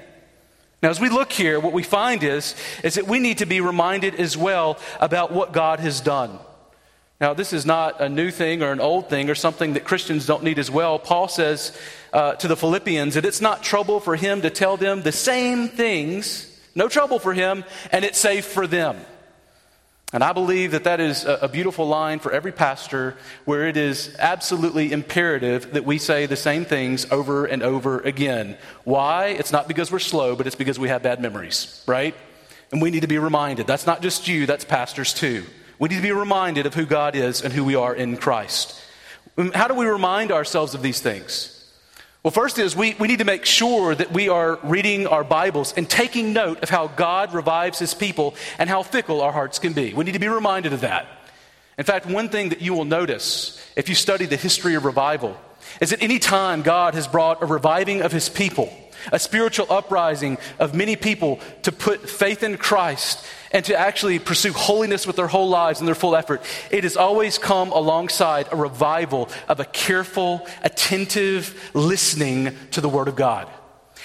Now, 0.83 0.89
as 0.89 0.99
we 0.99 1.07
look 1.07 1.31
here, 1.31 1.57
what 1.57 1.71
we 1.71 1.83
find 1.83 2.21
is, 2.21 2.53
is 2.83 2.95
that 2.95 3.07
we 3.07 3.19
need 3.19 3.37
to 3.37 3.45
be 3.45 3.61
reminded 3.61 4.15
as 4.15 4.35
well 4.35 4.77
about 4.99 5.31
what 5.31 5.53
God 5.53 5.79
has 5.79 6.01
done. 6.01 6.37
Now, 7.25 7.33
this 7.33 7.53
is 7.53 7.65
not 7.65 8.01
a 8.01 8.07
new 8.07 8.29
thing 8.29 8.61
or 8.61 8.71
an 8.71 8.79
old 8.79 9.09
thing 9.09 9.31
or 9.31 9.33
something 9.33 9.73
that 9.73 9.83
Christians 9.83 10.27
don't 10.27 10.43
need 10.43 10.59
as 10.59 10.69
well. 10.69 10.99
Paul 10.99 11.27
says 11.27 11.75
uh, 12.13 12.35
to 12.35 12.47
the 12.47 12.55
Philippians 12.55 13.15
that 13.15 13.25
it's 13.25 13.41
not 13.41 13.63
trouble 13.63 13.99
for 13.99 14.15
him 14.15 14.43
to 14.43 14.51
tell 14.51 14.77
them 14.77 15.01
the 15.01 15.11
same 15.11 15.67
things, 15.67 16.45
no 16.75 16.87
trouble 16.87 17.17
for 17.17 17.33
him, 17.33 17.63
and 17.91 18.05
it's 18.05 18.19
safe 18.19 18.45
for 18.45 18.67
them. 18.67 18.97
And 20.13 20.23
I 20.23 20.33
believe 20.33 20.73
that 20.73 20.83
that 20.83 20.99
is 20.99 21.25
a, 21.25 21.47
beautiful 21.47 21.87
line 21.87 22.19
for 22.19 22.31
every 22.31 22.51
pastor 22.51 23.17
where 23.45 23.67
it 23.67 23.75
is 23.75 24.15
absolutely 24.19 24.91
imperative 24.91 25.73
that 25.73 25.83
we 25.83 25.97
say 25.97 26.27
the 26.27 26.35
same 26.35 26.63
things 26.63 27.11
over 27.11 27.47
and 27.47 27.63
over 27.63 28.01
again. 28.01 28.55
Why? 28.83 29.29
It's 29.29 29.51
not 29.51 29.67
because 29.67 29.91
we're 29.91 29.97
slow, 29.97 30.35
but 30.35 30.45
it's 30.45 30.55
because 30.55 30.77
we 30.77 30.89
have 30.89 31.01
bad 31.01 31.19
memories, 31.19 31.83
right? 31.87 32.13
And 32.71 32.83
we 32.83 32.91
need 32.91 33.01
to 33.01 33.07
be 33.07 33.17
reminded. 33.17 33.65
That's 33.65 33.87
not 33.87 34.03
just 34.03 34.27
you, 34.27 34.45
that's 34.45 34.63
pastors 34.63 35.11
too. 35.11 35.43
We 35.79 35.89
need 35.89 35.97
to 35.97 36.01
be 36.01 36.11
reminded 36.11 36.65
of 36.65 36.73
who 36.73 36.85
God 36.85 37.15
is 37.15 37.41
and 37.41 37.53
who 37.53 37.63
we 37.63 37.75
are 37.75 37.93
in 37.93 38.17
Christ. 38.17 38.79
Um, 39.37 39.51
how 39.51 39.67
do 39.67 39.73
we 39.73 39.85
remind 39.85 40.31
ourselves 40.31 40.73
of 40.73 40.81
these 40.81 41.01
things? 41.01 41.51
Well, 42.23 42.31
first 42.31 42.57
is 42.57 42.75
we, 42.75 42.95
we 42.99 43.07
need 43.07 43.19
to 43.19 43.25
make 43.25 43.45
sure 43.45 43.93
that 43.93 44.11
we 44.11 44.29
are 44.29 44.57
reading 44.63 45.05
our 45.05 45.23
Bibles 45.23 45.73
and 45.77 45.87
taking 45.87 46.33
note 46.33 46.63
of 46.63 46.69
how 46.69 46.87
God 46.87 47.33
revives 47.33 47.77
his 47.77 47.93
people 47.93 48.33
and 48.57 48.67
how 48.69 48.81
fickle 48.81 49.21
our 49.21 49.31
hearts 49.31 49.59
can 49.59 49.73
be. 49.73 49.93
We 49.93 50.05
need 50.05 50.13
to 50.13 50.19
be 50.19 50.27
reminded 50.27 50.73
of 50.73 50.81
that. 50.81 51.05
In 51.77 51.83
fact, 51.83 52.05
one 52.05 52.29
thing 52.29 52.49
that 52.49 52.61
you 52.61 52.73
will 52.73 52.85
notice 52.85 53.63
if 53.75 53.89
you 53.89 53.95
study 53.95 54.25
the 54.25 54.37
history 54.37 54.75
of 54.75 54.85
revival 54.85 55.37
is 55.81 55.89
that 55.89 56.01
any 56.01 56.17
time 56.17 56.61
God 56.61 56.93
has 56.93 57.07
brought 57.07 57.43
a 57.43 57.45
reviving 57.45 58.01
of 58.01 58.11
his 58.11 58.29
people, 58.29 58.73
a 59.11 59.19
spiritual 59.19 59.67
uprising 59.69 60.37
of 60.59 60.73
many 60.73 60.95
people 60.95 61.39
to 61.63 61.71
put 61.71 62.09
faith 62.09 62.43
in 62.43 62.57
Christ 62.57 63.25
and 63.51 63.63
to 63.65 63.77
actually 63.77 64.19
pursue 64.19 64.51
holiness 64.51 65.07
with 65.07 65.15
their 65.15 65.27
whole 65.27 65.49
lives 65.49 65.79
and 65.79 65.87
their 65.87 65.95
full 65.95 66.15
effort, 66.15 66.41
it 66.71 66.83
has 66.83 66.97
always 66.97 67.37
come 67.37 67.71
alongside 67.71 68.47
a 68.51 68.55
revival 68.55 69.29
of 69.47 69.59
a 69.59 69.65
careful, 69.65 70.45
attentive 70.63 71.71
listening 71.73 72.55
to 72.71 72.81
the 72.81 72.89
Word 72.89 73.07
of 73.07 73.15
God. 73.15 73.47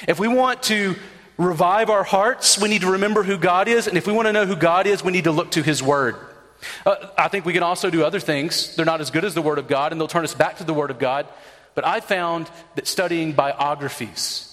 If 0.07 0.19
we 0.19 0.28
want 0.28 0.62
to 0.64 0.95
revive 1.37 1.90
our 1.90 2.04
hearts, 2.04 2.59
we 2.59 2.69
need 2.69 2.83
to 2.83 2.92
remember 2.92 3.23
who 3.23 3.38
God 3.38 3.66
is. 3.66 3.87
And 3.87 3.97
if 3.97 4.07
we 4.07 4.12
want 4.12 4.26
to 4.26 4.33
know 4.33 4.47
who 4.47 4.57
God 4.57 4.87
is, 4.87 5.02
we 5.02 5.12
need 5.12 5.25
to 5.25 5.33
look 5.33 5.52
to 5.52 5.62
His 5.62 5.83
Word. 5.83 6.16
Uh, 6.85 7.09
I 7.16 7.28
think 7.28 7.45
we 7.45 7.52
can 7.52 7.62
also 7.62 7.90
do 7.90 8.04
other 8.04 8.21
things. 8.21 8.76
They're 8.76 8.85
not 8.85 9.00
as 9.00 9.11
good 9.11 9.25
as 9.25 9.35
the 9.35 9.42
Word 9.42 9.59
of 9.59 9.66
God, 9.66 9.92
and 9.92 10.00
they'll 10.00 10.09
turn 10.09 10.25
us 10.25 10.35
back 10.35 10.59
to 10.59 10.64
the 10.64 10.75
Word 10.75 10.90
of 10.90 10.99
God. 10.99 11.26
But 11.75 11.87
I 11.87 12.00
found 12.00 12.50
that 12.75 12.87
studying 12.87 13.33
biographies, 13.33 14.50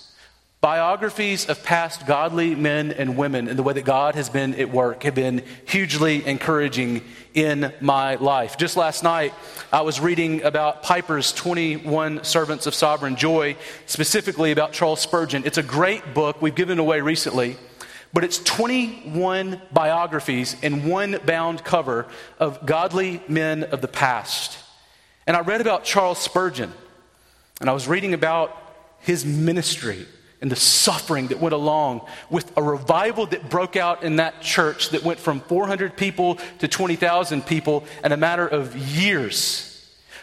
biographies 0.62 1.48
of 1.48 1.64
past 1.64 2.08
godly 2.08 2.56
men 2.56 2.92
and 2.92 3.16
women 3.16 3.48
and 3.48 3.60
the 3.60 3.64
way 3.64 3.74
that 3.74 3.86
God 3.86 4.16
has 4.16 4.28
been 4.28 4.56
at 4.56 4.72
work 4.72 5.04
have 5.04 5.14
been 5.14 5.44
hugely 5.68 6.26
encouraging 6.26 7.04
in 7.36 7.72
my 7.80 8.16
life. 8.16 8.58
Just 8.58 8.76
last 8.76 9.04
night, 9.04 9.34
I 9.72 9.82
was 9.82 10.00
reading 10.00 10.42
about 10.42 10.82
Piper's 10.82 11.32
21 11.32 12.24
Servants 12.24 12.66
of 12.66 12.74
Sovereign 12.74 13.16
Joy, 13.16 13.56
specifically 13.86 14.52
about 14.52 14.74
Charles 14.74 15.00
Spurgeon. 15.00 15.44
It's 15.46 15.60
a 15.60 15.64
great 15.64 16.16
book 16.16 16.42
we've 16.42 16.56
given 16.56 16.80
away 16.80 17.02
recently. 17.02 17.56
But 18.12 18.24
it's 18.24 18.40
21 18.40 19.62
biographies 19.72 20.56
in 20.64 20.88
one 20.88 21.20
bound 21.26 21.64
cover 21.64 22.08
of 22.40 22.66
godly 22.66 23.22
men 23.28 23.64
of 23.66 23.82
the 23.82 23.88
past. 23.88 24.58
And 25.28 25.38
I 25.38 25.42
read 25.42 25.62
about 25.62 25.84
Charles 25.84 26.18
Spurgeon. 26.18 26.74
And 27.60 27.70
I 27.70 27.74
was 27.74 27.88
reading 27.88 28.16
about 28.16 28.58
his 29.02 29.24
ministry 29.24 30.08
and 30.42 30.52
the 30.52 30.56
suffering 30.56 31.28
that 31.28 31.40
went 31.40 31.54
along 31.54 32.02
with 32.30 32.56
a 32.58 32.62
revival 32.62 33.26
that 33.28 33.50
broke 33.50 33.76
out 33.76 34.04
in 34.04 34.18
that 34.18 34.42
church 34.42 34.90
that 34.90 35.04
went 35.04 35.20
from 35.20 35.40
400 35.40 35.98
people 35.98 36.36
to 36.60 36.68
20,000 36.68 37.46
people 37.46 37.86
in 38.04 38.12
a 38.12 38.18
matter 38.18 38.48
of 38.48 38.76
years 38.76 39.68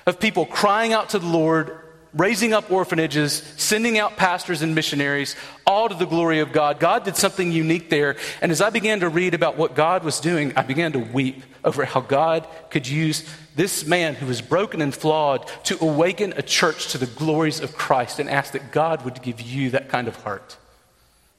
of 0.06 0.20
people 0.20 0.46
crying 0.46 0.92
out 0.92 1.10
to 1.10 1.18
the 1.18 1.26
Lord, 1.26 1.78
raising 2.12 2.52
up 2.52 2.70
orphanages, 2.70 3.42
sending 3.56 3.98
out 3.98 4.16
pastors 4.16 4.62
and 4.62 4.74
missionaries, 4.74 5.34
all 5.66 5.88
to 5.88 5.94
the 5.94 6.06
glory 6.06 6.40
of 6.40 6.52
God. 6.52 6.78
God 6.78 7.04
did 7.04 7.16
something 7.16 7.50
unique 7.50 7.90
there. 7.90 8.16
And 8.40 8.52
as 8.52 8.60
I 8.60 8.70
began 8.70 9.00
to 9.00 9.08
read 9.08 9.34
about 9.34 9.56
what 9.56 9.74
God 9.74 10.04
was 10.04 10.20
doing, 10.20 10.52
I 10.56 10.62
began 10.62 10.92
to 10.92 10.98
weep 10.98 11.42
over 11.64 11.84
how 11.84 12.00
God 12.00 12.46
could 12.70 12.86
use 12.86 13.28
this 13.54 13.86
man 13.86 14.14
who 14.14 14.26
was 14.26 14.40
broken 14.40 14.80
and 14.80 14.94
flawed 14.94 15.46
to 15.64 15.82
awaken 15.82 16.34
a 16.36 16.42
church 16.42 16.88
to 16.92 16.98
the 16.98 17.06
glories 17.06 17.60
of 17.60 17.76
Christ 17.76 18.18
and 18.18 18.28
ask 18.28 18.52
that 18.52 18.72
God 18.72 19.04
would 19.04 19.22
give 19.22 19.40
you 19.40 19.70
that 19.70 19.88
kind 19.88 20.08
of 20.08 20.16
heart. 20.16 20.56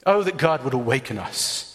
Oh, 0.05 0.24
that 0.24 0.38
God 0.38 0.63
would 0.63 0.74
awaken 0.74 1.17
us. 1.17 1.72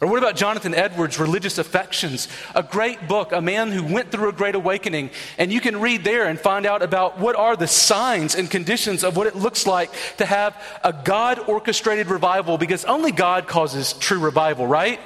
Or 0.00 0.06
what 0.06 0.18
about 0.18 0.36
Jonathan 0.36 0.74
Edwards' 0.74 1.18
Religious 1.18 1.58
Affections? 1.58 2.28
A 2.54 2.62
great 2.62 3.08
book, 3.08 3.32
a 3.32 3.40
man 3.40 3.72
who 3.72 3.82
went 3.82 4.12
through 4.12 4.28
a 4.28 4.32
great 4.32 4.54
awakening. 4.54 5.10
And 5.38 5.52
you 5.52 5.60
can 5.60 5.80
read 5.80 6.04
there 6.04 6.28
and 6.28 6.38
find 6.38 6.66
out 6.66 6.82
about 6.82 7.18
what 7.18 7.34
are 7.34 7.56
the 7.56 7.66
signs 7.66 8.36
and 8.36 8.48
conditions 8.48 9.02
of 9.02 9.16
what 9.16 9.26
it 9.26 9.34
looks 9.34 9.66
like 9.66 9.90
to 10.18 10.24
have 10.24 10.56
a 10.84 10.92
God 10.92 11.40
orchestrated 11.48 12.06
revival 12.06 12.58
because 12.58 12.84
only 12.84 13.10
God 13.10 13.48
causes 13.48 13.92
true 13.94 14.20
revival, 14.20 14.68
right? 14.68 15.00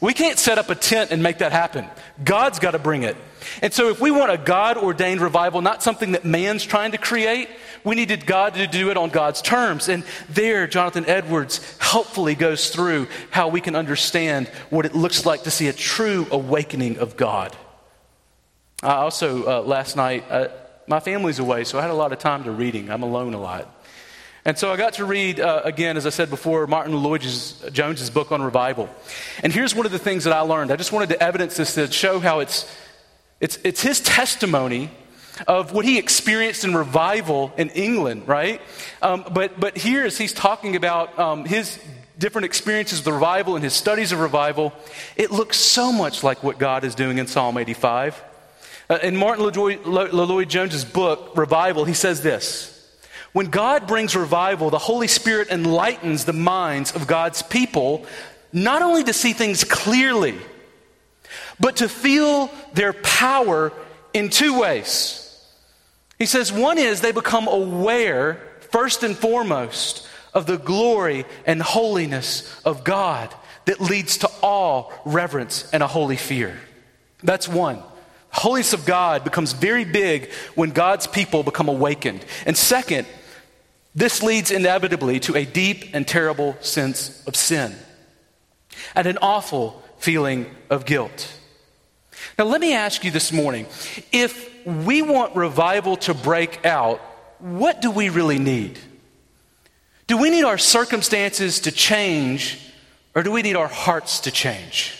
We 0.00 0.12
can't 0.12 0.38
set 0.38 0.58
up 0.58 0.70
a 0.70 0.74
tent 0.74 1.10
and 1.10 1.22
make 1.22 1.38
that 1.38 1.52
happen. 1.52 1.86
God's 2.22 2.58
got 2.58 2.72
to 2.72 2.78
bring 2.78 3.02
it. 3.02 3.16
And 3.62 3.72
so, 3.72 3.90
if 3.90 4.00
we 4.00 4.10
want 4.10 4.32
a 4.32 4.38
God 4.38 4.76
ordained 4.76 5.20
revival, 5.20 5.60
not 5.60 5.82
something 5.82 6.12
that 6.12 6.24
man's 6.24 6.64
trying 6.64 6.92
to 6.92 6.98
create, 6.98 7.48
we 7.84 7.94
needed 7.94 8.26
God 8.26 8.54
to 8.54 8.66
do 8.66 8.90
it 8.90 8.96
on 8.96 9.10
God's 9.10 9.42
terms. 9.42 9.88
And 9.88 10.04
there, 10.30 10.66
Jonathan 10.66 11.04
Edwards 11.06 11.78
helpfully 11.78 12.34
goes 12.34 12.70
through 12.70 13.08
how 13.30 13.48
we 13.48 13.60
can 13.60 13.76
understand 13.76 14.48
what 14.70 14.86
it 14.86 14.94
looks 14.94 15.26
like 15.26 15.42
to 15.42 15.50
see 15.50 15.68
a 15.68 15.72
true 15.72 16.26
awakening 16.30 16.98
of 16.98 17.16
God. 17.16 17.54
I 18.82 18.94
also, 18.94 19.46
uh, 19.46 19.62
last 19.62 19.96
night, 19.96 20.24
uh, 20.30 20.48
my 20.86 21.00
family's 21.00 21.38
away, 21.38 21.64
so 21.64 21.78
I 21.78 21.82
had 21.82 21.90
a 21.90 21.94
lot 21.94 22.12
of 22.12 22.18
time 22.18 22.44
to 22.44 22.50
reading. 22.50 22.90
I'm 22.90 23.02
alone 23.02 23.34
a 23.34 23.40
lot. 23.40 23.83
And 24.46 24.58
so 24.58 24.70
I 24.70 24.76
got 24.76 24.94
to 24.94 25.06
read, 25.06 25.40
uh, 25.40 25.62
again, 25.64 25.96
as 25.96 26.06
I 26.06 26.10
said 26.10 26.28
before, 26.28 26.66
Martyn 26.66 26.94
Lloyd-Jones's 27.02 28.10
book 28.10 28.30
on 28.30 28.42
revival. 28.42 28.90
And 29.42 29.50
here's 29.50 29.74
one 29.74 29.86
of 29.86 29.92
the 29.92 29.98
things 29.98 30.24
that 30.24 30.34
I 30.34 30.40
learned. 30.40 30.70
I 30.70 30.76
just 30.76 30.92
wanted 30.92 31.08
to 31.10 31.22
evidence 31.22 31.56
this 31.56 31.74
to 31.76 31.90
show 31.90 32.20
how 32.20 32.40
it's, 32.40 32.70
it's, 33.40 33.58
it's 33.64 33.80
his 33.80 34.00
testimony 34.00 34.90
of 35.48 35.72
what 35.72 35.86
he 35.86 35.98
experienced 35.98 36.62
in 36.62 36.76
revival 36.76 37.54
in 37.56 37.70
England, 37.70 38.28
right? 38.28 38.60
Um, 39.00 39.24
but, 39.32 39.58
but 39.58 39.78
here, 39.78 40.04
as 40.04 40.18
he's 40.18 40.34
talking 40.34 40.76
about 40.76 41.18
um, 41.18 41.46
his 41.46 41.78
different 42.18 42.44
experiences 42.44 42.98
of 42.98 43.06
the 43.06 43.14
revival 43.14 43.54
and 43.54 43.64
his 43.64 43.72
studies 43.72 44.12
of 44.12 44.20
revival, 44.20 44.74
it 45.16 45.30
looks 45.30 45.56
so 45.56 45.90
much 45.90 46.22
like 46.22 46.42
what 46.42 46.58
God 46.58 46.84
is 46.84 46.94
doing 46.94 47.16
in 47.16 47.26
Psalm 47.26 47.56
85. 47.56 48.22
Uh, 48.90 48.98
in 49.02 49.16
Martyn 49.16 49.42
Lloyd-Jones's 49.42 50.84
book, 50.84 51.34
Revival, 51.34 51.86
he 51.86 51.94
says 51.94 52.20
this. 52.20 52.73
When 53.34 53.46
God 53.46 53.88
brings 53.88 54.14
revival, 54.14 54.70
the 54.70 54.78
Holy 54.78 55.08
Spirit 55.08 55.48
enlightens 55.48 56.24
the 56.24 56.32
minds 56.32 56.92
of 56.94 57.08
God's 57.08 57.42
people, 57.42 58.06
not 58.52 58.80
only 58.80 59.02
to 59.02 59.12
see 59.12 59.32
things 59.32 59.64
clearly, 59.64 60.38
but 61.58 61.76
to 61.78 61.88
feel 61.88 62.48
their 62.74 62.92
power 62.92 63.72
in 64.12 64.30
two 64.30 64.60
ways. 64.60 65.20
He 66.16 66.26
says 66.26 66.52
one 66.52 66.78
is 66.78 67.00
they 67.00 67.10
become 67.10 67.48
aware, 67.48 68.40
first 68.70 69.02
and 69.02 69.16
foremost, 69.16 70.06
of 70.32 70.46
the 70.46 70.56
glory 70.56 71.24
and 71.44 71.60
holiness 71.60 72.60
of 72.64 72.84
God 72.84 73.34
that 73.64 73.80
leads 73.80 74.18
to 74.18 74.30
all 74.44 74.92
reverence, 75.04 75.68
and 75.72 75.82
a 75.82 75.88
holy 75.88 76.16
fear. 76.16 76.56
That's 77.24 77.48
one. 77.48 77.82
Holiness 78.30 78.74
of 78.74 78.86
God 78.86 79.24
becomes 79.24 79.54
very 79.54 79.84
big 79.84 80.30
when 80.54 80.70
God's 80.70 81.08
people 81.08 81.42
become 81.42 81.68
awakened. 81.68 82.24
And 82.46 82.56
second, 82.56 83.08
this 83.94 84.22
leads 84.22 84.50
inevitably 84.50 85.20
to 85.20 85.36
a 85.36 85.44
deep 85.44 85.94
and 85.94 86.06
terrible 86.06 86.56
sense 86.60 87.24
of 87.26 87.36
sin 87.36 87.74
and 88.94 89.06
an 89.06 89.18
awful 89.22 89.82
feeling 89.98 90.46
of 90.70 90.84
guilt. 90.84 91.32
Now, 92.38 92.46
let 92.46 92.60
me 92.60 92.74
ask 92.74 93.04
you 93.04 93.10
this 93.10 93.32
morning 93.32 93.66
if 94.12 94.50
we 94.66 95.02
want 95.02 95.36
revival 95.36 95.96
to 95.98 96.14
break 96.14 96.64
out, 96.64 97.00
what 97.38 97.80
do 97.80 97.90
we 97.90 98.08
really 98.08 98.38
need? 98.38 98.78
Do 100.06 100.18
we 100.18 100.30
need 100.30 100.44
our 100.44 100.58
circumstances 100.58 101.60
to 101.60 101.72
change, 101.72 102.58
or 103.14 103.22
do 103.22 103.30
we 103.30 103.42
need 103.42 103.56
our 103.56 103.68
hearts 103.68 104.20
to 104.20 104.30
change? 104.30 104.98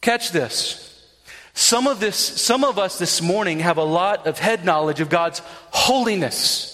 Catch 0.00 0.30
this. 0.30 0.84
Some 1.54 1.86
of 1.86 1.98
this, 1.98 2.16
some 2.16 2.62
of 2.64 2.78
us 2.78 2.98
this 2.98 3.20
morning 3.20 3.60
have 3.60 3.78
a 3.78 3.84
lot 3.84 4.26
of 4.26 4.38
head 4.38 4.64
knowledge 4.64 5.00
of 5.00 5.08
God's 5.08 5.42
holiness. 5.70 6.67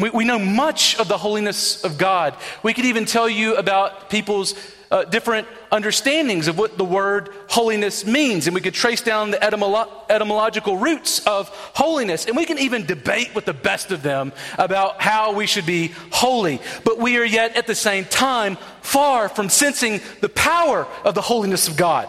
We, 0.00 0.10
we 0.10 0.24
know 0.24 0.38
much 0.38 0.98
of 0.98 1.08
the 1.08 1.18
holiness 1.18 1.84
of 1.84 1.98
God. 1.98 2.34
We 2.62 2.74
could 2.74 2.84
even 2.84 3.04
tell 3.04 3.28
you 3.28 3.56
about 3.56 4.10
people's 4.10 4.54
uh, 4.90 5.04
different 5.04 5.46
understandings 5.70 6.48
of 6.48 6.58
what 6.58 6.76
the 6.76 6.84
word 6.84 7.30
holiness 7.48 8.04
means. 8.04 8.46
And 8.46 8.54
we 8.54 8.60
could 8.60 8.74
trace 8.74 9.00
down 9.00 9.30
the 9.30 9.36
etymolo- 9.36 9.88
etymological 10.08 10.76
roots 10.76 11.24
of 11.26 11.48
holiness. 11.74 12.26
And 12.26 12.36
we 12.36 12.44
can 12.44 12.58
even 12.58 12.86
debate 12.86 13.34
with 13.34 13.44
the 13.44 13.54
best 13.54 13.92
of 13.92 14.02
them 14.02 14.32
about 14.58 15.00
how 15.00 15.32
we 15.32 15.46
should 15.46 15.66
be 15.66 15.92
holy. 16.10 16.60
But 16.84 16.98
we 16.98 17.18
are 17.18 17.24
yet 17.24 17.56
at 17.56 17.66
the 17.66 17.74
same 17.74 18.04
time 18.04 18.56
far 18.82 19.28
from 19.28 19.48
sensing 19.48 20.00
the 20.20 20.28
power 20.28 20.88
of 21.04 21.14
the 21.14 21.22
holiness 21.22 21.68
of 21.68 21.76
God. 21.76 22.08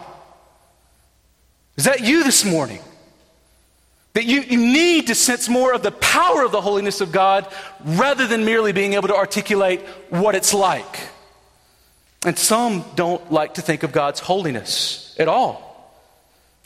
Is 1.76 1.84
that 1.84 2.00
you 2.00 2.24
this 2.24 2.44
morning? 2.44 2.80
That 4.14 4.24
you, 4.24 4.42
you 4.42 4.58
need 4.58 5.06
to 5.06 5.14
sense 5.14 5.48
more 5.48 5.72
of 5.72 5.82
the 5.82 5.90
power 5.90 6.44
of 6.44 6.52
the 6.52 6.60
holiness 6.60 7.00
of 7.00 7.12
God 7.12 7.46
rather 7.82 8.26
than 8.26 8.44
merely 8.44 8.72
being 8.72 8.92
able 8.92 9.08
to 9.08 9.16
articulate 9.16 9.80
what 10.10 10.34
it's 10.34 10.52
like. 10.52 11.08
And 12.24 12.38
some 12.38 12.84
don't 12.94 13.32
like 13.32 13.54
to 13.54 13.62
think 13.62 13.82
of 13.82 13.92
God's 13.92 14.20
holiness 14.20 15.16
at 15.18 15.28
all. 15.28 15.72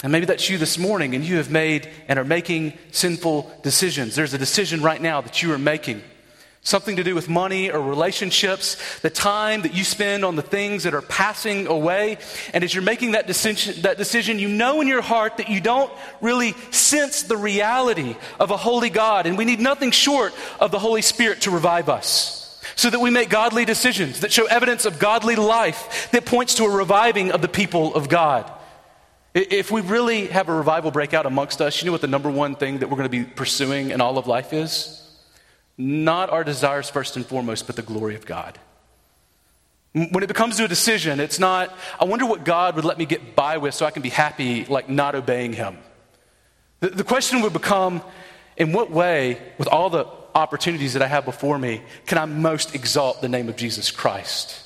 And 0.02 0.12
maybe 0.12 0.26
that's 0.26 0.50
you 0.50 0.58
this 0.58 0.76
morning, 0.76 1.14
and 1.14 1.24
you 1.24 1.36
have 1.36 1.50
made 1.50 1.88
and 2.08 2.18
are 2.18 2.24
making 2.24 2.74
sinful 2.92 3.50
decisions. 3.62 4.14
There's 4.14 4.34
a 4.34 4.38
decision 4.38 4.82
right 4.82 5.00
now 5.00 5.22
that 5.22 5.42
you 5.42 5.52
are 5.52 5.58
making. 5.58 6.02
Something 6.66 6.96
to 6.96 7.04
do 7.04 7.14
with 7.14 7.28
money 7.28 7.70
or 7.70 7.80
relationships, 7.80 8.76
the 8.98 9.08
time 9.08 9.62
that 9.62 9.72
you 9.72 9.84
spend 9.84 10.24
on 10.24 10.34
the 10.34 10.42
things 10.42 10.82
that 10.82 10.94
are 10.94 11.02
passing 11.02 11.68
away. 11.68 12.18
And 12.52 12.64
as 12.64 12.74
you're 12.74 12.82
making 12.82 13.12
that 13.12 13.28
decision, 13.28 13.82
that 13.82 13.98
decision, 13.98 14.40
you 14.40 14.48
know 14.48 14.80
in 14.80 14.88
your 14.88 15.00
heart 15.00 15.36
that 15.36 15.48
you 15.48 15.60
don't 15.60 15.92
really 16.20 16.54
sense 16.72 17.22
the 17.22 17.36
reality 17.36 18.16
of 18.40 18.50
a 18.50 18.56
holy 18.56 18.90
God. 18.90 19.26
And 19.26 19.38
we 19.38 19.44
need 19.44 19.60
nothing 19.60 19.92
short 19.92 20.34
of 20.58 20.72
the 20.72 20.80
Holy 20.80 21.02
Spirit 21.02 21.42
to 21.42 21.52
revive 21.52 21.88
us 21.88 22.60
so 22.74 22.90
that 22.90 22.98
we 22.98 23.10
make 23.10 23.28
godly 23.28 23.64
decisions 23.64 24.18
that 24.18 24.32
show 24.32 24.46
evidence 24.46 24.86
of 24.86 24.98
godly 24.98 25.36
life 25.36 26.10
that 26.10 26.26
points 26.26 26.56
to 26.56 26.64
a 26.64 26.68
reviving 26.68 27.30
of 27.30 27.42
the 27.42 27.48
people 27.48 27.94
of 27.94 28.08
God. 28.08 28.50
If 29.34 29.70
we 29.70 29.82
really 29.82 30.26
have 30.26 30.48
a 30.48 30.52
revival 30.52 30.90
breakout 30.90 31.26
amongst 31.26 31.60
us, 31.60 31.80
you 31.80 31.86
know 31.86 31.92
what 31.92 32.00
the 32.00 32.08
number 32.08 32.28
one 32.28 32.56
thing 32.56 32.78
that 32.78 32.90
we're 32.90 32.96
going 32.96 33.08
to 33.08 33.18
be 33.18 33.22
pursuing 33.22 33.90
in 33.90 34.00
all 34.00 34.18
of 34.18 34.26
life 34.26 34.52
is? 34.52 35.05
Not 35.78 36.30
our 36.30 36.44
desires 36.44 36.88
first 36.88 37.16
and 37.16 37.26
foremost, 37.26 37.66
but 37.66 37.76
the 37.76 37.82
glory 37.82 38.14
of 38.14 38.24
God. 38.26 38.58
When 39.92 40.22
it 40.22 40.34
comes 40.34 40.56
to 40.58 40.64
a 40.64 40.68
decision, 40.68 41.20
it's 41.20 41.38
not, 41.38 41.74
I 41.98 42.04
wonder 42.04 42.26
what 42.26 42.44
God 42.44 42.76
would 42.76 42.84
let 42.84 42.98
me 42.98 43.06
get 43.06 43.34
by 43.34 43.56
with 43.58 43.74
so 43.74 43.86
I 43.86 43.90
can 43.90 44.02
be 44.02 44.10
happy, 44.10 44.64
like 44.66 44.88
not 44.88 45.14
obeying 45.14 45.54
Him. 45.54 45.78
The, 46.80 46.90
the 46.90 47.04
question 47.04 47.40
would 47.42 47.54
become, 47.54 48.02
in 48.56 48.72
what 48.72 48.90
way, 48.90 49.38
with 49.58 49.68
all 49.68 49.88
the 49.88 50.06
opportunities 50.34 50.92
that 50.92 51.02
I 51.02 51.06
have 51.06 51.24
before 51.24 51.58
me, 51.58 51.82
can 52.06 52.18
I 52.18 52.26
most 52.26 52.74
exalt 52.74 53.22
the 53.22 53.28
name 53.28 53.48
of 53.48 53.56
Jesus 53.56 53.90
Christ? 53.90 54.62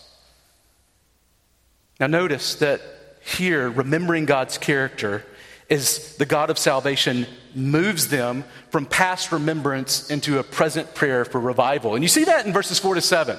Now, 2.00 2.08
notice 2.08 2.56
that 2.56 2.80
here, 3.20 3.68
remembering 3.68 4.24
God's 4.24 4.58
character, 4.58 5.24
is 5.70 6.16
the 6.16 6.26
God 6.26 6.50
of 6.50 6.58
salvation 6.58 7.26
moves 7.54 8.08
them 8.08 8.44
from 8.70 8.84
past 8.84 9.30
remembrance 9.32 10.10
into 10.10 10.38
a 10.38 10.42
present 10.42 10.94
prayer 10.94 11.24
for 11.24 11.40
revival. 11.40 11.94
And 11.94 12.02
you 12.04 12.08
see 12.08 12.24
that 12.24 12.44
in 12.44 12.52
verses 12.52 12.80
4 12.80 12.96
to 12.96 13.00
7. 13.00 13.38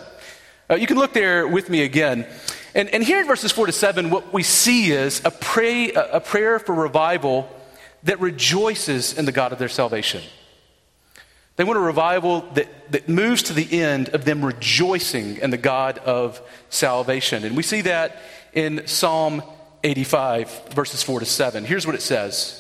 Uh, 0.70 0.76
you 0.76 0.88
can 0.88 0.98
look 0.98 1.14
there 1.14 1.46
with 1.46 1.70
me 1.70 1.84
again. 1.84 2.26
And, 2.74 2.90
and 2.90 3.04
here 3.04 3.20
in 3.20 3.28
verses 3.28 3.52
4 3.52 3.66
to 3.66 3.72
7, 3.74 4.10
what 4.10 4.32
we 4.32 4.44
see 4.44 4.92
is 4.92 5.22
a, 5.26 5.32
pray, 5.32 5.92
a 5.92 6.22
prayer 6.22 6.58
for 6.58 6.74
revival 6.74 7.50
that 8.04 8.22
rejoices 8.22 9.18
in 9.18 9.26
the 9.26 9.34
God 9.34 9.52
of 9.52 9.60
their 9.60 9.70
salvation. 9.70 10.24
They 11.58 11.66
want 11.66 11.78
a 11.78 11.82
revival 11.82 12.42
that, 12.54 12.92
that 12.94 13.10
moves 13.10 13.44
to 13.44 13.54
the 13.54 13.82
end 13.82 14.10
of 14.10 14.24
them 14.24 14.44
rejoicing 14.44 15.38
in 15.38 15.50
the 15.50 15.58
God 15.58 15.98
of 16.00 16.42
salvation. 16.70 17.44
And 17.44 17.58
we 17.58 17.64
see 17.64 17.82
that 17.82 18.18
in 18.54 18.88
Psalm 18.88 19.44
85, 19.84 20.70
verses 20.74 21.04
4 21.04 21.20
to 21.22 21.26
7. 21.26 21.66
Here's 21.66 21.86
what 21.86 21.96
it 21.96 22.02
says. 22.02 22.58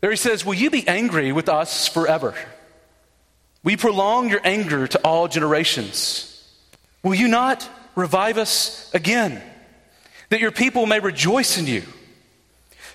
There 0.00 0.10
he 0.10 0.16
says, 0.16 0.44
Will 0.44 0.54
you 0.54 0.70
be 0.70 0.86
angry 0.88 1.32
with 1.32 1.48
us 1.48 1.86
forever? 1.86 2.34
We 3.62 3.76
prolong 3.76 4.30
your 4.30 4.40
anger 4.44 4.86
to 4.86 4.98
all 5.00 5.28
generations? 5.28 6.26
Will 7.02 7.14
you 7.14 7.28
not 7.28 7.68
revive 7.94 8.38
us 8.38 8.90
again, 8.94 9.42
that 10.30 10.40
your 10.40 10.50
people 10.50 10.86
may 10.86 11.00
rejoice 11.00 11.58
in 11.58 11.66
you? 11.66 11.82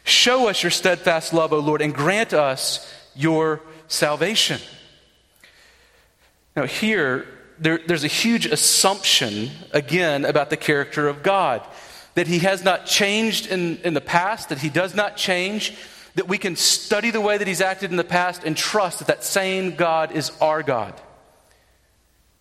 Show 0.04 0.50
us 0.50 0.64
your 0.64 0.72
steadfast 0.72 1.34
love, 1.34 1.54
O 1.54 1.60
Lord, 1.60 1.82
and 1.82 1.94
grant 1.94 2.34
us 2.34 2.92
your 3.16 3.62
salvation. 3.88 4.60
Now, 6.56 6.66
here, 6.66 7.28
there, 7.60 7.80
there's 7.86 8.04
a 8.04 8.08
huge 8.08 8.46
assumption, 8.46 9.50
again, 9.72 10.26
about 10.26 10.50
the 10.50 10.58
character 10.58 11.08
of 11.08 11.24
God 11.24 11.62
that 12.16 12.28
he 12.28 12.40
has 12.40 12.64
not 12.64 12.86
changed 12.86 13.48
in, 13.48 13.78
in 13.84 13.94
the 13.94 14.02
past, 14.02 14.50
that 14.50 14.60
he 14.60 14.70
does 14.70 14.96
not 14.96 15.16
change, 15.18 15.76
that 16.16 16.28
we 16.28 16.38
can 16.38 16.56
study 16.56 17.12
the 17.12 17.22
way 17.22 17.38
that 17.38 17.48
he's 17.48 17.62
acted 17.62 17.92
in 17.92 17.98
the 17.98 18.04
past 18.04 18.44
and 18.44 18.58
trust 18.58 19.00
that 19.00 19.08
that 19.08 19.24
same 19.24 19.76
God 19.76 20.14
is 20.14 20.32
our 20.42 20.64
God. 20.64 21.00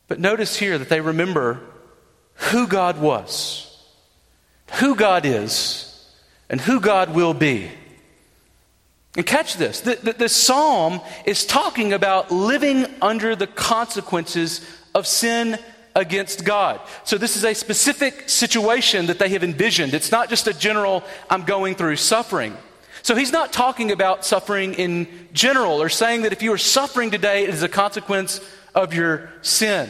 But 0.06 0.20
notice 0.20 0.56
here 0.56 0.78
that 0.78 0.88
they 0.88 1.00
remember 1.00 1.60
who 2.34 2.66
God 2.66 3.00
was, 3.00 3.82
who 4.74 4.94
God 4.94 5.26
is, 5.26 5.90
and 6.48 6.60
who 6.60 6.80
God 6.80 7.14
will 7.14 7.34
be. 7.34 7.70
And 9.16 9.24
catch 9.24 9.56
this 9.56 9.80
the, 9.80 9.94
the, 9.96 10.12
the, 10.12 10.28
psalm 10.28 11.00
is 11.24 11.46
talking 11.46 11.92
about 11.92 12.32
living 12.32 12.86
under 13.00 13.36
the 13.36 13.46
consequences 13.46 14.60
of 14.94 15.06
sin 15.06 15.58
against 15.94 16.44
God. 16.44 16.80
So, 17.04 17.18
this 17.18 17.36
is 17.36 17.44
a 17.44 17.54
specific 17.54 18.28
situation 18.28 19.06
that 19.06 19.18
they 19.18 19.28
have 19.30 19.44
envisioned. 19.44 19.94
It's 19.94 20.10
not 20.10 20.28
just 20.28 20.46
a 20.46 20.54
general, 20.54 21.04
I'm 21.30 21.44
going 21.44 21.74
through 21.74 21.96
suffering. 21.96 22.56
So, 23.02 23.14
he's 23.14 23.32
not 23.32 23.52
talking 23.52 23.92
about 23.92 24.24
suffering 24.24 24.74
in 24.74 25.28
general 25.32 25.80
or 25.80 25.88
saying 25.88 26.22
that 26.22 26.32
if 26.32 26.42
you 26.42 26.52
are 26.52 26.58
suffering 26.58 27.10
today, 27.10 27.44
it 27.44 27.50
is 27.50 27.62
a 27.62 27.68
consequence 27.68 28.40
of 28.74 28.92
your 28.92 29.30
sin. 29.42 29.88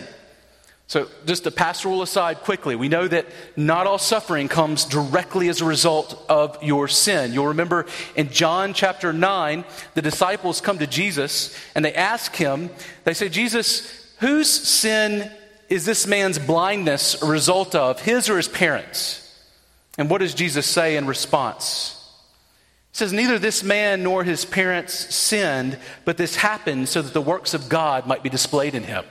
So, 0.87 1.09
just 1.25 1.47
a 1.47 1.51
pastoral 1.51 2.03
aside 2.03 2.41
quickly, 2.43 2.77
we 2.77 2.91
know 2.91 3.09
that 3.09 3.27
not 3.57 3.87
all 3.87 3.99
suffering 3.99 4.49
comes 4.49 4.85
directly 4.85 5.49
as 5.49 5.63
a 5.63 5.65
result 5.65 6.23
of 6.29 6.63
your 6.63 6.89
sin. 6.89 7.33
You'll 7.33 7.47
remember 7.47 7.87
in 8.15 8.29
John 8.29 8.75
chapter 8.75 9.11
9, 9.11 9.65
the 9.95 10.03
disciples 10.03 10.61
come 10.61 10.79
to 10.79 10.87
Jesus 10.87 11.59
and 11.75 11.83
they 11.83 11.95
ask 11.95 12.37
him, 12.37 12.69
they 13.05 13.15
say, 13.15 13.31
Jesus, 13.31 14.15
whose 14.21 14.51
sin 14.51 15.31
is 15.69 15.85
this 15.85 16.07
man's 16.07 16.39
blindness 16.39 17.21
a 17.23 17.27
result 17.27 17.75
of? 17.75 18.01
His 18.01 18.29
or 18.29 18.37
his 18.37 18.49
parents? 18.49 19.21
And 19.97 20.11
what 20.11 20.19
does 20.19 20.35
Jesus 20.35 20.67
say 20.67 20.97
in 20.97 21.07
response? 21.07 22.01
He 22.93 22.99
says, 22.99 23.13
Neither 23.13 23.39
this 23.39 23.63
man 23.63 24.03
nor 24.03 24.25
his 24.25 24.45
parents 24.45 24.95
sinned, 25.15 25.79
but 26.05 26.17
this 26.17 26.37
happened 26.37 26.89
so 26.89 27.03
that 27.03 27.13
the 27.13 27.21
works 27.21 27.55
of 27.55 27.69
God 27.69 28.07
might 28.07 28.23
be 28.23 28.29
displayed 28.29 28.75
in 28.75 28.85
him. 28.85 29.05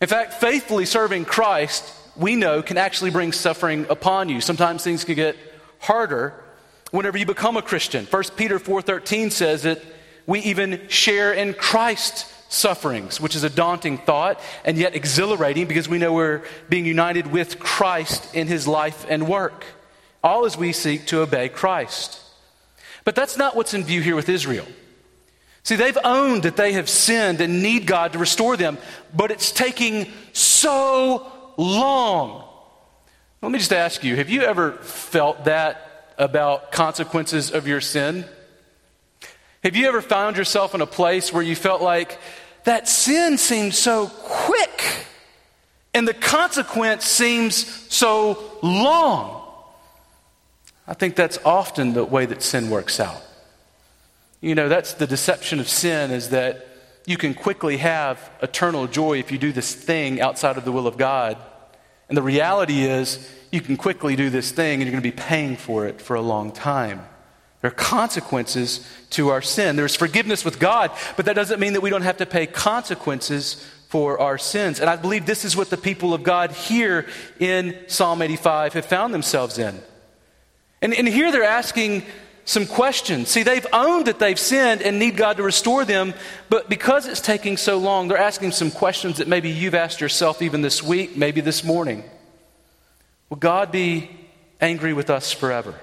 In 0.00 0.08
fact, 0.08 0.34
faithfully 0.34 0.84
serving 0.84 1.24
Christ, 1.24 1.92
we 2.16 2.36
know, 2.36 2.62
can 2.62 2.76
actually 2.76 3.10
bring 3.10 3.32
suffering 3.32 3.86
upon 3.88 4.28
you. 4.28 4.40
Sometimes 4.40 4.84
things 4.84 5.04
can 5.04 5.14
get 5.14 5.36
harder 5.78 6.34
whenever 6.90 7.18
you 7.18 7.26
become 7.26 7.56
a 7.56 7.62
Christian. 7.62 8.04
1 8.06 8.22
Peter 8.36 8.58
4:13 8.58 9.30
says 9.30 9.62
that 9.62 9.82
we 10.26 10.40
even 10.40 10.88
share 10.88 11.32
in 11.32 11.54
Christ 11.54 12.26
sufferings, 12.48 13.20
which 13.20 13.34
is 13.34 13.44
a 13.44 13.50
daunting 13.50 13.98
thought 13.98 14.40
and 14.64 14.78
yet 14.78 14.94
exhilarating 14.94 15.66
because 15.66 15.88
we 15.88 15.98
know 15.98 16.12
we're 16.12 16.42
being 16.68 16.86
united 16.86 17.26
with 17.26 17.58
Christ 17.58 18.34
in 18.34 18.46
his 18.46 18.66
life 18.68 19.06
and 19.08 19.28
work, 19.28 19.64
all 20.22 20.44
as 20.44 20.56
we 20.56 20.72
seek 20.72 21.06
to 21.06 21.20
obey 21.20 21.48
Christ. 21.48 22.20
But 23.04 23.14
that's 23.14 23.36
not 23.36 23.54
what's 23.54 23.74
in 23.74 23.84
view 23.84 24.00
here 24.00 24.16
with 24.16 24.28
Israel. 24.28 24.66
See, 25.62 25.76
they've 25.76 25.98
owned 26.04 26.44
that 26.44 26.56
they 26.56 26.74
have 26.74 26.88
sinned 26.88 27.40
and 27.40 27.62
need 27.62 27.86
God 27.86 28.12
to 28.12 28.18
restore 28.18 28.56
them, 28.56 28.78
but 29.12 29.30
it's 29.32 29.50
taking 29.50 30.12
so 30.32 31.26
long. 31.56 32.44
Let 33.42 33.50
me 33.50 33.58
just 33.58 33.72
ask 33.72 34.04
you 34.04 34.16
have 34.16 34.30
you 34.30 34.42
ever 34.42 34.72
felt 34.72 35.44
that 35.44 36.14
about 36.18 36.72
consequences 36.72 37.50
of 37.50 37.66
your 37.66 37.80
sin? 37.80 38.24
Have 39.66 39.74
you 39.74 39.88
ever 39.88 40.00
found 40.00 40.36
yourself 40.36 40.76
in 40.76 40.80
a 40.80 40.86
place 40.86 41.32
where 41.32 41.42
you 41.42 41.56
felt 41.56 41.82
like 41.82 42.20
that 42.62 42.86
sin 42.86 43.36
seemed 43.36 43.74
so 43.74 44.06
quick 44.06 44.84
and 45.92 46.06
the 46.06 46.14
consequence 46.14 47.04
seems 47.04 47.66
so 47.92 48.58
long? 48.62 49.42
I 50.86 50.94
think 50.94 51.16
that's 51.16 51.40
often 51.44 51.94
the 51.94 52.04
way 52.04 52.26
that 52.26 52.42
sin 52.42 52.70
works 52.70 53.00
out. 53.00 53.20
You 54.40 54.54
know, 54.54 54.68
that's 54.68 54.92
the 54.92 55.06
deception 55.08 55.58
of 55.58 55.68
sin 55.68 56.12
is 56.12 56.30
that 56.30 56.68
you 57.04 57.16
can 57.16 57.34
quickly 57.34 57.78
have 57.78 58.30
eternal 58.42 58.86
joy 58.86 59.18
if 59.18 59.32
you 59.32 59.38
do 59.38 59.50
this 59.50 59.74
thing 59.74 60.20
outside 60.20 60.56
of 60.56 60.64
the 60.64 60.70
will 60.70 60.86
of 60.86 60.96
God. 60.96 61.38
And 62.08 62.16
the 62.16 62.22
reality 62.22 62.84
is, 62.84 63.28
you 63.50 63.60
can 63.60 63.76
quickly 63.76 64.14
do 64.14 64.30
this 64.30 64.52
thing 64.52 64.74
and 64.74 64.82
you're 64.82 64.92
going 64.92 65.02
to 65.02 65.16
be 65.16 65.24
paying 65.24 65.56
for 65.56 65.88
it 65.88 66.00
for 66.00 66.14
a 66.14 66.22
long 66.22 66.52
time. 66.52 67.04
There 67.60 67.70
are 67.70 67.74
consequences 67.74 68.86
to 69.10 69.30
our 69.30 69.42
sin. 69.42 69.76
There's 69.76 69.96
forgiveness 69.96 70.44
with 70.44 70.58
God, 70.58 70.90
but 71.16 71.24
that 71.24 71.34
doesn't 71.34 71.58
mean 71.58 71.72
that 71.72 71.80
we 71.80 71.90
don't 71.90 72.02
have 72.02 72.18
to 72.18 72.26
pay 72.26 72.46
consequences 72.46 73.66
for 73.88 74.20
our 74.20 74.38
sins. 74.38 74.80
And 74.80 74.90
I 74.90 74.96
believe 74.96 75.26
this 75.26 75.44
is 75.44 75.56
what 75.56 75.70
the 75.70 75.76
people 75.76 76.12
of 76.12 76.22
God 76.22 76.52
here 76.52 77.06
in 77.38 77.76
Psalm 77.86 78.20
85 78.20 78.74
have 78.74 78.86
found 78.86 79.14
themselves 79.14 79.58
in. 79.58 79.80
And, 80.82 80.92
and 80.92 81.08
here 81.08 81.32
they're 81.32 81.44
asking 81.44 82.04
some 82.44 82.66
questions. 82.66 83.28
See, 83.28 83.42
they've 83.42 83.66
owned 83.72 84.06
that 84.06 84.18
they've 84.18 84.38
sinned 84.38 84.82
and 84.82 84.98
need 84.98 85.16
God 85.16 85.36
to 85.38 85.42
restore 85.42 85.84
them, 85.84 86.14
but 86.48 86.68
because 86.68 87.06
it's 87.06 87.20
taking 87.20 87.56
so 87.56 87.78
long, 87.78 88.08
they're 88.08 88.16
asking 88.16 88.52
some 88.52 88.70
questions 88.70 89.18
that 89.18 89.26
maybe 89.26 89.50
you've 89.50 89.74
asked 89.74 90.00
yourself 90.00 90.42
even 90.42 90.62
this 90.62 90.82
week, 90.82 91.16
maybe 91.16 91.40
this 91.40 91.64
morning. 91.64 92.04
Will 93.30 93.38
God 93.38 93.72
be 93.72 94.10
angry 94.60 94.92
with 94.92 95.10
us 95.10 95.32
forever? 95.32 95.74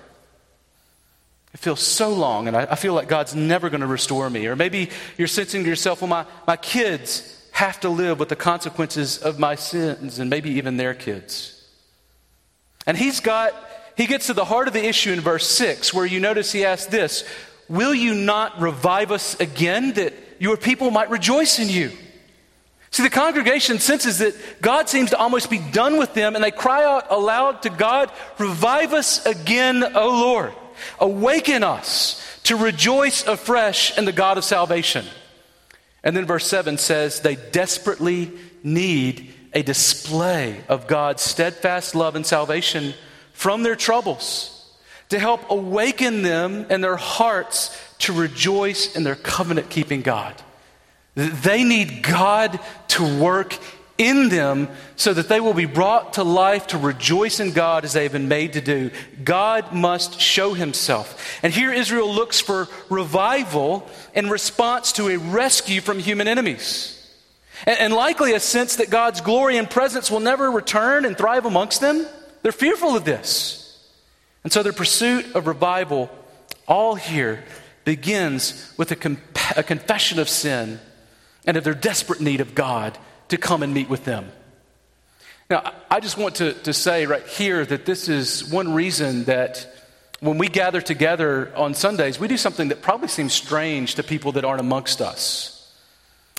It 1.54 1.60
feels 1.60 1.82
so 1.82 2.14
long, 2.14 2.48
and 2.48 2.58
I, 2.58 2.68
I 2.72 2.76
feel 2.76 2.94
like 2.94 3.08
God's 3.08 3.36
never 3.36 3.70
going 3.70 3.82
to 3.82 3.88
restore 3.88 4.30
me. 4.30 4.48
Or 4.48 4.56
maybe 4.56 4.90
you're 5.18 5.28
sensing 5.28 5.64
to 5.64 5.70
yourself, 5.70 6.02
well, 6.02 6.10
my, 6.10 6.26
my 6.48 6.58
kids 6.58 7.40
have 7.52 7.80
to 7.82 7.90
live 7.90 8.20
with 8.20 8.30
the 8.30 8.36
consequences 8.36 9.20
of 9.20 9.38
my 9.38 9.56
sins, 9.56 10.20
and 10.20 10.30
maybe 10.30 10.52
even 10.52 10.78
their 10.78 10.94
kids. 10.94 11.62
And 12.88 12.98
He's 12.98 13.20
got 13.20 13.54
he 13.96 14.08
gets 14.08 14.28
to 14.28 14.34
the 14.34 14.46
heart 14.46 14.68
of 14.68 14.74
the 14.74 14.86
issue 14.86 15.12
in 15.12 15.22
verse 15.22 15.48
6, 15.48 15.94
where 15.94 16.06
you 16.06 16.20
notice 16.20 16.52
he 16.52 16.66
asks 16.66 16.88
this 16.88 17.24
Will 17.70 17.94
you 17.94 18.14
not 18.14 18.60
revive 18.60 19.12
us 19.12 19.40
again 19.40 19.94
that 19.94 20.14
your 20.40 20.58
people 20.58 20.92
might 20.92 21.10
rejoice 21.10 21.60
in 21.60 21.70
you? 21.70 21.92
See, 22.92 23.04
the 23.04 23.10
congregation 23.10 23.80
senses 23.80 24.20
that 24.20 24.36
God 24.62 24.88
seems 24.88 25.12
to 25.12 25.18
almost 25.18 25.50
be 25.50 25.58
done 25.58 25.98
with 25.98 26.14
them, 26.14 26.36
and 26.36 26.44
they 26.44 26.52
cry 26.52 26.84
out 26.84 27.12
aloud 27.12 27.64
to 27.64 27.70
God, 27.70 28.12
Revive 28.38 28.94
us 28.94 29.26
again, 29.26 29.84
O 29.96 30.10
Lord. 30.10 30.54
Awaken 31.00 31.64
us 31.64 32.22
to 32.44 32.56
rejoice 32.56 33.26
afresh 33.26 33.98
in 33.98 34.06
the 34.06 34.12
God 34.12 34.38
of 34.38 34.44
salvation. 34.44 35.06
And 36.04 36.16
then 36.16 36.26
verse 36.26 36.46
7 36.48 36.78
says, 36.78 37.22
They 37.22 37.36
desperately 37.36 38.32
need 38.64 39.34
a 39.54 39.64
display 39.64 40.62
of 40.68 40.88
God's 40.88 41.22
steadfast 41.22 41.96
love 41.96 42.16
and 42.16 42.26
salvation 42.26 42.94
from 43.34 43.64
their 43.64 43.76
troubles 43.76 44.50
to 45.10 45.20
help 45.20 45.50
awaken 45.50 46.24
them 46.24 46.66
and 46.70 46.84
their 46.84 46.98
hearts 46.98 47.78
to 48.00 48.14
rejoice 48.14 48.96
in 48.96 49.04
their 49.04 49.16
covenant 49.16 49.70
keeping 49.70 50.02
God. 50.02 50.34
They 51.16 51.64
need 51.64 52.02
God 52.04 52.60
to 52.90 53.20
work 53.20 53.58
in 54.04 54.30
them 54.30 54.70
so 54.96 55.14
that 55.14 55.30
they 55.30 55.40
will 55.40 55.54
be 55.54 55.66
brought 55.66 56.14
to 56.14 56.24
life 56.24 56.68
to 56.68 56.78
rejoice 56.78 57.40
in 57.40 57.52
God 57.52 57.86
as 57.86 57.94
they 57.94 58.04
have 58.04 58.12
been 58.12 58.28
made 58.28 58.54
to 58.54 58.62
do. 58.62 58.92
God 59.24 59.74
must 59.74 60.20
show 60.20 60.54
himself. 60.54 61.40
And 61.42 61.52
here 61.52 61.72
Israel 61.72 62.14
looks 62.14 62.40
for 62.40 62.68
revival 62.90 63.90
in 64.14 64.30
response 64.30 64.92
to 64.94 65.10
a 65.10 65.18
rescue 65.18 65.82
from 65.82 66.00
human 66.00 66.28
enemies. 66.28 67.00
And, 67.66 67.80
and 67.80 67.94
likely 67.94 68.34
a 68.34 68.40
sense 68.40 68.76
that 68.76 68.90
God's 68.90 69.22
glory 69.22 69.58
and 69.58 69.70
presence 69.70 70.12
will 70.12 70.20
never 70.20 70.52
return 70.52 71.06
and 71.06 71.18
thrive 71.18 71.46
amongst 71.46 71.82
them. 71.82 72.06
They're 72.42 72.52
fearful 72.52 72.96
of 72.96 73.06
this. 73.06 73.60
And 74.44 74.52
so 74.52 74.62
their 74.62 74.74
pursuit 74.74 75.36
of 75.36 75.48
revival, 75.48 76.10
all 76.68 76.96
here, 76.96 77.44
begins 77.86 78.74
with 78.78 78.92
a, 78.92 78.96
comp- 78.96 79.58
a 79.58 79.64
confession 79.64 80.20
of 80.20 80.30
sin 80.30 80.80
and 81.46 81.58
of 81.58 81.64
their 81.64 81.74
desperate 81.74 82.22
need 82.22 82.42
of 82.42 82.56
God 82.56 82.98
to 83.34 83.38
come 83.40 83.64
and 83.64 83.74
meet 83.74 83.90
with 83.90 84.06
them. 84.06 84.32
Now, 85.50 85.74
I 85.90 86.00
just 86.00 86.20
want 86.20 86.36
to, 86.36 86.54
to 86.54 86.72
say 86.72 87.08
right 87.08 87.26
here 87.26 87.66
that 87.66 87.84
this 87.84 88.08
is 88.08 88.48
one 88.48 88.76
reason 88.76 89.24
that 89.24 89.68
when 90.20 90.38
we 90.38 90.48
gather 90.48 90.82
together 90.82 91.52
on 91.56 91.74
Sundays, 91.74 92.20
we 92.20 92.28
do 92.28 92.38
something 92.38 92.68
that 92.68 92.84
probably 92.84 93.08
seems 93.08 93.34
strange 93.34 93.96
to 93.96 94.04
people 94.04 94.34
that 94.34 94.46
aren't 94.46 94.62
amongst 94.62 95.02
us. 95.02 95.50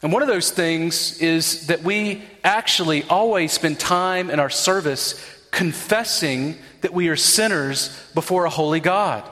And 0.05 0.13
one 0.13 0.23
of 0.23 0.29
those 0.29 0.53
things 0.53 1.19
is 1.21 1.67
that 1.67 1.83
we 1.83 2.23
actually 2.45 3.03
always 3.05 3.53
spend 3.53 3.81
time 3.81 4.31
in 4.31 4.39
our 4.39 4.51
service 4.51 5.21
confessing 5.51 6.57
that 6.83 6.95
we 6.95 7.09
are 7.09 7.17
sinners 7.17 7.91
before 8.15 8.45
a 8.45 8.51
holy 8.51 8.79
God. 8.79 9.29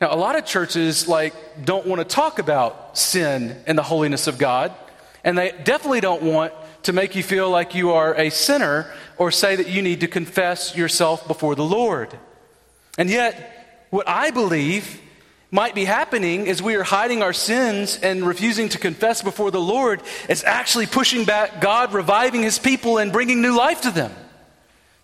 Now, 0.00 0.12
a 0.12 0.16
lot 0.16 0.36
of 0.36 0.46
churches 0.46 1.06
like 1.06 1.64
don't 1.64 1.86
want 1.86 2.00
to 2.00 2.04
talk 2.04 2.40
about 2.40 2.98
sin 2.98 3.56
and 3.68 3.78
the 3.78 3.84
holiness 3.84 4.26
of 4.26 4.36
God. 4.36 4.74
And 5.22 5.38
they 5.38 5.52
definitely 5.62 6.00
don't 6.00 6.22
want 6.22 6.52
to 6.82 6.92
make 6.92 7.14
you 7.14 7.22
feel 7.22 7.48
like 7.50 7.74
you 7.74 7.92
are 7.92 8.14
a 8.14 8.30
sinner 8.30 8.92
or 9.16 9.30
say 9.30 9.56
that 9.56 9.68
you 9.68 9.82
need 9.82 10.00
to 10.00 10.08
confess 10.08 10.76
yourself 10.76 11.26
before 11.26 11.54
the 11.54 11.64
Lord. 11.64 12.16
And 12.98 13.08
yet, 13.08 13.86
what 13.90 14.08
I 14.08 14.30
believe 14.30 15.00
might 15.50 15.74
be 15.74 15.84
happening 15.84 16.46
is 16.46 16.62
we 16.62 16.76
are 16.76 16.82
hiding 16.82 17.22
our 17.22 17.34
sins 17.34 17.98
and 18.02 18.26
refusing 18.26 18.70
to 18.70 18.78
confess 18.78 19.22
before 19.22 19.50
the 19.50 19.60
Lord 19.60 20.02
is 20.28 20.44
actually 20.44 20.86
pushing 20.86 21.24
back 21.24 21.60
God 21.60 21.92
reviving 21.92 22.42
his 22.42 22.58
people 22.58 22.98
and 22.98 23.12
bringing 23.12 23.42
new 23.42 23.56
life 23.56 23.82
to 23.82 23.90
them. 23.90 24.12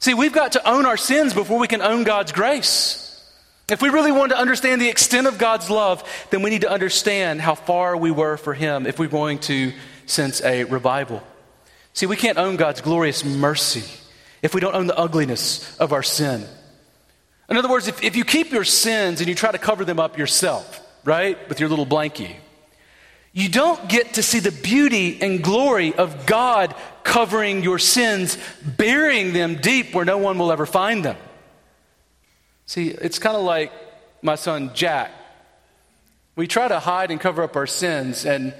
See, 0.01 0.15
we've 0.15 0.33
got 0.33 0.53
to 0.53 0.69
own 0.69 0.87
our 0.87 0.97
sins 0.97 1.35
before 1.35 1.59
we 1.59 1.69
can 1.69 1.83
own 1.83 2.05
God's 2.05 2.33
grace. 2.33 3.05
If 3.69 3.83
we 3.83 3.91
really 3.91 4.13
want 4.13 4.33
to 4.33 4.39
understand 4.39 4.81
the 4.81 4.89
extent 4.89 5.27
of 5.27 5.37
God's 5.37 5.69
love, 5.69 6.03
then 6.31 6.41
we 6.41 6.49
need 6.49 6.63
to 6.63 6.71
understand 6.71 7.43
how 7.43 7.55
far 7.55 7.95
we 7.97 8.11
were 8.11 8.39
for 8.39 8.55
Him 8.55 8.87
if 8.87 8.99
we're 8.99 9.09
going 9.09 9.41
to 9.41 9.75
sense 10.07 10.43
a 10.43 10.65
revival. 10.65 11.23
See, 11.99 12.07
we 12.07 12.15
can't 12.15 12.39
own 12.39 12.55
God's 12.55 12.81
glorious 12.81 13.25
mercy 13.25 13.83
if 14.41 14.55
we 14.55 14.61
don't 14.61 14.77
own 14.77 14.87
the 14.87 14.97
ugliness 14.97 15.77
of 15.79 15.93
our 15.93 16.05
sin. 16.05 16.47
In 17.51 17.57
other 17.57 17.69
words, 17.69 17.89
if, 17.89 18.05
if 18.05 18.15
you 18.15 18.25
keep 18.25 18.53
your 18.53 18.63
sins 18.63 19.19
and 19.19 19.29
you 19.29 19.35
try 19.35 19.51
to 19.51 19.59
cover 19.59 19.85
them 19.85 19.99
up 19.99 20.17
yourself, 20.17 20.81
right, 21.05 21.37
with 21.49 21.59
your 21.59 21.69
little 21.69 21.85
blankie, 21.85 22.37
you 23.33 23.49
don't 23.49 23.89
get 23.89 24.15
to 24.15 24.23
see 24.23 24.39
the 24.39 24.53
beauty 24.53 25.21
and 25.21 25.43
glory 25.43 25.93
of 25.93 26.25
God 26.25 26.77
covering 27.03 27.65
your 27.65 27.81
sins, 27.81 28.39
burying 28.65 29.33
them 29.33 29.57
deep 29.57 29.93
where 29.93 30.05
no 30.05 30.19
one 30.19 30.39
will 30.39 30.53
ever 30.53 30.67
find 30.67 31.05
them. 31.05 31.17
See, 32.67 32.91
it's 32.91 33.19
kind 33.19 33.37
of 33.37 33.43
like 33.43 33.73
my 34.23 34.37
son 34.37 34.71
Jack. 34.73 35.11
We 36.37 36.47
try 36.47 36.69
to 36.69 36.79
hide 36.79 37.11
and 37.11 37.21
cover 37.21 37.43
up 37.43 37.57
our 37.57 37.67
sins, 37.67 38.25
and 38.25 38.55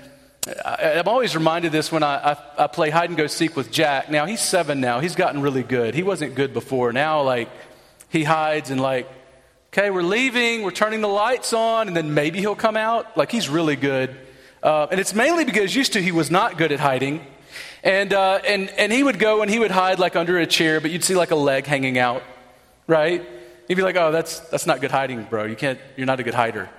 I, 0.65 0.93
am 0.95 1.09
always 1.09 1.35
reminded 1.35 1.73
this 1.73 1.93
when 1.93 2.03
I, 2.03 2.33
I, 2.33 2.65
I, 2.65 2.67
play 2.67 2.91
hide 2.91 3.11
and 3.11 3.17
go 3.17 3.27
seek 3.27 3.57
with 3.57 3.71
Jack. 3.71 4.11
Now, 4.11 4.27
he's 4.27 4.41
seven 4.41 4.81
now. 4.81 5.01
He's 5.01 5.15
gotten 5.15 5.43
really 5.43 5.63
good. 5.63 5.95
He 5.95 6.03
wasn't 6.03 6.35
good 6.35 6.53
before. 6.53 6.93
Now, 6.93 7.23
like, 7.23 7.49
he 8.09 8.25
hides 8.25 8.71
and, 8.71 8.81
like, 8.81 9.09
okay, 9.73 9.91
we're 9.91 10.03
leaving, 10.03 10.63
we're 10.63 10.71
turning 10.71 11.01
the 11.01 11.09
lights 11.09 11.53
on, 11.53 11.89
and 11.89 11.97
then 11.97 12.15
maybe 12.15 12.39
he'll 12.39 12.55
come 12.55 12.77
out. 12.77 13.17
Like, 13.17 13.31
he's 13.31 13.49
really 13.49 13.77
good. 13.77 14.17
Uh, 14.63 14.87
and 14.91 14.99
it's 14.99 15.15
mainly 15.15 15.45
because 15.45 15.75
used 15.75 15.93
to 15.93 16.03
he 16.03 16.13
was 16.13 16.31
not 16.31 16.57
good 16.57 16.73
at 16.73 16.81
hiding. 16.81 17.25
And, 17.83 18.13
uh, 18.13 18.41
and, 18.47 18.71
and 18.71 18.93
he 18.93 19.03
would 19.03 19.19
go 19.19 19.43
and 19.43 19.51
he 19.51 19.59
would 19.59 19.71
hide, 19.71 19.99
like, 19.99 20.17
under 20.17 20.39
a 20.39 20.47
chair, 20.47 20.81
but 20.81 20.91
you'd 20.91 21.05
see, 21.05 21.15
like, 21.15 21.31
a 21.31 21.37
leg 21.37 21.67
hanging 21.67 21.99
out, 21.99 22.23
right? 22.87 23.27
You'd 23.69 23.77
be 23.77 23.83
like, 23.83 23.97
oh, 23.97 24.11
that's, 24.11 24.41
that's 24.41 24.67
not 24.67 24.81
good 24.81 24.91
hiding, 24.91 25.25
bro. 25.25 25.45
You 25.45 25.57
can't, 25.57 25.79
you're 25.97 26.07
not 26.07 26.21
a 26.21 26.23
good 26.23 26.35
hider. 26.35 26.71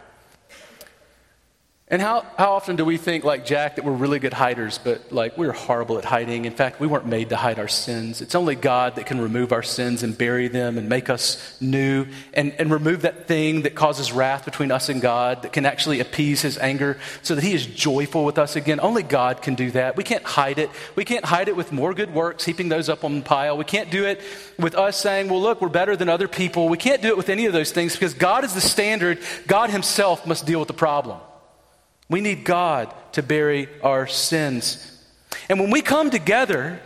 And 1.91 2.03
how, 2.03 2.23
how 2.37 2.51
often 2.51 2.75
do 2.75 2.85
we 2.85 2.97
think, 2.97 3.23
like 3.23 3.47
Jack, 3.47 3.77
that 3.77 3.83
we're 3.83 3.93
really 3.93 4.19
good 4.19 4.33
hiders, 4.33 4.77
but 4.77 5.11
like 5.11 5.39
we're 5.39 5.51
horrible 5.51 5.97
at 5.97 6.05
hiding? 6.05 6.45
In 6.45 6.53
fact, 6.53 6.79
we 6.79 6.85
weren't 6.85 7.07
made 7.07 7.29
to 7.29 7.35
hide 7.35 7.57
our 7.57 7.67
sins. 7.67 8.21
It's 8.21 8.35
only 8.35 8.53
God 8.53 8.97
that 8.97 9.07
can 9.07 9.19
remove 9.19 9.51
our 9.51 9.63
sins 9.63 10.03
and 10.03 10.15
bury 10.15 10.47
them 10.49 10.77
and 10.77 10.87
make 10.87 11.09
us 11.09 11.59
new 11.59 12.05
and, 12.35 12.53
and 12.59 12.69
remove 12.69 13.01
that 13.01 13.27
thing 13.27 13.63
that 13.63 13.73
causes 13.73 14.11
wrath 14.11 14.45
between 14.45 14.71
us 14.71 14.87
and 14.89 15.01
God, 15.01 15.41
that 15.41 15.51
can 15.51 15.65
actually 15.65 15.99
appease 15.99 16.43
his 16.43 16.59
anger 16.59 16.99
so 17.23 17.33
that 17.33 17.43
he 17.43 17.53
is 17.53 17.65
joyful 17.65 18.23
with 18.23 18.37
us 18.37 18.55
again. 18.55 18.79
Only 18.79 19.01
God 19.01 19.41
can 19.41 19.55
do 19.55 19.71
that. 19.71 19.97
We 19.97 20.03
can't 20.03 20.23
hide 20.23 20.59
it. 20.59 20.69
We 20.95 21.05
can't 21.05 21.25
hide 21.25 21.47
it 21.47 21.55
with 21.55 21.71
more 21.71 21.95
good 21.95 22.13
works, 22.13 22.45
heaping 22.45 22.69
those 22.69 22.87
up 22.87 23.03
on 23.03 23.15
the 23.15 23.21
pile. 23.23 23.57
We 23.57 23.65
can't 23.65 23.89
do 23.89 24.05
it 24.05 24.21
with 24.59 24.75
us 24.75 24.95
saying, 24.95 25.27
well, 25.27 25.41
look, 25.41 25.59
we're 25.59 25.69
better 25.69 25.95
than 25.95 26.07
other 26.07 26.27
people. 26.27 26.69
We 26.69 26.77
can't 26.77 27.01
do 27.01 27.07
it 27.07 27.17
with 27.17 27.29
any 27.29 27.47
of 27.47 27.53
those 27.53 27.71
things 27.71 27.93
because 27.93 28.13
God 28.13 28.43
is 28.43 28.53
the 28.53 28.61
standard. 28.61 29.17
God 29.47 29.71
himself 29.71 30.27
must 30.27 30.45
deal 30.45 30.59
with 30.59 30.67
the 30.67 30.75
problem. 30.75 31.19
We 32.09 32.21
need 32.21 32.43
God 32.43 32.93
to 33.13 33.23
bury 33.23 33.69
our 33.83 34.07
sins. 34.07 34.85
And 35.47 35.59
when 35.59 35.69
we 35.69 35.81
come 35.81 36.09
together, 36.09 36.79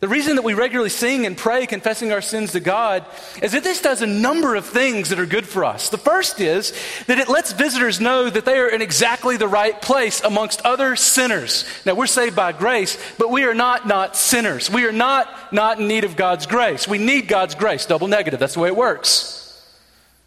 the 0.00 0.08
reason 0.08 0.36
that 0.36 0.42
we 0.42 0.52
regularly 0.52 0.90
sing 0.90 1.24
and 1.24 1.34
pray, 1.34 1.66
confessing 1.66 2.12
our 2.12 2.20
sins 2.20 2.52
to 2.52 2.60
God, 2.60 3.06
is 3.40 3.52
that 3.52 3.62
this 3.62 3.80
does 3.80 4.02
a 4.02 4.06
number 4.06 4.54
of 4.54 4.66
things 4.66 5.08
that 5.08 5.18
are 5.18 5.26
good 5.26 5.46
for 5.46 5.64
us. 5.64 5.88
The 5.88 5.96
first 5.98 6.40
is 6.40 6.74
that 7.06 7.18
it 7.18 7.28
lets 7.28 7.52
visitors 7.52 8.00
know 8.00 8.28
that 8.28 8.44
they 8.44 8.58
are 8.58 8.68
in 8.68 8.82
exactly 8.82 9.38
the 9.38 9.48
right 9.48 9.80
place 9.80 10.20
amongst 10.22 10.60
other 10.62 10.96
sinners. 10.96 11.64
Now, 11.86 11.94
we're 11.94 12.06
saved 12.06 12.36
by 12.36 12.52
grace, 12.52 12.98
but 13.18 13.30
we 13.30 13.44
are 13.44 13.54
not 13.54 13.86
not 13.86 14.16
sinners. 14.16 14.68
We 14.68 14.84
are 14.86 14.92
not 14.92 15.54
not 15.54 15.80
in 15.80 15.88
need 15.88 16.04
of 16.04 16.16
God's 16.16 16.46
grace. 16.46 16.86
We 16.86 16.98
need 16.98 17.28
God's 17.28 17.54
grace. 17.54 17.86
Double 17.86 18.08
negative. 18.08 18.40
That's 18.40 18.54
the 18.54 18.60
way 18.60 18.68
it 18.68 18.76
works. 18.76 19.43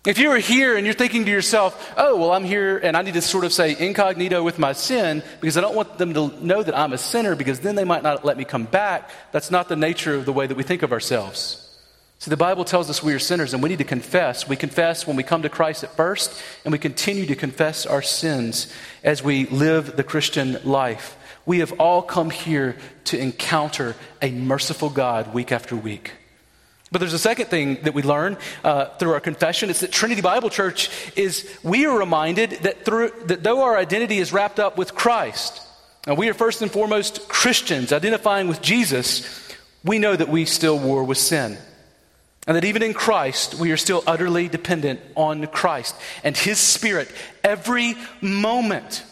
If 0.08 0.20
you 0.20 0.32
are 0.32 0.38
here 0.38 0.78
and 0.78 0.86
you're 0.86 0.94
thinking 0.94 1.26
to 1.26 1.32
yourself, 1.32 1.94
oh, 1.98 2.16
well, 2.16 2.32
I'm 2.32 2.46
here 2.46 2.78
and 2.78 2.96
I 2.96 3.02
need 3.02 3.16
to 3.16 3.22
sort 3.22 3.44
of 3.44 3.52
say 3.52 3.76
incognito 3.78 4.42
with 4.42 4.58
my 4.58 4.72
sin 4.72 5.22
because 5.42 5.58
I 5.58 5.62
don't 5.62 5.76
want 5.76 5.98
them 5.98 6.14
to 6.14 6.30
know 6.42 6.64
that 6.64 6.78
I'm 6.78 6.94
a 6.94 6.98
sinner 6.98 7.36
because 7.36 7.60
then 7.60 7.76
they 7.76 7.84
might 7.84 8.04
not 8.04 8.24
let 8.24 8.38
me 8.38 8.46
come 8.46 8.64
back, 8.64 9.12
that's 9.34 9.52
not 9.52 9.68
the 9.68 9.76
nature 9.76 10.16
of 10.16 10.24
the 10.24 10.32
way 10.32 10.48
that 10.48 10.56
we 10.56 10.64
think 10.64 10.82
of 10.82 10.94
ourselves. 10.94 11.62
See, 12.20 12.30
the 12.30 12.38
Bible 12.38 12.64
tells 12.64 12.90
us 12.90 13.04
we 13.04 13.14
are 13.16 13.20
sinners 13.20 13.54
and 13.54 13.62
we 13.62 13.68
need 13.68 13.80
to 13.80 13.84
confess. 13.84 14.48
We 14.48 14.56
confess 14.56 15.06
when 15.06 15.18
we 15.18 15.24
come 15.24 15.42
to 15.42 15.50
Christ 15.50 15.84
at 15.84 15.94
first, 15.98 16.42
and 16.64 16.72
we 16.72 16.80
continue 16.80 17.26
to 17.26 17.36
confess 17.36 17.86
our 17.86 18.02
sins 18.02 18.74
as 19.04 19.22
we 19.22 19.46
live 19.48 19.98
the 19.98 20.06
Christian 20.06 20.58
life. 20.64 21.18
We 21.46 21.60
have 21.60 21.74
all 21.82 22.02
come 22.02 22.30
here 22.30 22.78
to 23.06 23.20
encounter 23.20 23.94
a 24.22 24.32
merciful 24.32 24.90
God 24.90 25.34
week 25.34 25.52
after 25.52 25.76
week. 25.76 26.14
But 26.92 27.00
there's 27.00 27.14
a 27.14 27.20
second 27.20 27.48
thing 27.48 27.80
that 27.84 27.94
we 27.94 28.02
learn 28.02 28.38
uh, 28.64 28.86
through 28.98 29.12
our 29.12 29.20
confession. 29.20 29.70
It's 29.70 29.82
that 29.82 29.92
Trinity 29.92 30.22
Bible 30.22 30.50
Church 30.50 30.90
is, 31.18 31.58
we 31.62 31.86
are 31.86 31.98
reminded 31.98 32.52
that, 32.62 32.86
through, 32.86 33.12
that 33.26 33.44
though 33.44 33.64
our 33.64 33.78
identity 33.78 34.20
is 34.20 34.32
wrapped 34.32 34.60
up 34.60 34.78
with 34.78 34.96
Christ, 34.96 35.62
and 36.06 36.18
we 36.18 36.30
are 36.30 36.34
first 36.34 36.62
and 36.62 36.72
foremost 36.72 37.28
Christians 37.28 37.92
identifying 37.92 38.48
with 38.48 38.62
Jesus, 38.62 39.54
we 39.84 40.00
know 40.00 40.16
that 40.16 40.30
we 40.30 40.46
still 40.46 40.80
war 40.80 41.04
with 41.04 41.18
sin. 41.18 41.58
And 42.48 42.56
that 42.56 42.64
even 42.64 42.82
in 42.82 42.94
Christ, 42.94 43.56
we 43.56 43.72
are 43.74 43.78
still 43.78 44.04
utterly 44.08 44.48
dependent 44.48 45.02
on 45.16 45.48
Christ 45.48 45.94
and 46.24 46.36
His 46.38 46.60
Spirit 46.60 47.12
every 47.44 47.96
moment. 48.22 49.04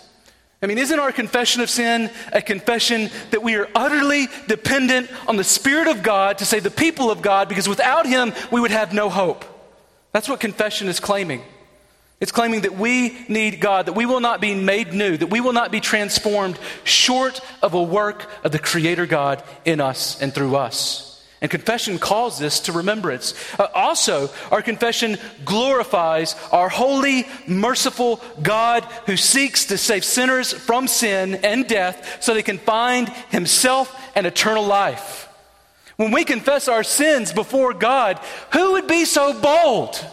I 0.61 0.67
mean, 0.67 0.77
isn't 0.77 0.99
our 0.99 1.11
confession 1.11 1.61
of 1.61 1.69
sin 1.69 2.09
a 2.31 2.41
confession 2.41 3.09
that 3.31 3.43
we 3.43 3.55
are 3.55 3.67
utterly 3.75 4.27
dependent 4.47 5.09
on 5.27 5.35
the 5.35 5.43
Spirit 5.43 5.87
of 5.87 6.01
God 6.01 6.39
to 6.39 6.45
save 6.45 6.63
the 6.63 6.71
people 6.71 7.11
of 7.11 7.21
God 7.21 7.49
because 7.49 7.69
without 7.69 8.05
Him, 8.05 8.33
we 8.51 8.61
would 8.61 8.71
have 8.71 8.93
no 8.93 9.09
hope? 9.09 9.45
That's 10.11 10.29
what 10.29 10.39
confession 10.39 10.87
is 10.87 10.99
claiming. 10.99 11.41
It's 12.21 12.31
claiming 12.31 12.61
that 12.61 12.75
we 12.75 13.17
need 13.27 13.59
God, 13.59 13.87
that 13.87 13.93
we 13.93 14.05
will 14.05 14.21
not 14.21 14.39
be 14.39 14.55
made 14.55 14.93
new, 14.93 15.17
that 15.17 15.27
we 15.27 15.41
will 15.41 15.51
not 15.51 15.71
be 15.71 15.81
transformed 15.81 16.57
short 16.85 17.41
of 17.61 17.73
a 17.73 17.83
work 17.83 18.29
of 18.43 18.51
the 18.51 18.59
Creator 18.59 19.05
God 19.05 19.43
in 19.65 19.81
us 19.81 20.21
and 20.21 20.33
through 20.33 20.55
us. 20.55 21.14
And 21.41 21.51
confession 21.51 21.99
calls 21.99 22.39
this 22.39 22.61
to 22.61 22.71
remembrance. 22.71 23.33
Uh, 23.59 23.67
also, 23.73 24.29
our 24.51 24.61
confession 24.61 25.17
glorifies 25.43 26.35
our 26.51 26.69
holy, 26.69 27.27
merciful 27.45 28.21
God 28.41 28.85
who 29.05 29.17
seeks 29.17 29.65
to 29.65 29.77
save 29.77 30.05
sinners 30.05 30.53
from 30.53 30.87
sin 30.87 31.35
and 31.35 31.67
death 31.67 32.23
so 32.23 32.33
they 32.33 32.41
can 32.41 32.57
find 32.57 33.09
Himself 33.29 33.93
and 34.15 34.25
eternal 34.25 34.65
life. 34.65 35.27
When 35.97 36.11
we 36.11 36.23
confess 36.23 36.67
our 36.67 36.83
sins 36.83 37.31
before 37.31 37.73
God, 37.73 38.19
who 38.53 38.73
would 38.73 38.87
be 38.87 39.05
so 39.05 39.39
bold? 39.39 40.03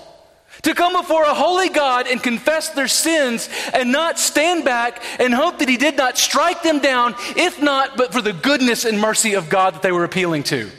to 0.63 0.75
come 0.75 0.93
before 0.93 1.25
a 1.25 1.35
holy 1.35 1.69
God 1.69 2.07
and 2.07 2.23
confess 2.23 2.69
their 2.71 2.87
sins 2.87 3.49
and 3.75 3.91
not 3.91 4.19
stand 4.19 4.65
back 4.65 5.03
and 5.19 5.35
hope 5.35 5.59
that 5.59 5.69
He 5.69 5.77
did 5.77 5.97
not 5.97 6.17
strike 6.17 6.63
them 6.63 6.79
down, 6.79 7.15
if 7.37 7.61
not, 7.61 7.97
but 7.97 8.13
for 8.13 8.23
the 8.23 8.33
goodness 8.33 8.85
and 8.85 9.01
mercy 9.01 9.35
of 9.35 9.49
God 9.49 9.75
that 9.75 9.83
they 9.83 9.91
were 9.91 10.05
appealing 10.05 10.45
to. 10.45 10.71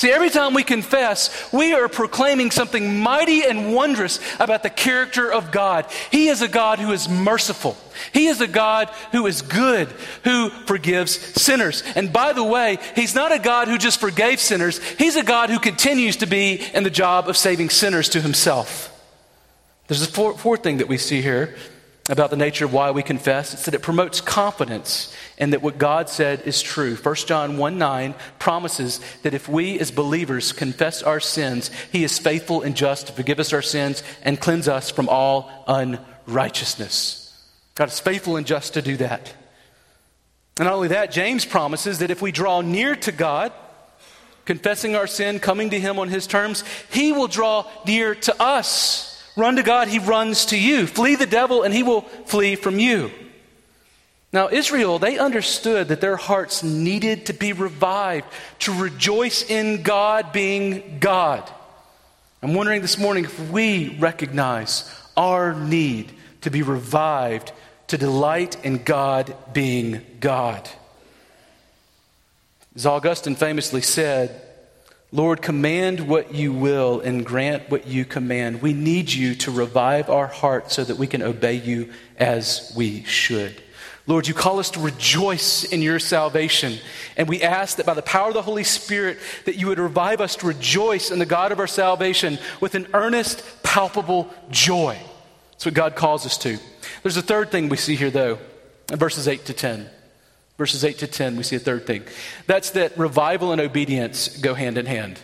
See, 0.00 0.10
every 0.10 0.30
time 0.30 0.54
we 0.54 0.62
confess, 0.62 1.52
we 1.52 1.74
are 1.74 1.86
proclaiming 1.86 2.50
something 2.52 3.00
mighty 3.00 3.42
and 3.42 3.74
wondrous 3.74 4.18
about 4.38 4.62
the 4.62 4.70
character 4.70 5.30
of 5.30 5.52
God. 5.52 5.84
He 6.10 6.28
is 6.28 6.40
a 6.40 6.48
God 6.48 6.78
who 6.78 6.90
is 6.92 7.06
merciful. 7.06 7.76
He 8.14 8.28
is 8.28 8.40
a 8.40 8.46
God 8.46 8.88
who 9.12 9.26
is 9.26 9.42
good, 9.42 9.88
who 10.24 10.48
forgives 10.64 11.18
sinners. 11.42 11.82
And 11.94 12.14
by 12.14 12.32
the 12.32 12.42
way, 12.42 12.78
He's 12.96 13.14
not 13.14 13.30
a 13.30 13.38
God 13.38 13.68
who 13.68 13.76
just 13.76 14.00
forgave 14.00 14.40
sinners, 14.40 14.82
He's 14.94 15.16
a 15.16 15.22
God 15.22 15.50
who 15.50 15.58
continues 15.58 16.16
to 16.16 16.26
be 16.26 16.62
in 16.72 16.82
the 16.82 16.88
job 16.88 17.28
of 17.28 17.36
saving 17.36 17.68
sinners 17.68 18.08
to 18.08 18.22
Himself. 18.22 18.86
There's 19.86 20.00
a 20.00 20.06
fourth 20.06 20.62
thing 20.62 20.78
that 20.78 20.88
we 20.88 20.96
see 20.96 21.20
here 21.20 21.56
about 22.10 22.30
the 22.30 22.36
nature 22.36 22.64
of 22.64 22.72
why 22.72 22.90
we 22.90 23.04
confess. 23.04 23.54
It's 23.54 23.66
that 23.66 23.74
it 23.74 23.82
promotes 23.82 24.20
confidence 24.20 25.14
and 25.38 25.52
that 25.52 25.62
what 25.62 25.78
God 25.78 26.08
said 26.08 26.42
is 26.42 26.60
true. 26.60 26.96
1 26.96 27.14
John 27.14 27.56
1 27.56 27.78
9 27.78 28.14
promises 28.40 29.00
that 29.22 29.32
if 29.32 29.48
we 29.48 29.78
as 29.78 29.92
believers 29.92 30.52
confess 30.52 31.04
our 31.04 31.20
sins, 31.20 31.70
He 31.92 32.02
is 32.02 32.18
faithful 32.18 32.62
and 32.62 32.76
just 32.76 33.06
to 33.06 33.12
forgive 33.12 33.38
us 33.38 33.52
our 33.52 33.62
sins 33.62 34.02
and 34.22 34.40
cleanse 34.40 34.66
us 34.66 34.90
from 34.90 35.08
all 35.08 35.64
unrighteousness. 35.68 37.32
God 37.76 37.88
is 37.88 38.00
faithful 38.00 38.36
and 38.36 38.46
just 38.46 38.74
to 38.74 38.82
do 38.82 38.96
that. 38.96 39.32
And 40.58 40.66
not 40.66 40.74
only 40.74 40.88
that, 40.88 41.12
James 41.12 41.44
promises 41.44 42.00
that 42.00 42.10
if 42.10 42.20
we 42.20 42.32
draw 42.32 42.60
near 42.60 42.96
to 42.96 43.12
God, 43.12 43.52
confessing 44.46 44.96
our 44.96 45.06
sin, 45.06 45.38
coming 45.38 45.70
to 45.70 45.78
Him 45.78 46.00
on 46.00 46.08
His 46.08 46.26
terms, 46.26 46.64
He 46.90 47.12
will 47.12 47.28
draw 47.28 47.70
near 47.86 48.16
to 48.16 48.42
us. 48.42 49.09
Run 49.40 49.56
to 49.56 49.62
God, 49.62 49.88
He 49.88 49.98
runs 49.98 50.46
to 50.46 50.58
you. 50.58 50.86
Flee 50.86 51.14
the 51.14 51.24
devil, 51.24 51.62
and 51.62 51.72
He 51.72 51.82
will 51.82 52.02
flee 52.02 52.56
from 52.56 52.78
you. 52.78 53.10
Now, 54.34 54.50
Israel, 54.50 54.98
they 54.98 55.16
understood 55.16 55.88
that 55.88 56.02
their 56.02 56.16
hearts 56.16 56.62
needed 56.62 57.26
to 57.26 57.32
be 57.32 57.54
revived, 57.54 58.26
to 58.60 58.72
rejoice 58.72 59.48
in 59.48 59.82
God 59.82 60.30
being 60.32 60.98
God. 61.00 61.50
I'm 62.42 62.52
wondering 62.52 62.82
this 62.82 62.98
morning 62.98 63.24
if 63.24 63.50
we 63.50 63.96
recognize 63.98 64.94
our 65.16 65.54
need 65.54 66.12
to 66.42 66.50
be 66.50 66.60
revived, 66.60 67.52
to 67.86 67.96
delight 67.96 68.62
in 68.62 68.84
God 68.84 69.34
being 69.54 70.04
God. 70.20 70.68
As 72.76 72.84
Augustine 72.84 73.36
famously 73.36 73.80
said, 73.80 74.49
Lord, 75.12 75.42
command 75.42 76.06
what 76.06 76.34
you 76.34 76.52
will 76.52 77.00
and 77.00 77.26
grant 77.26 77.68
what 77.68 77.86
you 77.86 78.04
command. 78.04 78.62
We 78.62 78.72
need 78.72 79.12
you 79.12 79.34
to 79.36 79.50
revive 79.50 80.08
our 80.08 80.28
hearts 80.28 80.74
so 80.74 80.84
that 80.84 80.98
we 80.98 81.08
can 81.08 81.22
obey 81.22 81.54
you 81.54 81.90
as 82.16 82.72
we 82.76 83.02
should. 83.04 83.60
Lord, 84.06 84.28
you 84.28 84.34
call 84.34 84.58
us 84.60 84.70
to 84.70 84.80
rejoice 84.80 85.64
in 85.64 85.82
your 85.82 85.98
salvation. 85.98 86.78
And 87.16 87.28
we 87.28 87.42
ask 87.42 87.76
that 87.76 87.86
by 87.86 87.94
the 87.94 88.02
power 88.02 88.28
of 88.28 88.34
the 88.34 88.42
Holy 88.42 88.64
Spirit, 88.64 89.18
that 89.44 89.56
you 89.56 89.66
would 89.66 89.78
revive 89.78 90.20
us 90.20 90.36
to 90.36 90.46
rejoice 90.46 91.10
in 91.10 91.18
the 91.18 91.26
God 91.26 91.52
of 91.52 91.58
our 91.58 91.66
salvation 91.66 92.38
with 92.60 92.74
an 92.74 92.86
earnest, 92.94 93.62
palpable 93.62 94.32
joy. 94.50 94.96
That's 95.52 95.64
what 95.64 95.74
God 95.74 95.96
calls 95.96 96.24
us 96.24 96.38
to. 96.38 96.58
There's 97.02 97.16
a 97.16 97.22
third 97.22 97.50
thing 97.50 97.68
we 97.68 97.76
see 97.76 97.94
here, 97.94 98.10
though, 98.10 98.38
in 98.90 98.98
verses 98.98 99.28
8 99.28 99.44
to 99.46 99.52
10. 99.52 99.88
Verses 100.60 100.84
8 100.84 100.98
to 100.98 101.06
10, 101.06 101.38
we 101.38 101.42
see 101.42 101.56
a 101.56 101.58
third 101.58 101.86
thing. 101.86 102.02
That's 102.46 102.72
that 102.72 102.98
revival 102.98 103.50
and 103.50 103.62
obedience 103.62 104.28
go 104.28 104.52
hand 104.52 104.76
in 104.76 104.84
hand. 104.84 105.18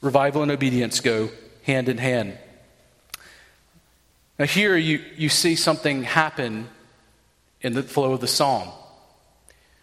Revival 0.00 0.42
and 0.42 0.50
obedience 0.50 0.98
go 0.98 1.30
hand 1.62 1.88
in 1.88 1.96
hand. 1.96 2.36
Now, 4.36 4.46
here 4.46 4.76
you, 4.76 5.00
you 5.16 5.28
see 5.28 5.54
something 5.54 6.02
happen 6.02 6.68
in 7.60 7.74
the 7.74 7.84
flow 7.84 8.14
of 8.14 8.20
the 8.20 8.26
psalm. 8.26 8.66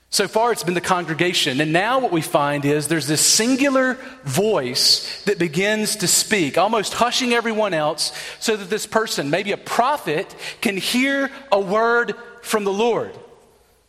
So 0.10 0.28
far, 0.28 0.52
it's 0.52 0.66
been 0.66 0.74
the 0.74 0.82
congregation. 0.82 1.62
And 1.62 1.72
now, 1.72 2.00
what 2.00 2.12
we 2.12 2.20
find 2.20 2.66
is 2.66 2.90
there's 2.90 3.08
this 3.08 3.22
singular 3.22 3.94
voice 4.26 5.24
that 5.24 5.40
begins 5.40 5.96
to 5.96 6.08
speak, 6.10 6.58
almost 6.58 6.96
hushing 6.96 7.32
everyone 7.34 7.74
else, 7.74 8.12
so 8.42 8.58
that 8.58 8.70
this 8.70 8.86
person, 8.86 9.30
maybe 9.30 9.54
a 9.54 9.58
prophet, 9.58 10.36
can 10.60 10.76
hear 10.76 11.32
a 11.50 11.62
word 11.62 12.14
from 12.42 12.66
the 12.66 12.74
Lord. 12.74 13.18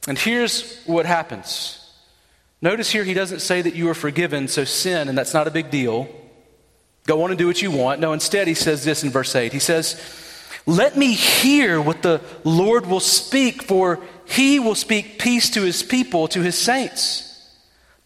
And 0.07 0.19
here's 0.19 0.83
what 0.85 1.07
happens. 1.07 1.83
Notice 2.63 2.91
here, 2.91 3.05
he 3.05 3.15
doesn't 3.15 3.41
say 3.41 3.63
that 3.63 3.75
you 3.75 3.89
are 3.91 3.95
forgiven, 3.95 4.49
so 4.49 4.65
sin, 4.65 5.09
and 5.09 5.19
that's 5.19 5.35
not 5.35 5.47
a 5.47 5.51
big 5.51 5.71
deal. 5.71 6.09
Go 7.07 7.23
on 7.23 7.31
and 7.31 7.39
do 7.39 7.47
what 7.47 7.63
you 7.63 7.71
want. 7.71 8.01
No, 8.01 8.13
instead, 8.13 8.49
he 8.49 8.55
says 8.55 8.85
this 8.85 9.05
in 9.05 9.11
verse 9.11 9.35
8. 9.35 9.53
He 9.53 9.59
says, 9.59 10.01
Let 10.65 10.97
me 10.97 11.13
hear 11.13 11.81
what 11.81 12.03
the 12.03 12.21
Lord 12.45 12.87
will 12.87 13.01
speak, 13.01 13.63
for 13.63 14.01
he 14.25 14.59
will 14.59 14.75
speak 14.75 15.19
peace 15.19 15.51
to 15.51 15.63
his 15.63 15.83
people, 15.83 16.29
to 16.29 16.41
his 16.41 16.57
saints. 16.57 17.23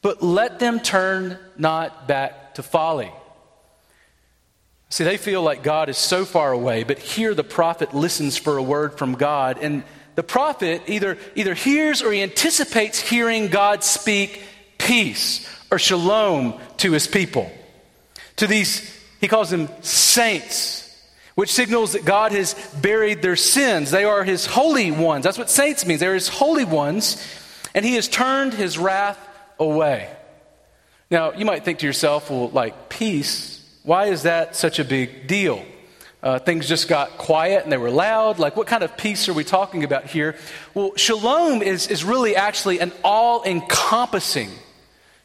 But 0.02 0.22
let 0.22 0.58
them 0.58 0.80
turn 0.80 1.38
not 1.56 2.08
back 2.08 2.54
to 2.54 2.62
folly. 2.62 3.12
See, 4.88 5.04
they 5.04 5.18
feel 5.18 5.42
like 5.42 5.62
God 5.62 5.88
is 5.88 5.96
so 5.96 6.24
far 6.24 6.50
away, 6.50 6.82
but 6.82 6.98
here 6.98 7.32
the 7.34 7.44
prophet 7.44 7.94
listens 7.94 8.36
for 8.36 8.56
a 8.56 8.62
word 8.62 8.98
from 8.98 9.14
God. 9.14 9.58
And 9.60 9.84
the 10.20 10.24
prophet 10.24 10.82
either, 10.86 11.16
either 11.34 11.54
hears 11.54 12.02
or 12.02 12.12
he 12.12 12.22
anticipates 12.22 13.00
hearing 13.00 13.46
God 13.46 13.82
speak 13.82 14.42
peace 14.76 15.48
or 15.70 15.78
shalom 15.78 16.60
to 16.76 16.92
his 16.92 17.06
people. 17.06 17.50
To 18.36 18.46
these, 18.46 18.82
he 19.18 19.28
calls 19.28 19.48
them 19.48 19.70
saints 19.80 20.94
which 21.36 21.50
signals 21.50 21.94
that 21.94 22.04
God 22.04 22.32
has 22.32 22.52
buried 22.82 23.22
their 23.22 23.34
sins. 23.34 23.90
They 23.90 24.04
are 24.04 24.22
his 24.22 24.44
holy 24.44 24.90
ones. 24.90 25.24
That's 25.24 25.38
what 25.38 25.48
saints 25.48 25.86
means. 25.86 26.00
They're 26.00 26.12
his 26.12 26.28
holy 26.28 26.66
ones, 26.66 27.16
and 27.74 27.82
he 27.82 27.94
has 27.94 28.06
turned 28.06 28.52
his 28.52 28.76
wrath 28.76 29.18
away. 29.58 30.14
Now, 31.10 31.32
you 31.32 31.46
might 31.46 31.64
think 31.64 31.78
to 31.78 31.86
yourself, 31.86 32.28
well, 32.28 32.50
like 32.50 32.90
peace, 32.90 33.66
why 33.84 34.08
is 34.08 34.24
that 34.24 34.54
such 34.54 34.80
a 34.80 34.84
big 34.84 35.28
deal? 35.28 35.64
Uh, 36.22 36.38
things 36.38 36.68
just 36.68 36.86
got 36.86 37.16
quiet 37.16 37.62
and 37.62 37.72
they 37.72 37.78
were 37.78 37.90
loud. 37.90 38.38
Like, 38.38 38.56
what 38.56 38.66
kind 38.66 38.82
of 38.82 38.96
peace 38.96 39.28
are 39.28 39.32
we 39.32 39.44
talking 39.44 39.84
about 39.84 40.04
here? 40.04 40.36
Well, 40.74 40.92
shalom 40.96 41.62
is, 41.62 41.86
is 41.88 42.04
really 42.04 42.36
actually 42.36 42.80
an 42.80 42.92
all 43.02 43.42
encompassing, 43.44 44.50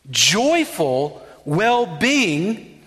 joyful 0.10 1.22
well 1.44 1.86
being 1.98 2.82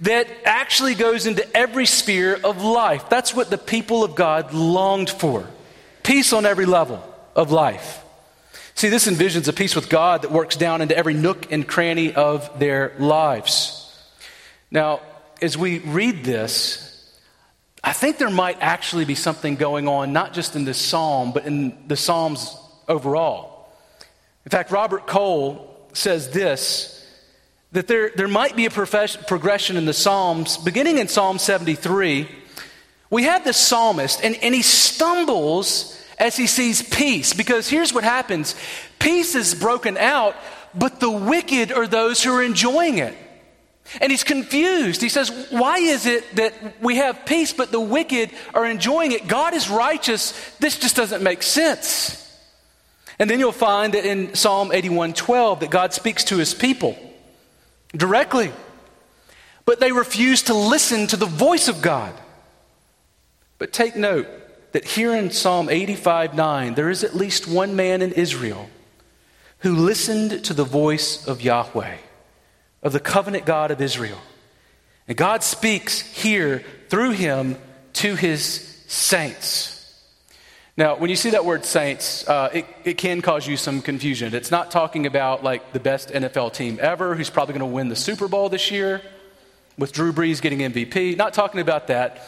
that 0.00 0.28
actually 0.44 0.94
goes 0.94 1.26
into 1.26 1.56
every 1.56 1.86
sphere 1.86 2.38
of 2.44 2.62
life. 2.62 3.08
That's 3.08 3.34
what 3.34 3.48
the 3.48 3.58
people 3.58 4.04
of 4.04 4.14
God 4.14 4.52
longed 4.52 5.08
for 5.08 5.48
peace 6.02 6.32
on 6.34 6.44
every 6.44 6.66
level 6.66 7.02
of 7.34 7.50
life. 7.50 8.02
See, 8.74 8.88
this 8.88 9.06
envisions 9.06 9.48
a 9.48 9.52
peace 9.52 9.74
with 9.74 9.88
God 9.88 10.22
that 10.22 10.30
works 10.30 10.56
down 10.56 10.82
into 10.82 10.96
every 10.96 11.14
nook 11.14 11.50
and 11.50 11.66
cranny 11.66 12.12
of 12.12 12.58
their 12.58 12.92
lives. 12.98 13.80
Now, 14.70 15.00
as 15.40 15.56
we 15.56 15.78
read 15.78 16.24
this, 16.24 16.93
I 17.86 17.92
think 17.92 18.16
there 18.16 18.30
might 18.30 18.56
actually 18.62 19.04
be 19.04 19.14
something 19.14 19.56
going 19.56 19.88
on, 19.88 20.14
not 20.14 20.32
just 20.32 20.56
in 20.56 20.64
this 20.64 20.78
psalm, 20.78 21.32
but 21.32 21.44
in 21.44 21.86
the 21.86 21.96
Psalms 21.96 22.56
overall. 22.88 23.68
In 24.46 24.50
fact, 24.50 24.70
Robert 24.70 25.06
Cole 25.06 25.88
says 25.92 26.30
this 26.30 26.90
that 27.72 27.86
there, 27.88 28.12
there 28.14 28.28
might 28.28 28.54
be 28.54 28.66
a 28.66 28.70
progression 28.70 29.76
in 29.76 29.84
the 29.84 29.92
Psalms. 29.92 30.56
Beginning 30.56 30.98
in 30.98 31.08
Psalm 31.08 31.38
73, 31.38 32.28
we 33.10 33.24
have 33.24 33.44
this 33.44 33.56
psalmist, 33.56 34.20
and, 34.22 34.36
and 34.36 34.54
he 34.54 34.62
stumbles 34.62 36.00
as 36.18 36.36
he 36.36 36.46
sees 36.46 36.82
peace. 36.82 37.32
Because 37.32 37.68
here's 37.68 37.92
what 37.92 38.04
happens 38.04 38.54
peace 38.98 39.34
is 39.34 39.54
broken 39.54 39.98
out, 39.98 40.36
but 40.74 41.00
the 41.00 41.10
wicked 41.10 41.70
are 41.70 41.86
those 41.86 42.22
who 42.22 42.32
are 42.32 42.42
enjoying 42.42 42.98
it. 42.98 43.14
And 44.00 44.10
he's 44.10 44.24
confused. 44.24 45.00
He 45.02 45.08
says, 45.08 45.30
Why 45.50 45.78
is 45.78 46.06
it 46.06 46.36
that 46.36 46.80
we 46.80 46.96
have 46.96 47.26
peace, 47.26 47.52
but 47.52 47.70
the 47.70 47.80
wicked 47.80 48.30
are 48.54 48.66
enjoying 48.66 49.12
it? 49.12 49.28
God 49.28 49.54
is 49.54 49.68
righteous. 49.68 50.32
This 50.58 50.78
just 50.78 50.96
doesn't 50.96 51.22
make 51.22 51.42
sense. 51.42 52.20
And 53.18 53.30
then 53.30 53.38
you'll 53.38 53.52
find 53.52 53.94
that 53.94 54.04
in 54.04 54.34
Psalm 54.34 54.72
81 54.72 55.12
12 55.14 55.60
that 55.60 55.70
God 55.70 55.92
speaks 55.92 56.24
to 56.24 56.38
his 56.38 56.54
people 56.54 56.98
directly. 57.96 58.52
but 59.66 59.80
they 59.80 59.92
refuse 59.92 60.42
to 60.42 60.54
listen 60.54 61.06
to 61.06 61.16
the 61.16 61.26
voice 61.26 61.68
of 61.68 61.80
God. 61.80 62.12
But 63.58 63.72
take 63.72 63.96
note 63.96 64.26
that 64.72 64.84
here 64.84 65.14
in 65.14 65.30
Psalm 65.30 65.68
85 65.68 66.34
9, 66.34 66.74
there 66.74 66.90
is 66.90 67.04
at 67.04 67.14
least 67.14 67.46
one 67.46 67.76
man 67.76 68.02
in 68.02 68.12
Israel 68.12 68.68
who 69.60 69.74
listened 69.74 70.44
to 70.44 70.52
the 70.52 70.64
voice 70.64 71.26
of 71.26 71.40
Yahweh, 71.40 71.96
of 72.84 72.92
the 72.92 73.00
covenant 73.00 73.46
God 73.46 73.70
of 73.70 73.80
Israel. 73.80 74.18
And 75.08 75.16
God 75.16 75.42
speaks 75.42 76.00
here 76.00 76.62
through 76.88 77.12
him 77.12 77.58
to 77.94 78.14
his 78.14 78.82
saints. 78.86 79.72
Now, 80.76 80.96
when 80.96 81.08
you 81.08 81.16
see 81.16 81.30
that 81.30 81.44
word 81.44 81.64
saints, 81.64 82.28
uh, 82.28 82.50
it, 82.52 82.66
it 82.84 82.98
can 82.98 83.22
cause 83.22 83.46
you 83.46 83.56
some 83.56 83.80
confusion. 83.80 84.34
It's 84.34 84.50
not 84.50 84.70
talking 84.70 85.06
about 85.06 85.44
like 85.44 85.72
the 85.72 85.80
best 85.80 86.08
NFL 86.08 86.52
team 86.52 86.78
ever 86.80 87.14
who's 87.14 87.30
probably 87.30 87.52
going 87.52 87.70
to 87.70 87.74
win 87.74 87.88
the 87.88 87.96
Super 87.96 88.28
Bowl 88.28 88.48
this 88.48 88.70
year 88.70 89.00
with 89.78 89.92
Drew 89.92 90.12
Brees 90.12 90.40
getting 90.42 90.58
MVP. 90.58 91.16
Not 91.16 91.32
talking 91.32 91.60
about 91.60 91.86
that. 91.88 92.22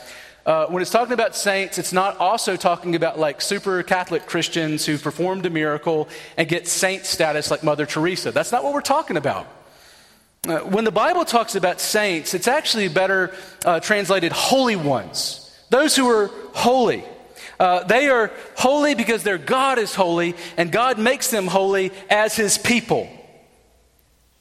Uh, 0.44 0.66
when 0.66 0.80
it's 0.80 0.92
talking 0.92 1.12
about 1.12 1.34
saints, 1.34 1.76
it's 1.76 1.92
not 1.92 2.18
also 2.18 2.54
talking 2.54 2.94
about 2.94 3.18
like 3.18 3.40
super 3.40 3.82
Catholic 3.82 4.26
Christians 4.26 4.86
who 4.86 4.96
performed 4.96 5.44
a 5.44 5.50
miracle 5.50 6.08
and 6.36 6.48
get 6.48 6.68
saint 6.68 7.04
status 7.04 7.50
like 7.50 7.64
Mother 7.64 7.84
Teresa. 7.84 8.30
That's 8.30 8.52
not 8.52 8.62
what 8.62 8.72
we're 8.72 8.80
talking 8.80 9.16
about. 9.16 9.48
Uh, 10.48 10.60
when 10.60 10.84
the 10.84 10.92
Bible 10.92 11.24
talks 11.24 11.54
about 11.54 11.80
saints, 11.80 12.34
it's 12.34 12.48
actually 12.48 12.88
better 12.88 13.34
uh, 13.64 13.80
translated 13.80 14.32
holy 14.32 14.76
ones, 14.76 15.50
those 15.70 15.96
who 15.96 16.08
are 16.08 16.28
holy. 16.54 17.04
Uh, 17.58 17.84
they 17.84 18.08
are 18.08 18.30
holy 18.56 18.94
because 18.94 19.22
their 19.22 19.38
God 19.38 19.78
is 19.78 19.94
holy, 19.94 20.34
and 20.56 20.70
God 20.70 20.98
makes 20.98 21.30
them 21.30 21.46
holy 21.46 21.90
as 22.10 22.36
his 22.36 22.58
people. 22.58 23.08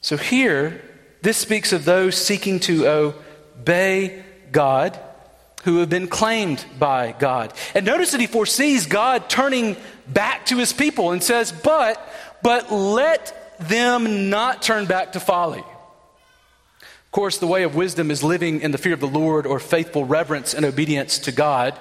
So 0.01 0.17
here, 0.17 0.83
this 1.21 1.37
speaks 1.37 1.73
of 1.73 1.85
those 1.85 2.15
seeking 2.15 2.59
to 2.61 2.87
obey 2.87 4.23
God 4.51 4.99
who 5.63 5.79
have 5.79 5.89
been 5.89 6.07
claimed 6.07 6.63
by 6.77 7.15
God. 7.17 7.51
And 7.73 7.85
notice 7.85 8.11
that 8.11 8.21
he 8.21 8.27
foresees 8.27 8.85
God 8.85 9.29
turning 9.29 9.75
back 10.07 10.45
to 10.47 10.57
his 10.57 10.73
people 10.73 11.11
and 11.11 11.23
says, 11.23 11.51
But, 11.51 11.99
but 12.43 12.71
let 12.71 13.57
them 13.59 14.29
not 14.29 14.61
turn 14.61 14.85
back 14.85 15.13
to 15.13 15.19
folly. 15.19 15.63
Course, 17.15 17.37
the 17.37 17.47
way 17.47 17.63
of 17.63 17.75
wisdom 17.75 18.11
is 18.11 18.25
living 18.25 18.59
in 18.59 18.71
the 18.71 18.77
fear 18.77 18.93
of 18.93 18.99
the 18.99 19.07
Lord 19.07 19.45
or 19.47 19.57
faithful 19.57 20.03
reverence 20.03 20.53
and 20.53 20.65
obedience 20.65 21.17
to 21.19 21.31
God. 21.31 21.73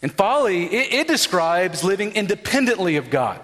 And 0.00 0.10
folly, 0.10 0.64
it, 0.64 0.94
it 0.94 1.08
describes 1.08 1.84
living 1.84 2.12
independently 2.12 2.96
of 2.96 3.10
God. 3.10 3.38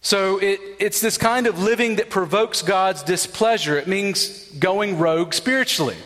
So 0.00 0.38
it, 0.38 0.60
it's 0.78 1.00
this 1.00 1.18
kind 1.18 1.48
of 1.48 1.60
living 1.60 1.96
that 1.96 2.08
provokes 2.08 2.62
God's 2.62 3.02
displeasure. 3.02 3.76
It 3.76 3.88
means 3.88 4.48
going 4.60 4.96
rogue 4.96 5.34
spiritually. 5.34 5.96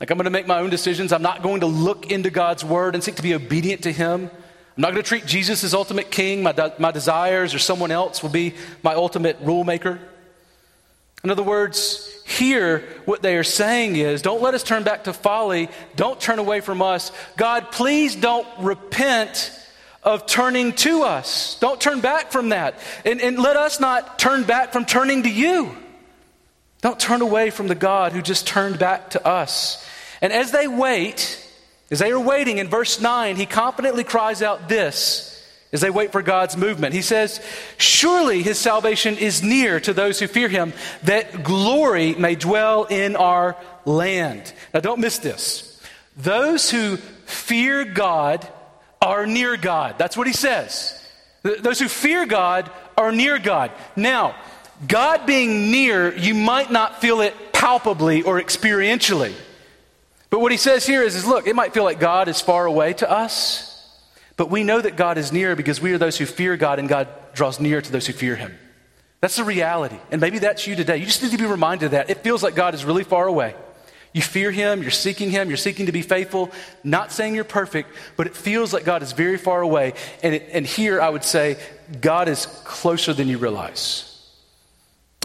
Like, 0.00 0.10
I'm 0.10 0.16
going 0.16 0.24
to 0.24 0.30
make 0.30 0.46
my 0.46 0.60
own 0.60 0.70
decisions. 0.70 1.12
I'm 1.12 1.20
not 1.20 1.42
going 1.42 1.60
to 1.60 1.66
look 1.66 2.10
into 2.10 2.30
God's 2.30 2.64
word 2.64 2.94
and 2.94 3.04
seek 3.04 3.16
to 3.16 3.22
be 3.22 3.34
obedient 3.34 3.82
to 3.82 3.92
Him. 3.92 4.30
I'm 4.30 4.80
not 4.80 4.92
going 4.92 5.02
to 5.02 5.08
treat 5.08 5.26
Jesus 5.26 5.64
as 5.64 5.74
ultimate 5.74 6.10
king. 6.10 6.42
My, 6.42 6.52
de- 6.52 6.72
my 6.78 6.92
desires 6.92 7.52
or 7.52 7.58
someone 7.58 7.90
else 7.90 8.22
will 8.22 8.30
be 8.30 8.54
my 8.82 8.94
ultimate 8.94 9.36
rule 9.42 9.64
maker. 9.64 10.00
In 11.24 11.30
other 11.30 11.42
words, 11.42 12.12
here, 12.24 12.80
what 13.04 13.22
they 13.22 13.36
are 13.36 13.44
saying 13.44 13.96
is 13.96 14.22
don't 14.22 14.42
let 14.42 14.54
us 14.54 14.62
turn 14.62 14.82
back 14.82 15.04
to 15.04 15.12
folly. 15.12 15.68
Don't 15.94 16.20
turn 16.20 16.38
away 16.38 16.60
from 16.60 16.82
us. 16.82 17.12
God, 17.36 17.72
please 17.72 18.16
don't 18.16 18.46
repent 18.58 19.52
of 20.02 20.26
turning 20.26 20.72
to 20.72 21.02
us. 21.02 21.58
Don't 21.58 21.80
turn 21.80 22.00
back 22.00 22.30
from 22.30 22.50
that. 22.50 22.74
And, 23.04 23.20
and 23.20 23.38
let 23.38 23.56
us 23.56 23.80
not 23.80 24.18
turn 24.18 24.44
back 24.44 24.72
from 24.72 24.84
turning 24.84 25.24
to 25.24 25.30
you. 25.30 25.76
Don't 26.80 26.98
turn 26.98 27.22
away 27.22 27.50
from 27.50 27.66
the 27.66 27.74
God 27.74 28.12
who 28.12 28.22
just 28.22 28.46
turned 28.46 28.78
back 28.78 29.10
to 29.10 29.26
us. 29.26 29.84
And 30.20 30.32
as 30.32 30.52
they 30.52 30.68
wait, 30.68 31.44
as 31.90 31.98
they 31.98 32.12
are 32.12 32.20
waiting 32.20 32.58
in 32.58 32.68
verse 32.68 33.00
9, 33.00 33.36
he 33.36 33.46
confidently 33.46 34.04
cries 34.04 34.42
out 34.42 34.68
this 34.68 35.35
as 35.76 35.82
they 35.82 35.90
wait 35.90 36.10
for 36.10 36.22
God's 36.22 36.56
movement. 36.56 36.94
He 36.94 37.02
says, 37.02 37.38
Surely 37.76 38.42
his 38.42 38.58
salvation 38.58 39.18
is 39.18 39.42
near 39.42 39.78
to 39.80 39.92
those 39.92 40.18
who 40.18 40.26
fear 40.26 40.48
him, 40.48 40.72
that 41.02 41.44
glory 41.44 42.14
may 42.14 42.34
dwell 42.34 42.84
in 42.84 43.14
our 43.14 43.56
land. 43.84 44.54
Now, 44.72 44.80
don't 44.80 45.00
miss 45.00 45.18
this. 45.18 45.78
Those 46.16 46.70
who 46.70 46.96
fear 46.96 47.84
God 47.84 48.48
are 49.02 49.26
near 49.26 49.58
God. 49.58 49.98
That's 49.98 50.16
what 50.16 50.26
he 50.26 50.32
says. 50.32 50.98
Those 51.42 51.78
who 51.78 51.88
fear 51.88 52.24
God 52.24 52.70
are 52.96 53.12
near 53.12 53.38
God. 53.38 53.70
Now, 53.96 54.34
God 54.88 55.26
being 55.26 55.70
near, 55.70 56.16
you 56.16 56.32
might 56.32 56.72
not 56.72 57.02
feel 57.02 57.20
it 57.20 57.52
palpably 57.52 58.22
or 58.22 58.40
experientially. 58.40 59.34
But 60.30 60.40
what 60.40 60.52
he 60.52 60.58
says 60.58 60.86
here 60.86 61.02
is, 61.02 61.16
is 61.16 61.26
look, 61.26 61.46
it 61.46 61.54
might 61.54 61.74
feel 61.74 61.84
like 61.84 62.00
God 62.00 62.28
is 62.28 62.40
far 62.40 62.64
away 62.64 62.94
to 62.94 63.10
us. 63.10 63.65
But 64.36 64.50
we 64.50 64.64
know 64.64 64.80
that 64.80 64.96
God 64.96 65.18
is 65.18 65.32
near 65.32 65.56
because 65.56 65.80
we 65.80 65.92
are 65.92 65.98
those 65.98 66.18
who 66.18 66.26
fear 66.26 66.56
God 66.56 66.78
and 66.78 66.88
God 66.88 67.08
draws 67.34 67.58
near 67.58 67.80
to 67.80 67.92
those 67.92 68.06
who 68.06 68.12
fear 68.12 68.36
him. 68.36 68.56
That's 69.20 69.36
the 69.36 69.44
reality. 69.44 69.96
And 70.10 70.20
maybe 70.20 70.38
that's 70.38 70.66
you 70.66 70.76
today. 70.76 70.98
You 70.98 71.06
just 71.06 71.22
need 71.22 71.32
to 71.32 71.38
be 71.38 71.46
reminded 71.46 71.86
of 71.86 71.90
that. 71.92 72.10
It 72.10 72.22
feels 72.22 72.42
like 72.42 72.54
God 72.54 72.74
is 72.74 72.84
really 72.84 73.04
far 73.04 73.26
away. 73.26 73.54
You 74.12 74.22
fear 74.22 74.50
him, 74.50 74.80
you're 74.80 74.90
seeking 74.90 75.30
him, 75.30 75.48
you're 75.48 75.58
seeking 75.58 75.86
to 75.86 75.92
be 75.92 76.00
faithful. 76.00 76.50
Not 76.82 77.12
saying 77.12 77.34
you're 77.34 77.44
perfect, 77.44 77.90
but 78.16 78.26
it 78.26 78.34
feels 78.34 78.72
like 78.72 78.84
God 78.84 79.02
is 79.02 79.12
very 79.12 79.36
far 79.36 79.60
away. 79.60 79.92
And, 80.22 80.34
it, 80.34 80.48
and 80.52 80.66
here 80.66 81.02
I 81.02 81.10
would 81.10 81.24
say, 81.24 81.58
God 82.00 82.28
is 82.28 82.46
closer 82.64 83.12
than 83.12 83.28
you 83.28 83.36
realize. 83.36 84.12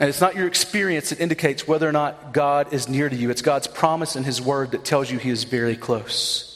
And 0.02 0.10
it's 0.10 0.20
not 0.20 0.36
your 0.36 0.48
experience 0.48 1.12
that 1.12 1.22
indicates 1.22 1.68
whether 1.68 1.88
or 1.88 1.92
not 1.92 2.34
God 2.34 2.74
is 2.74 2.90
near 2.90 3.08
to 3.08 3.16
you. 3.16 3.30
It's 3.30 3.42
God's 3.42 3.68
promise 3.68 4.16
in 4.16 4.24
his 4.24 4.42
word 4.42 4.72
that 4.72 4.84
tells 4.84 5.12
you 5.12 5.20
he 5.20 5.30
is 5.30 5.44
very 5.44 5.78
close. 5.78 6.51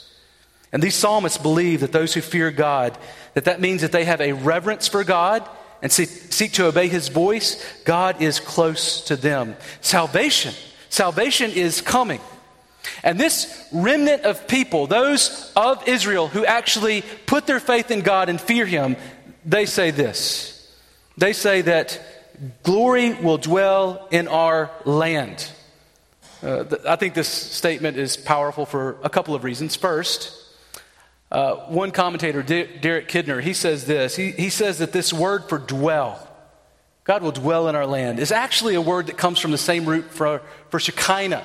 And 0.76 0.84
these 0.84 0.96
psalmists 0.96 1.38
believe 1.38 1.80
that 1.80 1.94
those 1.94 2.14
who 2.14 2.20
fear 2.20 2.52
God, 2.52 2.98
that 3.34 3.46
that 3.46 3.62
means 3.62 3.82
that 3.82 3.94
they 3.94 4.04
have 4.04 4.20
a 4.20 4.34
reverence 4.34 4.90
for 4.90 5.06
God 5.06 5.48
and 5.82 5.90
seek, 5.90 6.52
to 6.52 6.66
obey 6.66 6.90
his 6.90 7.08
voice, 7.08 7.66
God 7.86 8.22
is 8.22 8.42
close 8.42 9.00
to 9.06 9.16
them. 9.16 9.56
Salvation, 9.80 10.54
salvation 10.90 11.52
is 11.52 11.80
coming. 11.80 12.20
And 13.04 13.18
this 13.18 13.66
remnant 13.72 14.24
of 14.24 14.50
people, 14.50 14.86
those 14.86 15.50
of 15.56 15.88
Israel 15.88 16.28
who 16.28 16.46
actually 16.46 17.04
put 17.26 17.48
their 17.48 17.62
faith 17.62 17.90
in 17.90 18.02
God 18.02 18.28
and 18.28 18.40
fear 18.40 18.66
him, 18.66 18.98
they 19.46 19.66
say 19.66 19.92
this. 19.92 20.70
They 21.18 21.32
say 21.32 21.62
that 21.62 22.02
glory 22.64 23.14
will 23.14 23.38
dwell 23.38 24.10
in 24.12 24.28
our 24.28 24.72
land. 24.84 25.50
Uh, 26.44 26.66
I 26.86 26.98
think 26.98 27.14
this 27.14 27.30
statement 27.30 27.96
is 27.96 28.18
powerful 28.18 28.66
for 28.66 28.98
a 29.06 29.10
couple 29.10 29.36
of 29.36 29.46
reasons. 29.46 29.78
First, 29.78 30.42
uh, 31.32 31.56
one 31.68 31.92
commentator, 31.92 32.44
Derek 32.44 33.08
Kidner, 33.08 33.42
he 33.42 33.54
says 33.54 33.86
this. 33.86 34.16
He, 34.16 34.32
he 34.32 34.50
says 34.50 34.78
that 34.78 34.92
this 34.92 35.12
word 35.12 35.50
for 35.50 35.58
dwell, 35.58 36.28
God 37.04 37.24
will 37.24 37.32
dwell 37.32 37.68
in 37.68 37.76
our 37.76 37.86
land, 37.86 38.20
is 38.20 38.32
actually 38.32 38.76
a 38.76 38.82
word 38.82 39.08
that 39.08 39.18
comes 39.18 39.40
from 39.40 39.52
the 39.52 39.58
same 39.58 39.86
root 39.86 40.12
for, 40.12 40.42
for 40.70 40.80
Shekinah. 40.80 41.44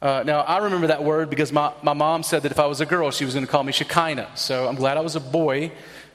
Uh, 0.00 0.22
now, 0.26 0.40
I 0.40 0.58
remember 0.58 0.88
that 0.88 1.04
word 1.04 1.30
because 1.30 1.52
my, 1.52 1.72
my 1.82 1.92
mom 1.92 2.22
said 2.22 2.42
that 2.42 2.52
if 2.52 2.58
I 2.58 2.66
was 2.66 2.80
a 2.80 2.86
girl, 2.86 3.10
she 3.10 3.24
was 3.24 3.34
going 3.34 3.46
to 3.46 3.50
call 3.50 3.62
me 3.62 3.72
Shekinah. 3.72 4.30
So 4.34 4.68
I'm 4.68 4.74
glad 4.74 4.96
I 4.96 5.00
was 5.00 5.16
a 5.16 5.20
boy 5.20 5.72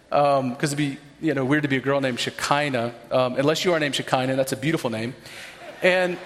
because 0.09 0.39
um, 0.39 0.57
it'd 0.61 0.77
be 0.77 0.97
you 1.19 1.33
know, 1.33 1.45
weird 1.45 1.63
to 1.63 1.69
be 1.69 1.77
a 1.77 1.81
girl 1.81 1.99
named 1.99 2.19
Shekinah. 2.19 2.93
Um, 3.11 3.35
unless 3.35 3.65
you 3.65 3.73
are 3.73 3.79
named 3.79 3.95
Shekinah, 3.95 4.35
that's 4.35 4.51
a 4.51 4.57
beautiful 4.57 4.89
name. 4.89 5.15
And 5.81 6.17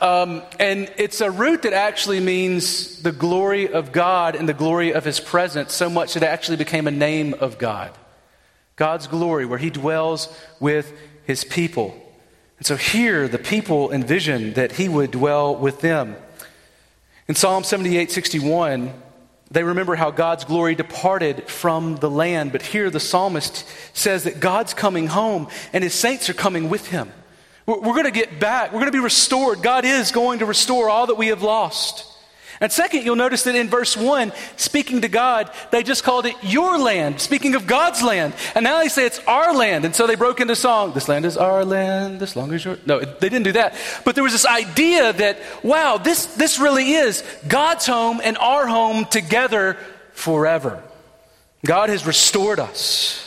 um, 0.00 0.42
and 0.58 0.92
it's 0.96 1.20
a 1.20 1.30
root 1.30 1.62
that 1.62 1.72
actually 1.72 2.20
means 2.20 3.02
the 3.02 3.12
glory 3.12 3.72
of 3.72 3.92
God 3.92 4.36
and 4.36 4.48
the 4.48 4.54
glory 4.54 4.92
of 4.92 5.04
His 5.04 5.20
presence, 5.20 5.72
so 5.72 5.88
much 5.88 6.14
that 6.14 6.22
it 6.22 6.26
actually 6.26 6.56
became 6.56 6.86
a 6.86 6.92
name 6.92 7.34
of 7.34 7.58
God. 7.58 7.92
God's 8.76 9.06
glory, 9.06 9.46
where 9.46 9.58
He 9.58 9.70
dwells 9.70 10.34
with 10.60 10.92
His 11.24 11.44
people. 11.44 12.00
And 12.58 12.66
so 12.66 12.76
here, 12.76 13.28
the 13.28 13.38
people 13.38 13.92
envision 13.92 14.54
that 14.54 14.72
He 14.72 14.88
would 14.88 15.10
dwell 15.10 15.54
with 15.54 15.80
them. 15.80 16.16
In 17.28 17.34
Psalm 17.34 17.64
78 17.64 18.10
61, 18.10 18.92
they 19.50 19.62
remember 19.62 19.94
how 19.94 20.10
God's 20.10 20.44
glory 20.44 20.74
departed 20.74 21.48
from 21.48 21.96
the 21.96 22.10
land. 22.10 22.52
But 22.52 22.62
here, 22.62 22.90
the 22.90 23.00
psalmist 23.00 23.64
says 23.92 24.24
that 24.24 24.40
God's 24.40 24.74
coming 24.74 25.06
home 25.06 25.48
and 25.72 25.84
His 25.84 25.94
saints 25.94 26.28
are 26.28 26.34
coming 26.34 26.68
with 26.68 26.88
Him. 26.88 27.12
We're 27.66 27.80
going 27.80 28.04
to 28.04 28.10
get 28.10 28.38
back. 28.38 28.72
We're 28.72 28.80
going 28.80 28.92
to 28.92 28.98
be 28.98 29.02
restored. 29.02 29.62
God 29.62 29.84
is 29.84 30.12
going 30.12 30.40
to 30.40 30.46
restore 30.46 30.90
all 30.90 31.06
that 31.06 31.14
we 31.14 31.28
have 31.28 31.42
lost. 31.42 32.10
And 32.60 32.70
second, 32.70 33.04
you'll 33.04 33.16
notice 33.16 33.42
that 33.44 33.56
in 33.56 33.68
verse 33.68 33.96
1, 33.96 34.32
speaking 34.56 35.00
to 35.00 35.08
God, 35.08 35.50
they 35.70 35.82
just 35.82 36.04
called 36.04 36.26
it 36.26 36.36
your 36.42 36.78
land, 36.78 37.20
speaking 37.20 37.54
of 37.56 37.66
God's 37.66 38.02
land. 38.02 38.32
And 38.54 38.62
now 38.64 38.80
they 38.80 38.88
say 38.88 39.06
it's 39.06 39.18
our 39.26 39.54
land. 39.54 39.84
And 39.84 39.94
so 39.94 40.06
they 40.06 40.14
broke 40.14 40.40
into 40.40 40.54
song, 40.54 40.92
This 40.92 41.08
land 41.08 41.24
is 41.24 41.36
our 41.36 41.64
land, 41.64 42.20
this 42.20 42.36
long 42.36 42.52
is 42.52 42.64
your. 42.64 42.78
No, 42.86 43.00
they 43.00 43.28
didn't 43.28 43.42
do 43.42 43.52
that. 43.52 43.74
But 44.04 44.14
there 44.14 44.22
was 44.22 44.32
this 44.32 44.46
idea 44.46 45.12
that, 45.14 45.38
wow, 45.62 45.98
this, 45.98 46.26
this 46.36 46.58
really 46.58 46.92
is 46.92 47.24
God's 47.48 47.86
home 47.86 48.20
and 48.22 48.38
our 48.38 48.66
home 48.66 49.04
together 49.06 49.76
forever. 50.12 50.82
God 51.66 51.88
has 51.88 52.06
restored 52.06 52.60
us. 52.60 53.20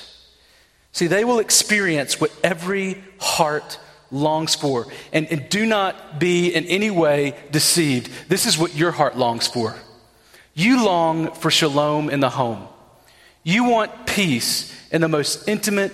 See, 0.93 1.07
they 1.07 1.25
will 1.25 1.39
experience 1.39 2.19
what 2.19 2.31
every 2.43 3.03
heart 3.19 3.77
longs 4.11 4.55
for. 4.55 4.87
And, 5.11 5.27
and 5.31 5.49
do 5.49 5.65
not 5.65 6.19
be 6.19 6.53
in 6.53 6.65
any 6.65 6.89
way 6.89 7.35
deceived. 7.51 8.11
This 8.29 8.45
is 8.45 8.57
what 8.57 8.75
your 8.75 8.91
heart 8.91 9.17
longs 9.17 9.47
for. 9.47 9.75
You 10.53 10.83
long 10.85 11.31
for 11.33 11.51
shalom 11.51 12.09
in 12.09 12.19
the 12.19 12.29
home. 12.29 12.67
You 13.43 13.65
want 13.65 14.07
peace 14.07 14.73
in 14.91 15.01
the 15.01 15.07
most 15.07 15.47
intimate 15.47 15.93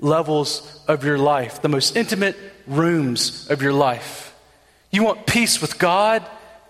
levels 0.00 0.82
of 0.88 1.04
your 1.04 1.18
life, 1.18 1.60
the 1.62 1.68
most 1.68 1.96
intimate 1.96 2.36
rooms 2.66 3.48
of 3.50 3.62
your 3.62 3.72
life. 3.72 4.34
You 4.90 5.04
want 5.04 5.26
peace 5.26 5.60
with 5.60 5.78
God. 5.78 6.24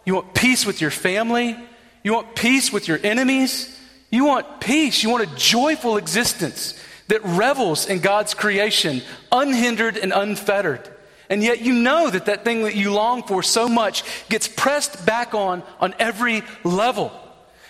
You 0.05 0.15
want 0.15 0.35
peace 0.35 0.67
with 0.67 0.81
your 0.81 0.91
family. 0.91 1.57
You 2.03 2.15
want 2.15 2.35
peace 2.35 2.73
with 2.73 2.89
your 2.89 2.99
enemies. 3.03 3.75
You 4.11 4.25
want 4.25 4.61
peace. 4.61 5.03
You 5.03 5.11
want 5.11 5.31
a 5.31 5.37
joyful 5.37 5.97
existence 5.97 6.83
that 7.09 7.25
revels 7.25 7.87
in 7.87 8.01
God's 8.01 8.35
creation, 8.35 9.03
unhindered 9.33 9.97
and 9.97 10.13
unfettered. 10.13 10.89
And 11.31 11.43
yet 11.43 11.61
you 11.61 11.75
know 11.75 12.09
that 12.09 12.27
that 12.27 12.45
thing 12.45 12.63
that 12.63 12.75
you 12.75 12.93
long 12.93 13.23
for 13.23 13.43
so 13.43 13.69
much 13.69 14.03
gets 14.29 14.49
pressed 14.49 15.05
back 15.05 15.35
on 15.35 15.63
on 15.81 15.95
every 15.99 16.43
level. 16.65 17.13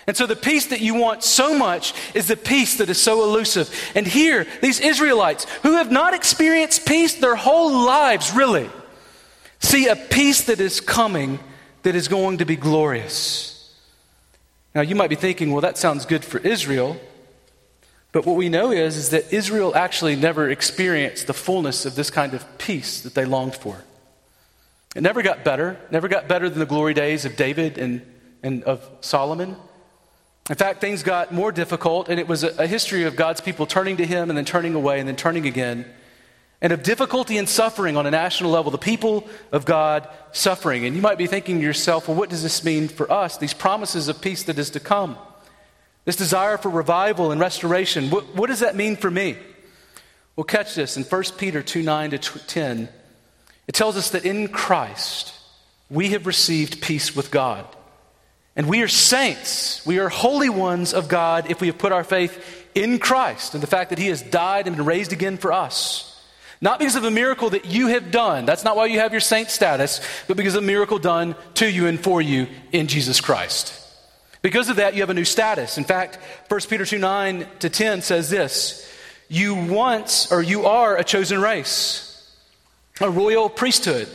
And 0.07 0.17
so 0.17 0.25
the 0.25 0.35
peace 0.35 0.67
that 0.67 0.81
you 0.81 0.95
want 0.95 1.23
so 1.23 1.57
much 1.57 1.93
is 2.15 2.27
the 2.27 2.37
peace 2.37 2.77
that 2.77 2.89
is 2.89 2.99
so 2.99 3.23
elusive. 3.23 3.69
And 3.95 4.07
here, 4.07 4.47
these 4.61 4.79
Israelites 4.79 5.45
who 5.61 5.73
have 5.73 5.91
not 5.91 6.13
experienced 6.13 6.87
peace 6.87 7.15
their 7.15 7.35
whole 7.35 7.85
lives, 7.85 8.33
really, 8.33 8.69
see 9.59 9.87
a 9.87 9.95
peace 9.95 10.41
that 10.45 10.59
is 10.59 10.81
coming 10.81 11.39
that 11.83 11.95
is 11.95 12.07
going 12.07 12.39
to 12.39 12.45
be 12.45 12.55
glorious. 12.55 13.71
Now, 14.73 14.81
you 14.81 14.95
might 14.95 15.09
be 15.09 15.15
thinking, 15.15 15.51
well, 15.51 15.61
that 15.61 15.77
sounds 15.77 16.05
good 16.05 16.25
for 16.25 16.39
Israel. 16.39 16.99
But 18.11 18.25
what 18.25 18.35
we 18.35 18.49
know 18.49 18.71
is, 18.71 18.97
is 18.97 19.09
that 19.09 19.31
Israel 19.31 19.75
actually 19.75 20.15
never 20.15 20.49
experienced 20.49 21.27
the 21.27 21.33
fullness 21.33 21.85
of 21.85 21.95
this 21.95 22.09
kind 22.09 22.33
of 22.33 22.57
peace 22.57 23.01
that 23.01 23.13
they 23.13 23.25
longed 23.25 23.55
for. 23.55 23.83
It 24.95 25.01
never 25.01 25.21
got 25.21 25.43
better, 25.43 25.79
never 25.91 26.07
got 26.07 26.27
better 26.27 26.49
than 26.49 26.59
the 26.59 26.65
glory 26.65 26.95
days 26.95 27.25
of 27.25 27.35
David 27.35 27.77
and, 27.77 28.01
and 28.41 28.63
of 28.63 28.87
Solomon. 29.01 29.55
In 30.49 30.55
fact, 30.55 30.81
things 30.81 31.03
got 31.03 31.31
more 31.31 31.51
difficult, 31.51 32.09
and 32.09 32.19
it 32.19 32.27
was 32.27 32.43
a, 32.43 32.49
a 32.57 32.65
history 32.65 33.03
of 33.03 33.15
God's 33.15 33.39
people 33.39 33.67
turning 33.67 33.97
to 33.97 34.05
Him 34.05 34.31
and 34.31 34.37
then 34.37 34.45
turning 34.45 34.73
away 34.73 34.99
and 34.99 35.07
then 35.07 35.15
turning 35.15 35.45
again, 35.45 35.85
and 36.59 36.73
of 36.73 36.81
difficulty 36.81 37.37
and 37.37 37.47
suffering 37.47 37.95
on 37.95 38.07
a 38.07 38.11
national 38.11 38.49
level, 38.49 38.71
the 38.71 38.79
people 38.79 39.29
of 39.51 39.63
God 39.63 40.09
suffering. 40.31 40.85
And 40.85 40.95
you 40.95 41.01
might 41.03 41.19
be 41.19 41.27
thinking 41.27 41.59
to 41.59 41.63
yourself, 41.63 42.07
well, 42.07 42.17
what 42.17 42.29
does 42.29 42.41
this 42.41 42.63
mean 42.63 42.87
for 42.87 43.09
us? 43.11 43.37
These 43.37 43.53
promises 43.53 44.07
of 44.07 44.19
peace 44.19 44.43
that 44.43 44.57
is 44.57 44.71
to 44.71 44.79
come, 44.79 45.17
this 46.09 46.15
desire 46.15 46.57
for 46.57 46.69
revival 46.69 47.31
and 47.31 47.39
restoration. 47.39 48.09
What, 48.09 48.33
what 48.33 48.47
does 48.47 48.61
that 48.61 48.75
mean 48.75 48.95
for 48.95 49.11
me? 49.11 49.37
Well, 50.35 50.43
catch 50.43 50.73
this 50.73 50.97
in 50.97 51.03
1 51.03 51.23
Peter 51.37 51.61
2 51.61 51.83
9 51.83 52.09
to 52.09 52.17
10. 52.17 52.89
It 53.67 53.75
tells 53.75 53.95
us 53.95 54.09
that 54.09 54.25
in 54.25 54.47
Christ 54.47 55.35
we 55.87 56.09
have 56.09 56.25
received 56.25 56.81
peace 56.81 57.15
with 57.15 57.29
God. 57.29 57.63
And 58.55 58.67
we 58.67 58.81
are 58.81 58.87
saints. 58.87 59.85
We 59.85 59.99
are 59.99 60.09
holy 60.09 60.49
ones 60.49 60.95
of 60.95 61.09
God 61.09 61.51
if 61.51 61.61
we 61.61 61.67
have 61.67 61.77
put 61.77 61.91
our 61.91 62.03
faith 62.03 62.67
in 62.73 62.97
Christ 62.97 63.53
and 63.53 63.61
the 63.61 63.67
fact 63.67 63.91
that 63.91 63.99
He 63.99 64.07
has 64.07 64.23
died 64.23 64.65
and 64.65 64.75
been 64.75 64.87
raised 64.87 65.13
again 65.13 65.37
for 65.37 65.53
us. 65.53 66.19
Not 66.59 66.79
because 66.79 66.95
of 66.95 67.03
a 67.03 67.11
miracle 67.11 67.51
that 67.51 67.65
you 67.65 67.89
have 67.89 68.09
done. 68.09 68.47
That's 68.47 68.63
not 68.63 68.75
why 68.75 68.87
you 68.87 68.99
have 68.99 69.11
your 69.11 69.21
saint 69.21 69.51
status, 69.51 70.01
but 70.27 70.37
because 70.37 70.55
of 70.55 70.63
a 70.63 70.65
miracle 70.65 70.97
done 70.97 71.35
to 71.53 71.69
you 71.69 71.85
and 71.85 71.99
for 71.99 72.19
you 72.19 72.47
in 72.71 72.87
Jesus 72.87 73.21
Christ. 73.21 73.78
Because 74.41 74.69
of 74.69 74.77
that, 74.77 74.93
you 74.93 75.01
have 75.01 75.09
a 75.09 75.13
new 75.13 75.25
status. 75.25 75.77
In 75.77 75.83
fact, 75.83 76.17
1 76.47 76.61
Peter 76.69 76.85
2 76.85 76.97
9 76.97 77.47
to 77.59 77.69
10 77.69 78.01
says 78.01 78.29
this 78.29 78.89
You 79.27 79.55
once, 79.55 80.31
or 80.31 80.41
you 80.41 80.65
are 80.65 80.97
a 80.97 81.03
chosen 81.03 81.41
race, 81.41 82.35
a 83.01 83.09
royal 83.09 83.49
priesthood. 83.49 84.07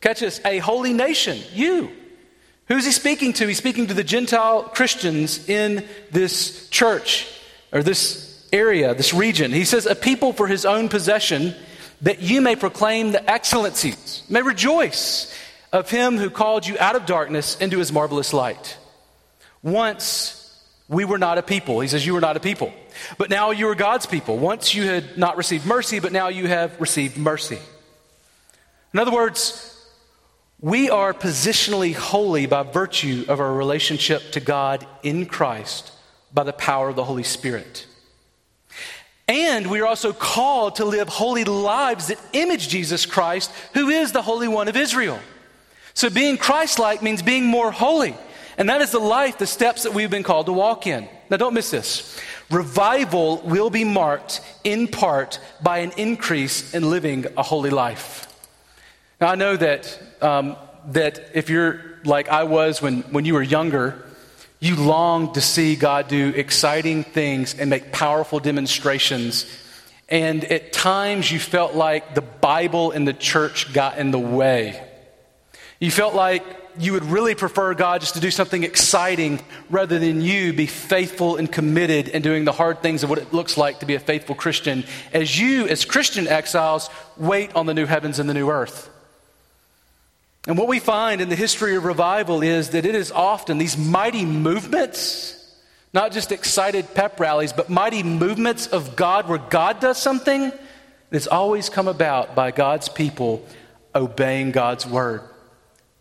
Catch 0.00 0.20
this, 0.20 0.40
a 0.44 0.58
holy 0.58 0.92
nation. 0.92 1.38
You 1.52 1.90
Who's 2.66 2.86
he 2.86 2.92
speaking 2.92 3.34
to? 3.34 3.46
He's 3.46 3.58
speaking 3.58 3.88
to 3.88 3.94
the 3.94 4.04
Gentile 4.04 4.62
Christians 4.62 5.48
in 5.48 5.84
this 6.10 6.68
church 6.70 7.28
or 7.72 7.82
this 7.82 8.46
area, 8.52 8.94
this 8.94 9.12
region. 9.12 9.52
He 9.52 9.66
says, 9.66 9.84
A 9.84 9.94
people 9.94 10.32
for 10.32 10.46
his 10.46 10.64
own 10.64 10.88
possession, 10.88 11.54
that 12.00 12.22
you 12.22 12.40
may 12.40 12.56
proclaim 12.56 13.12
the 13.12 13.30
excellencies, 13.30 14.22
may 14.30 14.40
rejoice 14.40 15.34
of 15.72 15.90
him 15.90 16.16
who 16.16 16.30
called 16.30 16.66
you 16.66 16.78
out 16.78 16.96
of 16.96 17.04
darkness 17.04 17.56
into 17.58 17.78
his 17.78 17.92
marvelous 17.92 18.32
light. 18.32 18.78
Once 19.64 20.40
we 20.88 21.04
were 21.04 21.18
not 21.18 21.38
a 21.38 21.42
people. 21.42 21.80
He 21.80 21.88
says, 21.88 22.06
You 22.06 22.14
were 22.14 22.20
not 22.20 22.36
a 22.36 22.40
people. 22.40 22.72
But 23.18 23.30
now 23.30 23.50
you 23.50 23.68
are 23.68 23.74
God's 23.74 24.06
people. 24.06 24.36
Once 24.38 24.74
you 24.74 24.84
had 24.84 25.18
not 25.18 25.36
received 25.36 25.66
mercy, 25.66 25.98
but 25.98 26.12
now 26.12 26.28
you 26.28 26.46
have 26.46 26.80
received 26.80 27.16
mercy. 27.16 27.58
In 28.92 29.00
other 29.00 29.10
words, 29.10 29.70
we 30.60 30.90
are 30.90 31.12
positionally 31.12 31.94
holy 31.94 32.46
by 32.46 32.62
virtue 32.62 33.24
of 33.28 33.40
our 33.40 33.52
relationship 33.52 34.32
to 34.32 34.40
God 34.40 34.86
in 35.02 35.26
Christ 35.26 35.92
by 36.32 36.44
the 36.44 36.52
power 36.52 36.88
of 36.88 36.96
the 36.96 37.04
Holy 37.04 37.22
Spirit. 37.22 37.86
And 39.26 39.68
we 39.68 39.80
are 39.80 39.86
also 39.86 40.12
called 40.12 40.76
to 40.76 40.84
live 40.84 41.08
holy 41.08 41.44
lives 41.44 42.08
that 42.08 42.20
image 42.34 42.68
Jesus 42.68 43.06
Christ, 43.06 43.50
who 43.72 43.88
is 43.88 44.12
the 44.12 44.22
Holy 44.22 44.48
One 44.48 44.68
of 44.68 44.76
Israel. 44.76 45.18
So 45.94 46.10
being 46.10 46.36
Christ 46.36 46.78
like 46.78 47.02
means 47.02 47.22
being 47.22 47.46
more 47.46 47.72
holy. 47.72 48.14
And 48.56 48.68
that 48.68 48.80
is 48.80 48.90
the 48.90 48.98
life, 48.98 49.38
the 49.38 49.46
steps 49.46 49.82
that 49.82 49.94
we've 49.94 50.10
been 50.10 50.22
called 50.22 50.46
to 50.46 50.52
walk 50.52 50.86
in. 50.86 51.08
Now, 51.30 51.36
don't 51.36 51.54
miss 51.54 51.70
this. 51.70 52.18
Revival 52.50 53.38
will 53.38 53.70
be 53.70 53.84
marked 53.84 54.40
in 54.62 54.86
part 54.86 55.40
by 55.62 55.78
an 55.78 55.92
increase 55.96 56.74
in 56.74 56.90
living 56.90 57.26
a 57.36 57.42
holy 57.42 57.70
life. 57.70 58.28
Now, 59.20 59.28
I 59.28 59.34
know 59.34 59.56
that, 59.56 59.98
um, 60.20 60.56
that 60.88 61.30
if 61.34 61.48
you're 61.48 61.80
like 62.04 62.28
I 62.28 62.44
was 62.44 62.82
when, 62.82 63.02
when 63.04 63.24
you 63.24 63.34
were 63.34 63.42
younger, 63.42 64.04
you 64.60 64.76
longed 64.76 65.34
to 65.34 65.40
see 65.40 65.76
God 65.76 66.08
do 66.08 66.28
exciting 66.30 67.04
things 67.04 67.54
and 67.58 67.70
make 67.70 67.92
powerful 67.92 68.40
demonstrations. 68.40 69.46
And 70.08 70.44
at 70.44 70.72
times 70.72 71.30
you 71.30 71.38
felt 71.38 71.74
like 71.74 72.14
the 72.14 72.22
Bible 72.22 72.90
and 72.90 73.08
the 73.08 73.12
church 73.12 73.72
got 73.72 73.98
in 73.98 74.10
the 74.10 74.18
way. 74.18 74.82
You 75.80 75.90
felt 75.90 76.14
like 76.14 76.44
you 76.78 76.92
would 76.92 77.04
really 77.04 77.34
prefer 77.34 77.74
God 77.74 78.00
just 78.00 78.14
to 78.14 78.20
do 78.20 78.30
something 78.30 78.64
exciting 78.64 79.40
rather 79.70 79.98
than 79.98 80.20
you 80.20 80.52
be 80.52 80.66
faithful 80.66 81.36
and 81.36 81.50
committed 81.50 82.08
and 82.08 82.22
doing 82.22 82.44
the 82.44 82.52
hard 82.52 82.82
things 82.82 83.02
of 83.02 83.10
what 83.10 83.18
it 83.18 83.32
looks 83.32 83.56
like 83.56 83.80
to 83.80 83.86
be 83.86 83.94
a 83.94 84.00
faithful 84.00 84.34
Christian 84.34 84.84
as 85.12 85.38
you, 85.38 85.66
as 85.68 85.84
Christian 85.84 86.26
exiles, 86.26 86.90
wait 87.16 87.54
on 87.54 87.66
the 87.66 87.74
new 87.74 87.86
heavens 87.86 88.18
and 88.18 88.28
the 88.28 88.34
new 88.34 88.50
earth. 88.50 88.90
And 90.46 90.58
what 90.58 90.68
we 90.68 90.78
find 90.78 91.20
in 91.20 91.28
the 91.28 91.36
history 91.36 91.74
of 91.76 91.84
revival 91.84 92.42
is 92.42 92.70
that 92.70 92.84
it 92.84 92.94
is 92.94 93.10
often 93.10 93.58
these 93.58 93.78
mighty 93.78 94.26
movements, 94.26 95.40
not 95.94 96.12
just 96.12 96.32
excited 96.32 96.94
pep 96.94 97.18
rallies, 97.18 97.52
but 97.52 97.70
mighty 97.70 98.02
movements 98.02 98.66
of 98.66 98.94
God 98.94 99.26
where 99.28 99.38
God 99.38 99.80
does 99.80 99.96
something 99.96 100.52
that's 101.10 101.26
always 101.26 101.68
come 101.68 101.88
about 101.88 102.34
by 102.34 102.50
God's 102.50 102.88
people 102.88 103.46
obeying 103.94 104.50
God's 104.50 104.86
word, 104.86 105.22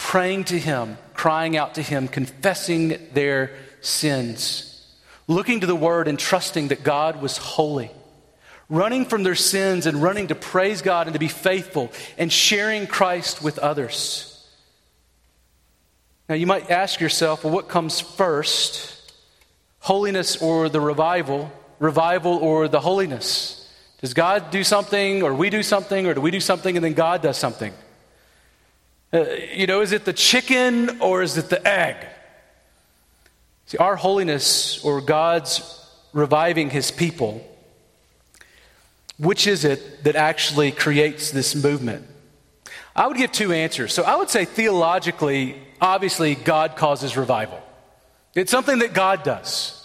praying 0.04 0.44
to 0.46 0.60
Him, 0.60 0.98
crying 1.14 1.58
out 1.58 1.76
to 1.76 1.82
Him, 1.82 2.08
confessing 2.08 3.00
their 3.14 3.52
sins, 3.82 4.86
looking 5.28 5.62
to 5.62 5.68
the 5.68 5.76
word 5.76 6.08
and 6.08 6.20
trusting 6.20 6.68
that 6.68 6.84
God 6.84 7.22
was 7.22 7.38
holy 7.38 7.90
running 8.70 9.06
from 9.06 9.22
their 9.24 9.36
sins 9.36 9.86
and 9.86 10.02
running 10.02 10.28
to 10.28 10.36
praise 10.36 10.82
God 10.82 11.06
and 11.06 11.14
to 11.14 11.20
be 11.20 11.28
faithful 11.28 11.92
and 12.18 12.32
sharing 12.32 12.88
Christ 12.88 13.44
with 13.44 13.60
others. 13.60 14.30
Now, 16.28 16.36
you 16.36 16.48
might 16.48 16.72
ask 16.72 17.00
yourself, 17.00 17.44
well, 17.44 17.54
what 17.54 17.68
comes 17.68 18.00
first? 18.00 19.14
Holiness 19.80 20.42
or 20.42 20.70
the 20.70 20.82
revival? 20.82 21.52
Revival 21.80 22.38
or 22.38 22.68
the 22.68 22.80
holiness? 22.80 23.60
Does 24.02 24.14
God 24.14 24.50
do 24.52 24.64
something, 24.64 25.22
or 25.22 25.34
we 25.34 25.50
do 25.50 25.64
something, 25.64 26.08
or 26.08 26.14
do 26.14 26.22
we 26.22 26.32
do 26.32 26.40
something 26.40 26.76
and 26.76 26.84
then 26.84 26.94
God 26.94 27.22
does 27.22 27.38
something? 27.38 27.74
Uh, 29.14 29.26
you 29.54 29.68
know, 29.68 29.82
is 29.82 29.92
it 29.92 30.06
the 30.06 30.14
chicken 30.14 31.00
or 31.00 31.22
is 31.22 31.38
it 31.38 31.50
the 31.50 31.66
egg? 31.68 31.98
See, 33.68 33.78
our 33.78 33.96
holiness 33.96 34.84
or 34.84 35.02
God's 35.02 35.62
reviving 36.14 36.72
his 36.72 36.90
people, 36.90 37.48
which 39.20 39.46
is 39.46 39.66
it 39.66 40.04
that 40.04 40.16
actually 40.16 40.72
creates 40.72 41.30
this 41.30 41.54
movement? 41.54 42.08
I 42.96 43.08
would 43.08 43.18
give 43.18 43.32
two 43.32 43.52
answers. 43.54 43.94
So 43.94 44.04
I 44.04 44.16
would 44.16 44.30
say 44.30 44.46
theologically, 44.46 45.58
obviously, 45.80 46.34
God 46.36 46.76
causes 46.76 47.16
revival. 47.16 47.62
It's 48.34 48.52
something 48.52 48.80
that 48.80 48.94
God 48.94 49.24
does. 49.24 49.83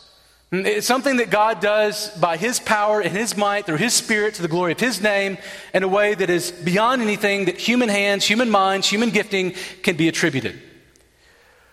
It's 0.51 0.87
something 0.87 1.19
that 1.19 1.29
God 1.29 1.61
does 1.61 2.09
by 2.19 2.39
His 2.39 2.59
power 2.59 3.01
and 3.01 3.15
His 3.15 3.37
might 3.37 3.67
through 3.67 3.77
His 3.77 3.93
Spirit 3.93 4.35
to 4.35 4.43
the 4.43 4.49
glory 4.49 4.73
of 4.73 4.81
His 4.81 5.03
name 5.03 5.37
in 5.75 5.83
a 5.83 5.89
way 5.89 6.15
that 6.15 6.31
is 6.31 6.51
beyond 6.51 7.03
anything 7.03 7.45
that 7.47 7.59
human 7.59 7.91
hands, 7.91 8.25
human 8.25 8.49
minds, 8.49 8.89
human 8.89 9.11
gifting 9.11 9.55
can 9.83 9.97
be 9.97 10.09
attributed. 10.09 10.59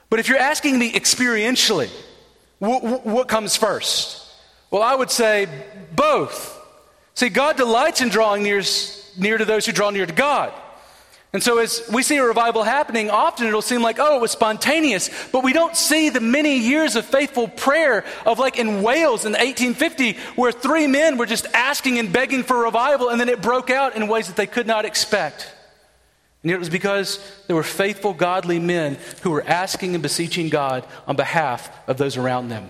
But 0.10 0.20
if 0.20 0.28
you're 0.28 0.38
asking 0.38 0.78
me 0.78 0.92
experientially, 0.92 1.90
what, 2.60 3.06
what 3.06 3.28
comes 3.30 3.56
first? 3.56 4.22
Well, 4.72 4.82
I 4.84 4.94
would 4.94 5.12
say 5.12 5.48
both. 5.96 6.62
See, 7.14 7.30
God 7.30 7.56
delights 7.56 8.02
in 8.02 8.10
drawing 8.10 8.44
near, 8.44 8.62
near 9.18 9.38
to 9.38 9.46
those 9.46 9.66
who 9.66 9.72
draw 9.72 9.90
near 9.90 10.06
to 10.06 10.14
God. 10.14 10.54
And 11.36 11.44
so, 11.44 11.58
as 11.58 11.84
we 11.92 12.02
see 12.02 12.16
a 12.16 12.24
revival 12.24 12.64
happening, 12.64 13.10
often 13.10 13.46
it'll 13.46 13.62
seem 13.62 13.82
like, 13.82 14.00
oh, 14.00 14.16
it 14.16 14.22
was 14.22 14.32
spontaneous, 14.32 15.10
but 15.34 15.44
we 15.44 15.52
don't 15.52 15.76
see 15.76 16.08
the 16.08 16.22
many 16.22 16.60
years 16.60 16.96
of 16.96 17.04
faithful 17.06 17.50
prayer 17.50 18.06
of 18.26 18.40
like 18.40 18.58
in 18.58 18.82
Wales 18.82 19.26
in 19.26 19.34
1850, 19.34 20.14
where 20.38 20.54
three 20.54 20.88
men 20.88 21.18
were 21.18 21.26
just 21.26 21.46
asking 21.48 22.00
and 22.00 22.14
begging 22.14 22.44
for 22.44 22.64
revival, 22.64 23.10
and 23.10 23.20
then 23.20 23.28
it 23.28 23.42
broke 23.42 23.70
out 23.70 23.98
in 23.98 24.08
ways 24.08 24.28
that 24.28 24.38
they 24.38 24.48
could 24.48 24.66
not 24.66 24.86
expect. 24.86 25.54
And 26.42 26.54
it 26.54 26.58
was 26.58 26.70
because 26.70 27.20
there 27.48 27.56
were 27.58 27.64
faithful, 27.64 28.14
godly 28.14 28.60
men 28.60 28.98
who 29.22 29.32
were 29.32 29.44
asking 29.46 29.94
and 29.94 30.02
beseeching 30.02 30.48
God 30.48 30.88
on 31.06 31.18
behalf 31.18 31.70
of 31.86 31.98
those 31.98 32.16
around 32.16 32.48
them. 32.48 32.70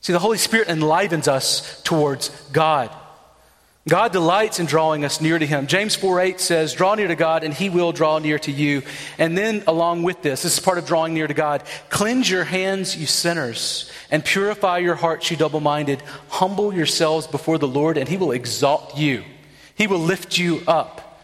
See, 0.00 0.12
the 0.12 0.18
Holy 0.18 0.38
Spirit 0.38 0.66
enlivens 0.66 1.28
us 1.28 1.80
towards 1.82 2.30
God. 2.50 2.90
God 3.88 4.12
delights 4.12 4.60
in 4.60 4.66
drawing 4.66 5.04
us 5.04 5.20
near 5.20 5.36
to 5.40 5.44
Him. 5.44 5.66
James 5.66 5.96
4 5.96 6.20
8 6.20 6.40
says, 6.40 6.72
Draw 6.72 6.94
near 6.94 7.08
to 7.08 7.16
God, 7.16 7.42
and 7.42 7.52
He 7.52 7.68
will 7.68 7.90
draw 7.90 8.20
near 8.20 8.38
to 8.40 8.52
you. 8.52 8.82
And 9.18 9.36
then, 9.36 9.64
along 9.66 10.04
with 10.04 10.22
this, 10.22 10.42
this 10.42 10.54
is 10.54 10.60
part 10.60 10.78
of 10.78 10.86
drawing 10.86 11.14
near 11.14 11.26
to 11.26 11.34
God 11.34 11.64
cleanse 11.90 12.30
your 12.30 12.44
hands, 12.44 12.96
you 12.96 13.06
sinners, 13.06 13.90
and 14.10 14.24
purify 14.24 14.78
your 14.78 14.94
hearts, 14.94 15.30
you 15.32 15.36
double 15.36 15.58
minded. 15.58 16.00
Humble 16.28 16.72
yourselves 16.72 17.26
before 17.26 17.58
the 17.58 17.66
Lord, 17.66 17.96
and 17.96 18.08
He 18.08 18.16
will 18.16 18.30
exalt 18.30 18.96
you. 18.96 19.24
He 19.74 19.88
will 19.88 19.98
lift 19.98 20.38
you 20.38 20.62
up. 20.68 21.20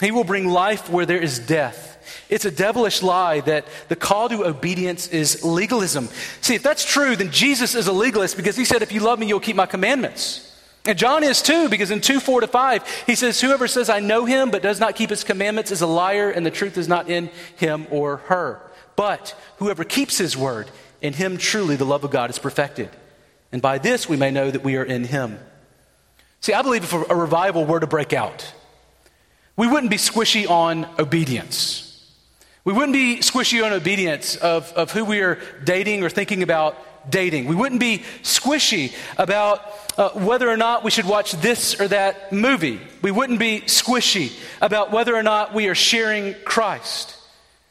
He 0.00 0.10
will 0.10 0.24
bring 0.24 0.48
life 0.48 0.90
where 0.90 1.06
there 1.06 1.22
is 1.22 1.38
death. 1.38 1.86
It's 2.28 2.44
a 2.44 2.50
devilish 2.50 3.02
lie 3.02 3.40
that 3.42 3.66
the 3.88 3.94
call 3.94 4.28
to 4.30 4.46
obedience 4.46 5.06
is 5.06 5.44
legalism. 5.44 6.08
See, 6.40 6.56
if 6.56 6.64
that's 6.64 6.84
true, 6.84 7.14
then 7.14 7.30
Jesus 7.30 7.76
is 7.76 7.86
a 7.86 7.92
legalist 7.92 8.36
because 8.36 8.56
He 8.56 8.64
said, 8.64 8.82
If 8.82 8.90
you 8.90 8.98
love 8.98 9.20
me, 9.20 9.28
you'll 9.28 9.38
keep 9.38 9.54
my 9.54 9.66
commandments. 9.66 10.49
And 10.86 10.98
John 10.98 11.22
is 11.22 11.42
too, 11.42 11.68
because 11.68 11.90
in 11.90 12.00
2 12.00 12.20
4 12.20 12.40
to 12.42 12.46
5, 12.46 13.04
he 13.06 13.14
says, 13.14 13.40
Whoever 13.40 13.68
says, 13.68 13.90
I 13.90 14.00
know 14.00 14.24
him, 14.24 14.50
but 14.50 14.62
does 14.62 14.80
not 14.80 14.96
keep 14.96 15.10
his 15.10 15.24
commandments 15.24 15.70
is 15.70 15.82
a 15.82 15.86
liar, 15.86 16.30
and 16.30 16.44
the 16.44 16.50
truth 16.50 16.78
is 16.78 16.88
not 16.88 17.10
in 17.10 17.30
him 17.56 17.86
or 17.90 18.18
her. 18.18 18.60
But 18.96 19.38
whoever 19.58 19.84
keeps 19.84 20.18
his 20.18 20.36
word, 20.36 20.70
in 21.02 21.12
him 21.12 21.36
truly 21.36 21.76
the 21.76 21.84
love 21.84 22.04
of 22.04 22.10
God 22.10 22.30
is 22.30 22.38
perfected. 22.38 22.90
And 23.52 23.60
by 23.60 23.78
this 23.78 24.08
we 24.08 24.16
may 24.16 24.30
know 24.30 24.50
that 24.50 24.64
we 24.64 24.76
are 24.76 24.84
in 24.84 25.04
him. 25.04 25.38
See, 26.40 26.54
I 26.54 26.62
believe 26.62 26.84
if 26.84 26.92
a 26.92 27.14
revival 27.14 27.66
were 27.66 27.80
to 27.80 27.86
break 27.86 28.12
out, 28.12 28.52
we 29.56 29.66
wouldn't 29.66 29.90
be 29.90 29.98
squishy 29.98 30.48
on 30.48 30.86
obedience. 30.98 31.86
We 32.64 32.72
wouldn't 32.72 32.92
be 32.92 33.16
squishy 33.18 33.64
on 33.64 33.72
obedience 33.72 34.36
of, 34.36 34.72
of 34.72 34.90
who 34.90 35.04
we 35.04 35.20
are 35.20 35.38
dating 35.64 36.02
or 36.02 36.08
thinking 36.08 36.42
about 36.42 36.78
dating. 37.08 37.46
We 37.46 37.54
wouldn't 37.54 37.80
be 37.80 37.98
squishy 38.22 38.94
about 39.18 39.62
uh, 39.96 40.10
whether 40.10 40.48
or 40.48 40.56
not 40.56 40.84
we 40.84 40.90
should 40.90 41.06
watch 41.06 41.32
this 41.32 41.80
or 41.80 41.88
that 41.88 42.32
movie. 42.32 42.80
We 43.02 43.10
wouldn't 43.10 43.38
be 43.38 43.62
squishy 43.62 44.32
about 44.60 44.90
whether 44.90 45.14
or 45.14 45.22
not 45.22 45.54
we 45.54 45.68
are 45.68 45.74
sharing 45.74 46.34
Christ. 46.44 47.16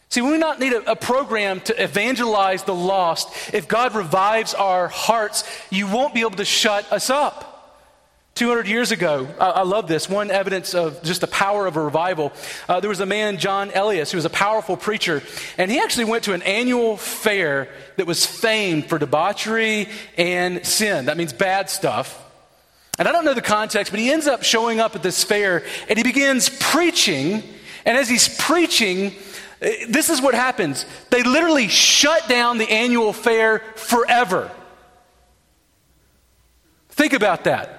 See, 0.10 0.22
we 0.22 0.32
do 0.32 0.38
not 0.40 0.60
need 0.60 0.74
a, 0.74 0.92
a, 0.92 0.96
program 0.96 1.60
to 1.62 1.84
evangelize 1.84 2.64
the 2.64 2.74
lost. 2.74 3.54
If 3.54 3.68
God 3.68 3.94
revives 3.94 4.56
our 4.56 4.88
hearts, 4.88 5.44
you 5.70 5.88
won't 5.88 6.16
be 6.16 6.22
able 6.22 6.32
to 6.32 6.46
shut 6.46 6.92
us 6.92 7.12
up. 7.12 7.49
200 8.40 8.68
years 8.68 8.94
ago, 8.94 9.28
I, 9.38 9.64
love 9.64 9.90
this, 9.90 10.08
one 10.08 10.32
evidence 10.32 10.74
of 10.74 11.04
just 11.04 11.20
the 11.20 11.28
power 11.28 11.68
of 11.68 11.76
a 11.76 11.82
revival. 11.82 12.32
Uh, 12.70 12.80
there 12.80 12.90
was 12.90 13.02
a 13.02 13.06
man, 13.06 13.38
John 13.38 13.70
Elias, 13.76 14.14
who 14.14 14.18
was 14.18 14.24
a 14.24 14.30
powerful 14.30 14.78
preacher, 14.78 15.22
and 15.58 15.70
he 15.70 15.78
actually 15.78 16.06
went 16.06 16.24
to 16.24 16.32
an 16.32 16.42
annual 16.44 16.96
fair 16.96 17.68
that 17.98 18.08
was 18.08 18.26
famed 18.26 18.86
for 18.86 18.98
debauchery 18.98 19.90
and 20.18 20.66
sin. 20.66 21.08
That 21.08 21.18
means 21.18 21.34
bad 21.34 21.70
stuff. 21.70 22.18
And 22.98 23.10
I 23.10 23.12
don't 23.12 23.26
know 23.26 23.34
the 23.34 23.42
context, 23.42 23.92
but 23.92 24.00
he 24.00 24.10
ends 24.10 24.26
up 24.26 24.44
showing 24.44 24.80
up 24.80 24.96
at 24.96 25.04
this 25.04 25.22
fair 25.22 25.66
and 25.90 25.98
he 25.98 26.04
begins 26.04 26.48
preaching. 26.48 27.44
And 27.84 27.98
as 27.98 28.08
he's 28.08 28.34
preaching, 28.38 29.16
eh, 29.62 29.86
this 29.90 30.10
is 30.10 30.22
what 30.22 30.34
happens. 30.34 30.86
They 31.10 31.24
literally 31.24 31.68
shut 31.68 32.30
down 32.30 32.58
the 32.58 32.72
annual 32.72 33.12
fair 33.12 33.60
forever. 33.76 34.50
Think 36.92 37.12
about 37.12 37.44
that. 37.44 37.79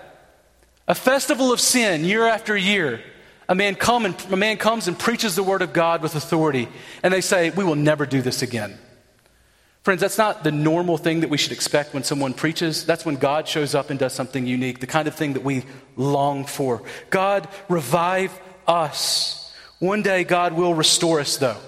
A 0.91 0.95
festival 0.97 1.53
of 1.53 1.61
sin 1.61 2.05
year 2.05 2.27
after 2.27 2.57
year. 2.57 3.01
A 3.49 3.55
man, 3.55 3.77
come 3.77 4.07
and, 4.07 4.27
a 4.33 4.37
man 4.37 4.57
comes 4.57 4.89
and 4.89 4.99
preaches 4.99 5.37
the 5.37 5.43
word 5.45 5.63
of 5.63 5.73
God 5.73 6.03
with 6.03 6.17
authority, 6.17 6.67
and 7.05 7.15
they 7.15 7.21
say, 7.21 7.51
We 7.51 7.63
will 7.63 7.77
never 7.77 8.07
do 8.07 8.21
this 8.23 8.43
again. 8.43 8.77
Friends, 9.85 10.01
that's 10.01 10.19
not 10.19 10.43
the 10.43 10.51
normal 10.51 10.99
thing 10.99 11.21
that 11.21 11.31
we 11.31 11.39
should 11.39 11.53
expect 11.53 11.95
when 11.95 12.03
someone 12.03 12.35
preaches. 12.35 12.85
That's 12.85 13.07
when 13.07 13.15
God 13.15 13.47
shows 13.47 13.73
up 13.73 13.91
and 13.91 14.01
does 14.01 14.15
something 14.15 14.49
unique, 14.49 14.81
the 14.81 14.89
kind 14.89 15.07
of 15.07 15.15
thing 15.15 15.35
that 15.35 15.45
we 15.45 15.63
long 15.95 16.45
for. 16.45 16.83
God, 17.11 17.47
revive 17.69 18.37
us. 18.67 19.55
One 19.79 20.03
day, 20.03 20.25
God 20.25 20.55
will 20.55 20.75
restore 20.75 21.21
us, 21.21 21.37
though. 21.37 21.59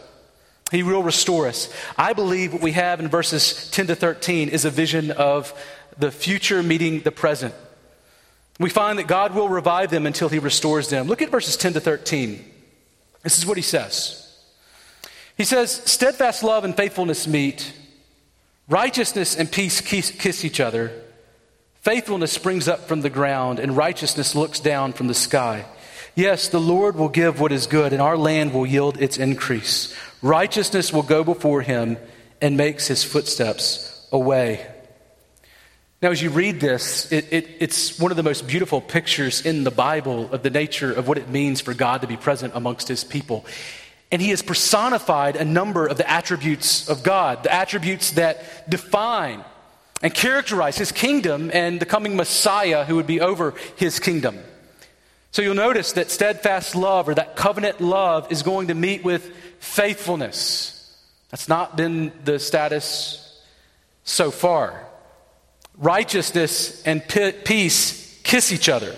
He 0.72 0.82
will 0.82 1.04
restore 1.04 1.46
us. 1.46 1.72
I 1.96 2.12
believe 2.12 2.52
what 2.52 2.62
we 2.62 2.72
have 2.72 2.98
in 2.98 3.06
verses 3.06 3.70
10 3.70 3.86
to 3.86 3.94
13 3.94 4.48
is 4.48 4.64
a 4.64 4.70
vision 4.70 5.12
of 5.12 5.54
the 5.96 6.10
future 6.10 6.60
meeting 6.60 7.02
the 7.02 7.12
present. 7.12 7.54
We 8.60 8.70
find 8.70 8.98
that 8.98 9.06
God 9.06 9.34
will 9.34 9.48
revive 9.48 9.90
them 9.90 10.06
until 10.06 10.28
he 10.28 10.38
restores 10.38 10.88
them. 10.88 11.06
Look 11.06 11.22
at 11.22 11.30
verses 11.30 11.56
10 11.56 11.74
to 11.74 11.80
13. 11.80 12.44
This 13.22 13.38
is 13.38 13.46
what 13.46 13.56
he 13.56 13.62
says. 13.62 14.18
He 15.36 15.44
says, 15.44 15.72
Steadfast 15.72 16.42
love 16.42 16.64
and 16.64 16.76
faithfulness 16.76 17.26
meet, 17.26 17.72
righteousness 18.68 19.36
and 19.36 19.50
peace 19.50 19.80
kiss, 19.80 20.44
each 20.44 20.60
other. 20.60 20.92
Faithfulness 21.80 22.32
springs 22.32 22.68
up 22.68 22.86
from 22.86 23.00
the 23.00 23.10
ground, 23.10 23.58
and 23.58 23.76
righteousness 23.76 24.34
looks 24.36 24.60
down 24.60 24.92
from 24.92 25.08
the 25.08 25.14
sky. 25.14 25.64
Yes, 26.14 26.48
the 26.48 26.60
Lord 26.60 26.94
will 26.94 27.08
give 27.08 27.40
what 27.40 27.52
is 27.52 27.66
good, 27.66 27.92
and 27.92 28.02
our 28.02 28.16
land 28.16 28.52
will 28.52 28.66
yield 28.66 29.00
its 29.00 29.18
increase. 29.18 29.96
Righteousness 30.20 30.92
will 30.92 31.02
go 31.02 31.24
before 31.24 31.62
him 31.62 31.96
and 32.40 32.56
makes 32.56 32.86
his 32.86 33.02
footsteps 33.02 34.06
a 34.12 34.18
way. 34.18 34.66
Now, 36.02 36.10
as 36.10 36.20
you 36.20 36.30
read 36.30 36.58
this, 36.58 37.12
it, 37.12 37.28
it, 37.30 37.48
it's 37.60 37.96
one 37.96 38.10
of 38.10 38.16
the 38.16 38.24
most 38.24 38.48
beautiful 38.48 38.80
pictures 38.80 39.46
in 39.46 39.62
the 39.62 39.70
Bible 39.70 40.28
of 40.32 40.42
the 40.42 40.50
nature 40.50 40.92
of 40.92 41.06
what 41.06 41.16
it 41.16 41.28
means 41.28 41.60
for 41.60 41.74
God 41.74 42.00
to 42.00 42.08
be 42.08 42.16
present 42.16 42.54
amongst 42.56 42.88
his 42.88 43.04
people. 43.04 43.46
And 44.10 44.20
he 44.20 44.30
has 44.30 44.42
personified 44.42 45.36
a 45.36 45.44
number 45.44 45.86
of 45.86 45.98
the 45.98 46.10
attributes 46.10 46.88
of 46.88 47.04
God, 47.04 47.44
the 47.44 47.54
attributes 47.54 48.10
that 48.12 48.68
define 48.68 49.44
and 50.02 50.12
characterize 50.12 50.76
his 50.76 50.90
kingdom 50.90 51.52
and 51.54 51.78
the 51.78 51.86
coming 51.86 52.16
Messiah 52.16 52.84
who 52.84 52.96
would 52.96 53.06
be 53.06 53.20
over 53.20 53.54
his 53.76 54.00
kingdom. 54.00 54.40
So 55.30 55.40
you'll 55.40 55.54
notice 55.54 55.92
that 55.92 56.10
steadfast 56.10 56.74
love 56.74 57.08
or 57.08 57.14
that 57.14 57.36
covenant 57.36 57.80
love 57.80 58.32
is 58.32 58.42
going 58.42 58.68
to 58.68 58.74
meet 58.74 59.04
with 59.04 59.24
faithfulness. 59.60 60.98
That's 61.30 61.48
not 61.48 61.76
been 61.76 62.10
the 62.24 62.40
status 62.40 63.40
so 64.02 64.32
far 64.32 64.88
righteousness 65.82 66.82
and 66.84 67.06
peace 67.44 68.20
kiss 68.22 68.52
each 68.52 68.68
other. 68.68 68.96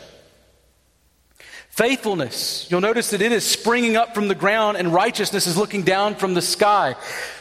Faithfulness, 1.71 2.69
you'll 2.71 2.81
notice 2.81 3.11
that 3.11 3.21
it 3.21 3.33
is 3.33 3.45
springing 3.45 3.97
up 3.97 4.15
from 4.15 4.29
the 4.29 4.35
ground 4.37 4.77
and 4.77 4.95
righteousness 4.95 5.49
is 5.49 5.57
looking 5.57 5.83
down 5.83 6.15
from 6.15 6.35
the 6.35 6.43
sky. 6.43 6.95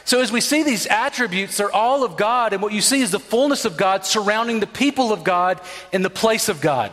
So, 0.05 0.21
as 0.21 0.31
we 0.31 0.41
see 0.41 0.63
these 0.63 0.87
attributes, 0.87 1.57
they're 1.57 1.71
all 1.71 2.03
of 2.03 2.17
God, 2.17 2.51
and 2.51 2.59
what 2.59 2.73
you 2.73 2.81
see 2.81 3.01
is 3.01 3.11
the 3.11 3.19
fullness 3.19 3.63
of 3.63 3.77
God 3.77 4.05
surrounding 4.05 4.59
the 4.59 4.65
people 4.65 5.13
of 5.13 5.23
God 5.23 5.61
in 5.91 6.01
the 6.01 6.09
place 6.09 6.49
of 6.49 6.61
God. 6.61 6.91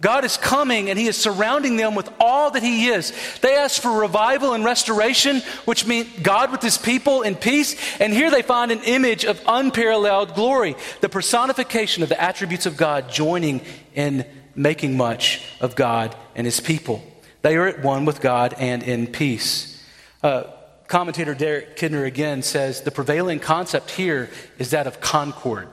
God 0.00 0.24
is 0.24 0.36
coming 0.36 0.90
and 0.90 0.98
He 0.98 1.08
is 1.08 1.16
surrounding 1.16 1.76
them 1.76 1.94
with 1.94 2.08
all 2.20 2.52
that 2.52 2.62
He 2.62 2.88
is. 2.88 3.12
They 3.40 3.56
ask 3.56 3.82
for 3.82 4.00
revival 4.00 4.52
and 4.52 4.64
restoration, 4.64 5.40
which 5.64 5.86
means 5.86 6.08
God 6.22 6.52
with 6.52 6.62
His 6.62 6.78
people 6.78 7.22
in 7.22 7.34
peace. 7.34 7.76
And 8.00 8.12
here 8.12 8.30
they 8.30 8.42
find 8.42 8.70
an 8.70 8.82
image 8.84 9.24
of 9.24 9.42
unparalleled 9.46 10.34
glory, 10.34 10.76
the 11.00 11.08
personification 11.08 12.04
of 12.04 12.08
the 12.08 12.20
attributes 12.20 12.66
of 12.66 12.76
God 12.76 13.10
joining 13.10 13.60
in 13.94 14.24
making 14.54 14.96
much 14.96 15.42
of 15.60 15.74
God 15.74 16.14
and 16.36 16.46
His 16.46 16.60
people. 16.60 17.02
They 17.42 17.56
are 17.56 17.66
at 17.66 17.82
one 17.82 18.04
with 18.04 18.20
God 18.20 18.54
and 18.56 18.84
in 18.84 19.08
peace. 19.08 19.84
Uh, 20.22 20.44
commentator 20.86 21.34
Derek 21.34 21.76
Kidner 21.76 22.06
again 22.06 22.42
says 22.42 22.82
the 22.82 22.90
prevailing 22.92 23.40
concept 23.40 23.90
here 23.90 24.30
is 24.58 24.70
that 24.70 24.86
of 24.86 25.00
concord. 25.00 25.68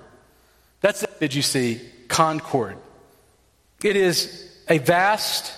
That's 0.82 1.02
the 1.02 1.10
image 1.18 1.36
you 1.36 1.42
see 1.44 1.82
concord. 2.08 2.78
It 3.84 3.96
is 3.96 4.50
a 4.70 4.78
vast, 4.78 5.54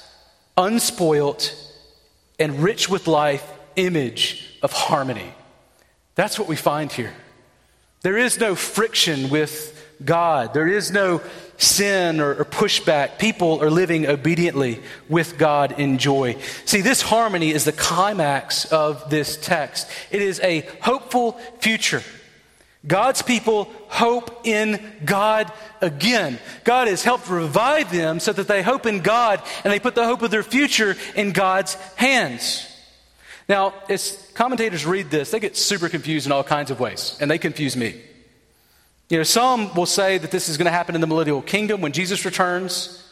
unspoilt, 0.57 1.55
and 2.39 2.59
rich 2.59 2.89
with 2.89 3.07
life 3.07 3.49
image 3.75 4.57
of 4.61 4.71
harmony. 4.71 5.33
That's 6.15 6.39
what 6.39 6.47
we 6.47 6.55
find 6.55 6.91
here. 6.91 7.13
There 8.01 8.17
is 8.17 8.39
no 8.39 8.55
friction 8.55 9.29
with 9.29 9.73
God, 10.03 10.53
there 10.53 10.67
is 10.67 10.91
no 10.91 11.21
sin 11.57 12.19
or, 12.19 12.35
or, 12.35 12.45
pushback. 12.45 13.17
People 13.17 13.63
are 13.63 13.71
living 13.71 14.05
obediently 14.05 14.79
with 15.09 15.39
God 15.39 15.79
in 15.79 15.97
joy. 15.97 16.37
See, 16.65 16.81
this 16.81 17.01
harmony 17.01 17.49
is 17.49 17.65
the 17.65 17.71
climax 17.71 18.65
of 18.65 19.09
this 19.09 19.37
text. 19.37 19.89
It 20.11 20.21
is 20.21 20.39
a 20.41 20.61
hopeful 20.81 21.31
future. 21.59 22.03
God's 22.85 23.21
people 23.21 23.69
hope 23.87 24.45
in 24.45 24.79
God 25.03 25.51
again. 25.81 26.39
God 26.63 26.87
has 26.87 27.03
helped 27.03 27.29
revive 27.29 27.91
them 27.91 28.19
so 28.19 28.31
that 28.33 28.47
they 28.47 28.61
hope 28.61 28.85
in 28.85 29.01
God 29.01 29.41
and 29.63 29.73
they 29.73 29.79
put 29.79 29.95
the 29.95 30.05
hope 30.05 30.21
of 30.21 30.31
their 30.31 30.43
future 30.43 30.95
in 31.15 31.31
God's 31.31 31.73
hands. 31.95 32.67
Now, 33.49 33.73
as 33.89 34.29
commentators 34.35 34.85
read 34.85 35.09
this, 35.09 35.31
they 35.31 35.39
get 35.39 35.55
super 35.57 35.89
confused 35.89 36.25
in 36.25 36.31
all 36.31 36.43
kinds 36.43 36.69
of 36.69 36.79
ways, 36.79 37.17
and 37.21 37.31
they 37.31 37.37
confuse 37.37 37.77
me. 37.77 38.01
You 39.09 39.17
know, 39.17 39.23
some 39.23 39.73
will 39.73 39.85
say 39.85 40.17
that 40.17 40.31
this 40.31 40.49
is 40.49 40.57
going 40.57 40.65
to 40.65 40.71
happen 40.71 40.93
in 40.93 41.01
the 41.01 41.07
millennial 41.07 41.41
kingdom 41.41 41.79
when 41.79 41.93
Jesus 41.93 42.25
returns. 42.25 43.03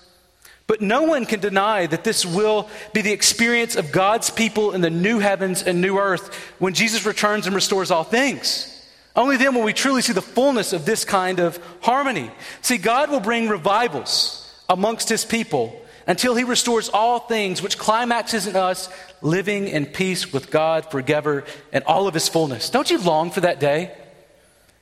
But 0.67 0.81
no 0.81 1.03
one 1.03 1.25
can 1.25 1.39
deny 1.39 1.85
that 1.85 2.03
this 2.03 2.25
will 2.25 2.67
be 2.91 3.01
the 3.01 3.13
experience 3.13 3.75
of 3.75 3.91
God's 3.91 4.29
people 4.29 4.71
in 4.71 4.81
the 4.81 4.89
new 4.89 5.19
heavens 5.19 5.63
and 5.63 5.79
new 5.79 5.97
earth 5.97 6.33
when 6.59 6.73
Jesus 6.73 7.05
returns 7.05 7.45
and 7.45 7.55
restores 7.55 7.91
all 7.91 8.03
things. 8.03 8.74
Only 9.15 9.37
then 9.37 9.55
will 9.55 9.63
we 9.63 9.73
truly 9.73 10.01
see 10.01 10.13
the 10.13 10.21
fullness 10.21 10.73
of 10.73 10.85
this 10.85 11.05
kind 11.05 11.39
of 11.39 11.59
harmony. 11.81 12.31
See, 12.61 12.77
God 12.77 13.09
will 13.09 13.21
bring 13.21 13.47
revivals 13.47 14.41
amongst 14.67 15.07
his 15.07 15.23
people 15.23 15.81
until 16.07 16.35
he 16.35 16.43
restores 16.43 16.89
all 16.89 17.19
things, 17.19 17.61
which 17.61 17.77
climaxes 17.77 18.45
in 18.45 18.55
us 18.55 18.89
living 19.21 19.67
in 19.67 19.85
peace 19.85 20.31
with 20.33 20.51
God 20.51 20.91
forever 20.91 21.45
and 21.71 21.83
all 21.85 22.07
of 22.07 22.13
his 22.13 22.27
fullness. 22.27 22.69
Don't 22.69 22.89
you 22.89 22.99
long 22.99 23.31
for 23.31 23.41
that 23.41 23.59
day? 23.59 23.95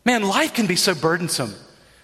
Man, 0.04 0.24
life 0.24 0.54
can 0.54 0.68
be 0.68 0.76
so 0.76 0.96
burdensome. 0.96 1.54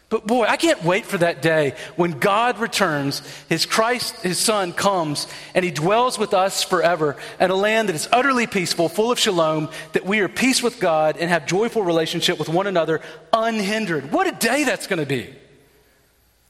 But 0.09 0.25
boy, 0.25 0.45
I 0.45 0.57
can't 0.57 0.83
wait 0.83 1.05
for 1.05 1.19
that 1.19 1.43
day 1.43 1.75
when 1.95 2.17
God 2.17 2.57
returns, 2.57 3.21
his 3.47 3.67
Christ, 3.67 4.15
his 4.21 4.39
Son 4.39 4.73
comes, 4.73 5.27
and 5.53 5.63
he 5.63 5.69
dwells 5.69 6.17
with 6.17 6.33
us 6.33 6.63
forever 6.63 7.15
in 7.39 7.51
a 7.51 7.55
land 7.55 7.89
that 7.89 7.95
is 7.95 8.09
utterly 8.11 8.47
peaceful, 8.47 8.89
full 8.89 9.11
of 9.11 9.19
shalom, 9.19 9.69
that 9.93 10.05
we 10.05 10.19
are 10.21 10.27
peace 10.27 10.63
with 10.63 10.79
God 10.79 11.17
and 11.17 11.29
have 11.29 11.45
joyful 11.45 11.83
relationship 11.83 12.39
with 12.39 12.49
one 12.49 12.65
another 12.65 13.01
unhindered. 13.31 14.11
What 14.11 14.25
a 14.25 14.31
day 14.31 14.63
that's 14.63 14.87
going 14.87 14.99
to 14.99 15.05
be. 15.05 15.31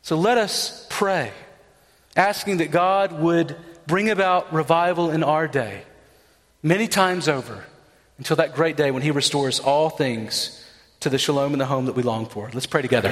So 0.03 0.15
let 0.17 0.37
us 0.37 0.87
pray, 0.89 1.33
asking 2.15 2.57
that 2.57 2.71
God 2.71 3.19
would 3.19 3.57
bring 3.85 4.09
about 4.09 4.53
revival 4.53 5.09
in 5.09 5.21
our 5.21 5.49
day 5.49 5.81
many 6.63 6.87
times 6.87 7.27
over 7.27 7.65
until 8.17 8.37
that 8.37 8.55
great 8.55 8.77
day 8.77 8.91
when 8.91 9.01
he 9.01 9.11
restores 9.11 9.59
all 9.59 9.89
things 9.89 10.65
to 11.01 11.09
the 11.09 11.17
shalom 11.17 11.53
and 11.53 11.61
the 11.61 11.65
home 11.65 11.85
that 11.85 11.95
we 11.95 12.03
long 12.03 12.25
for. 12.25 12.49
Let's 12.53 12.65
pray 12.65 12.81
together. 12.81 13.07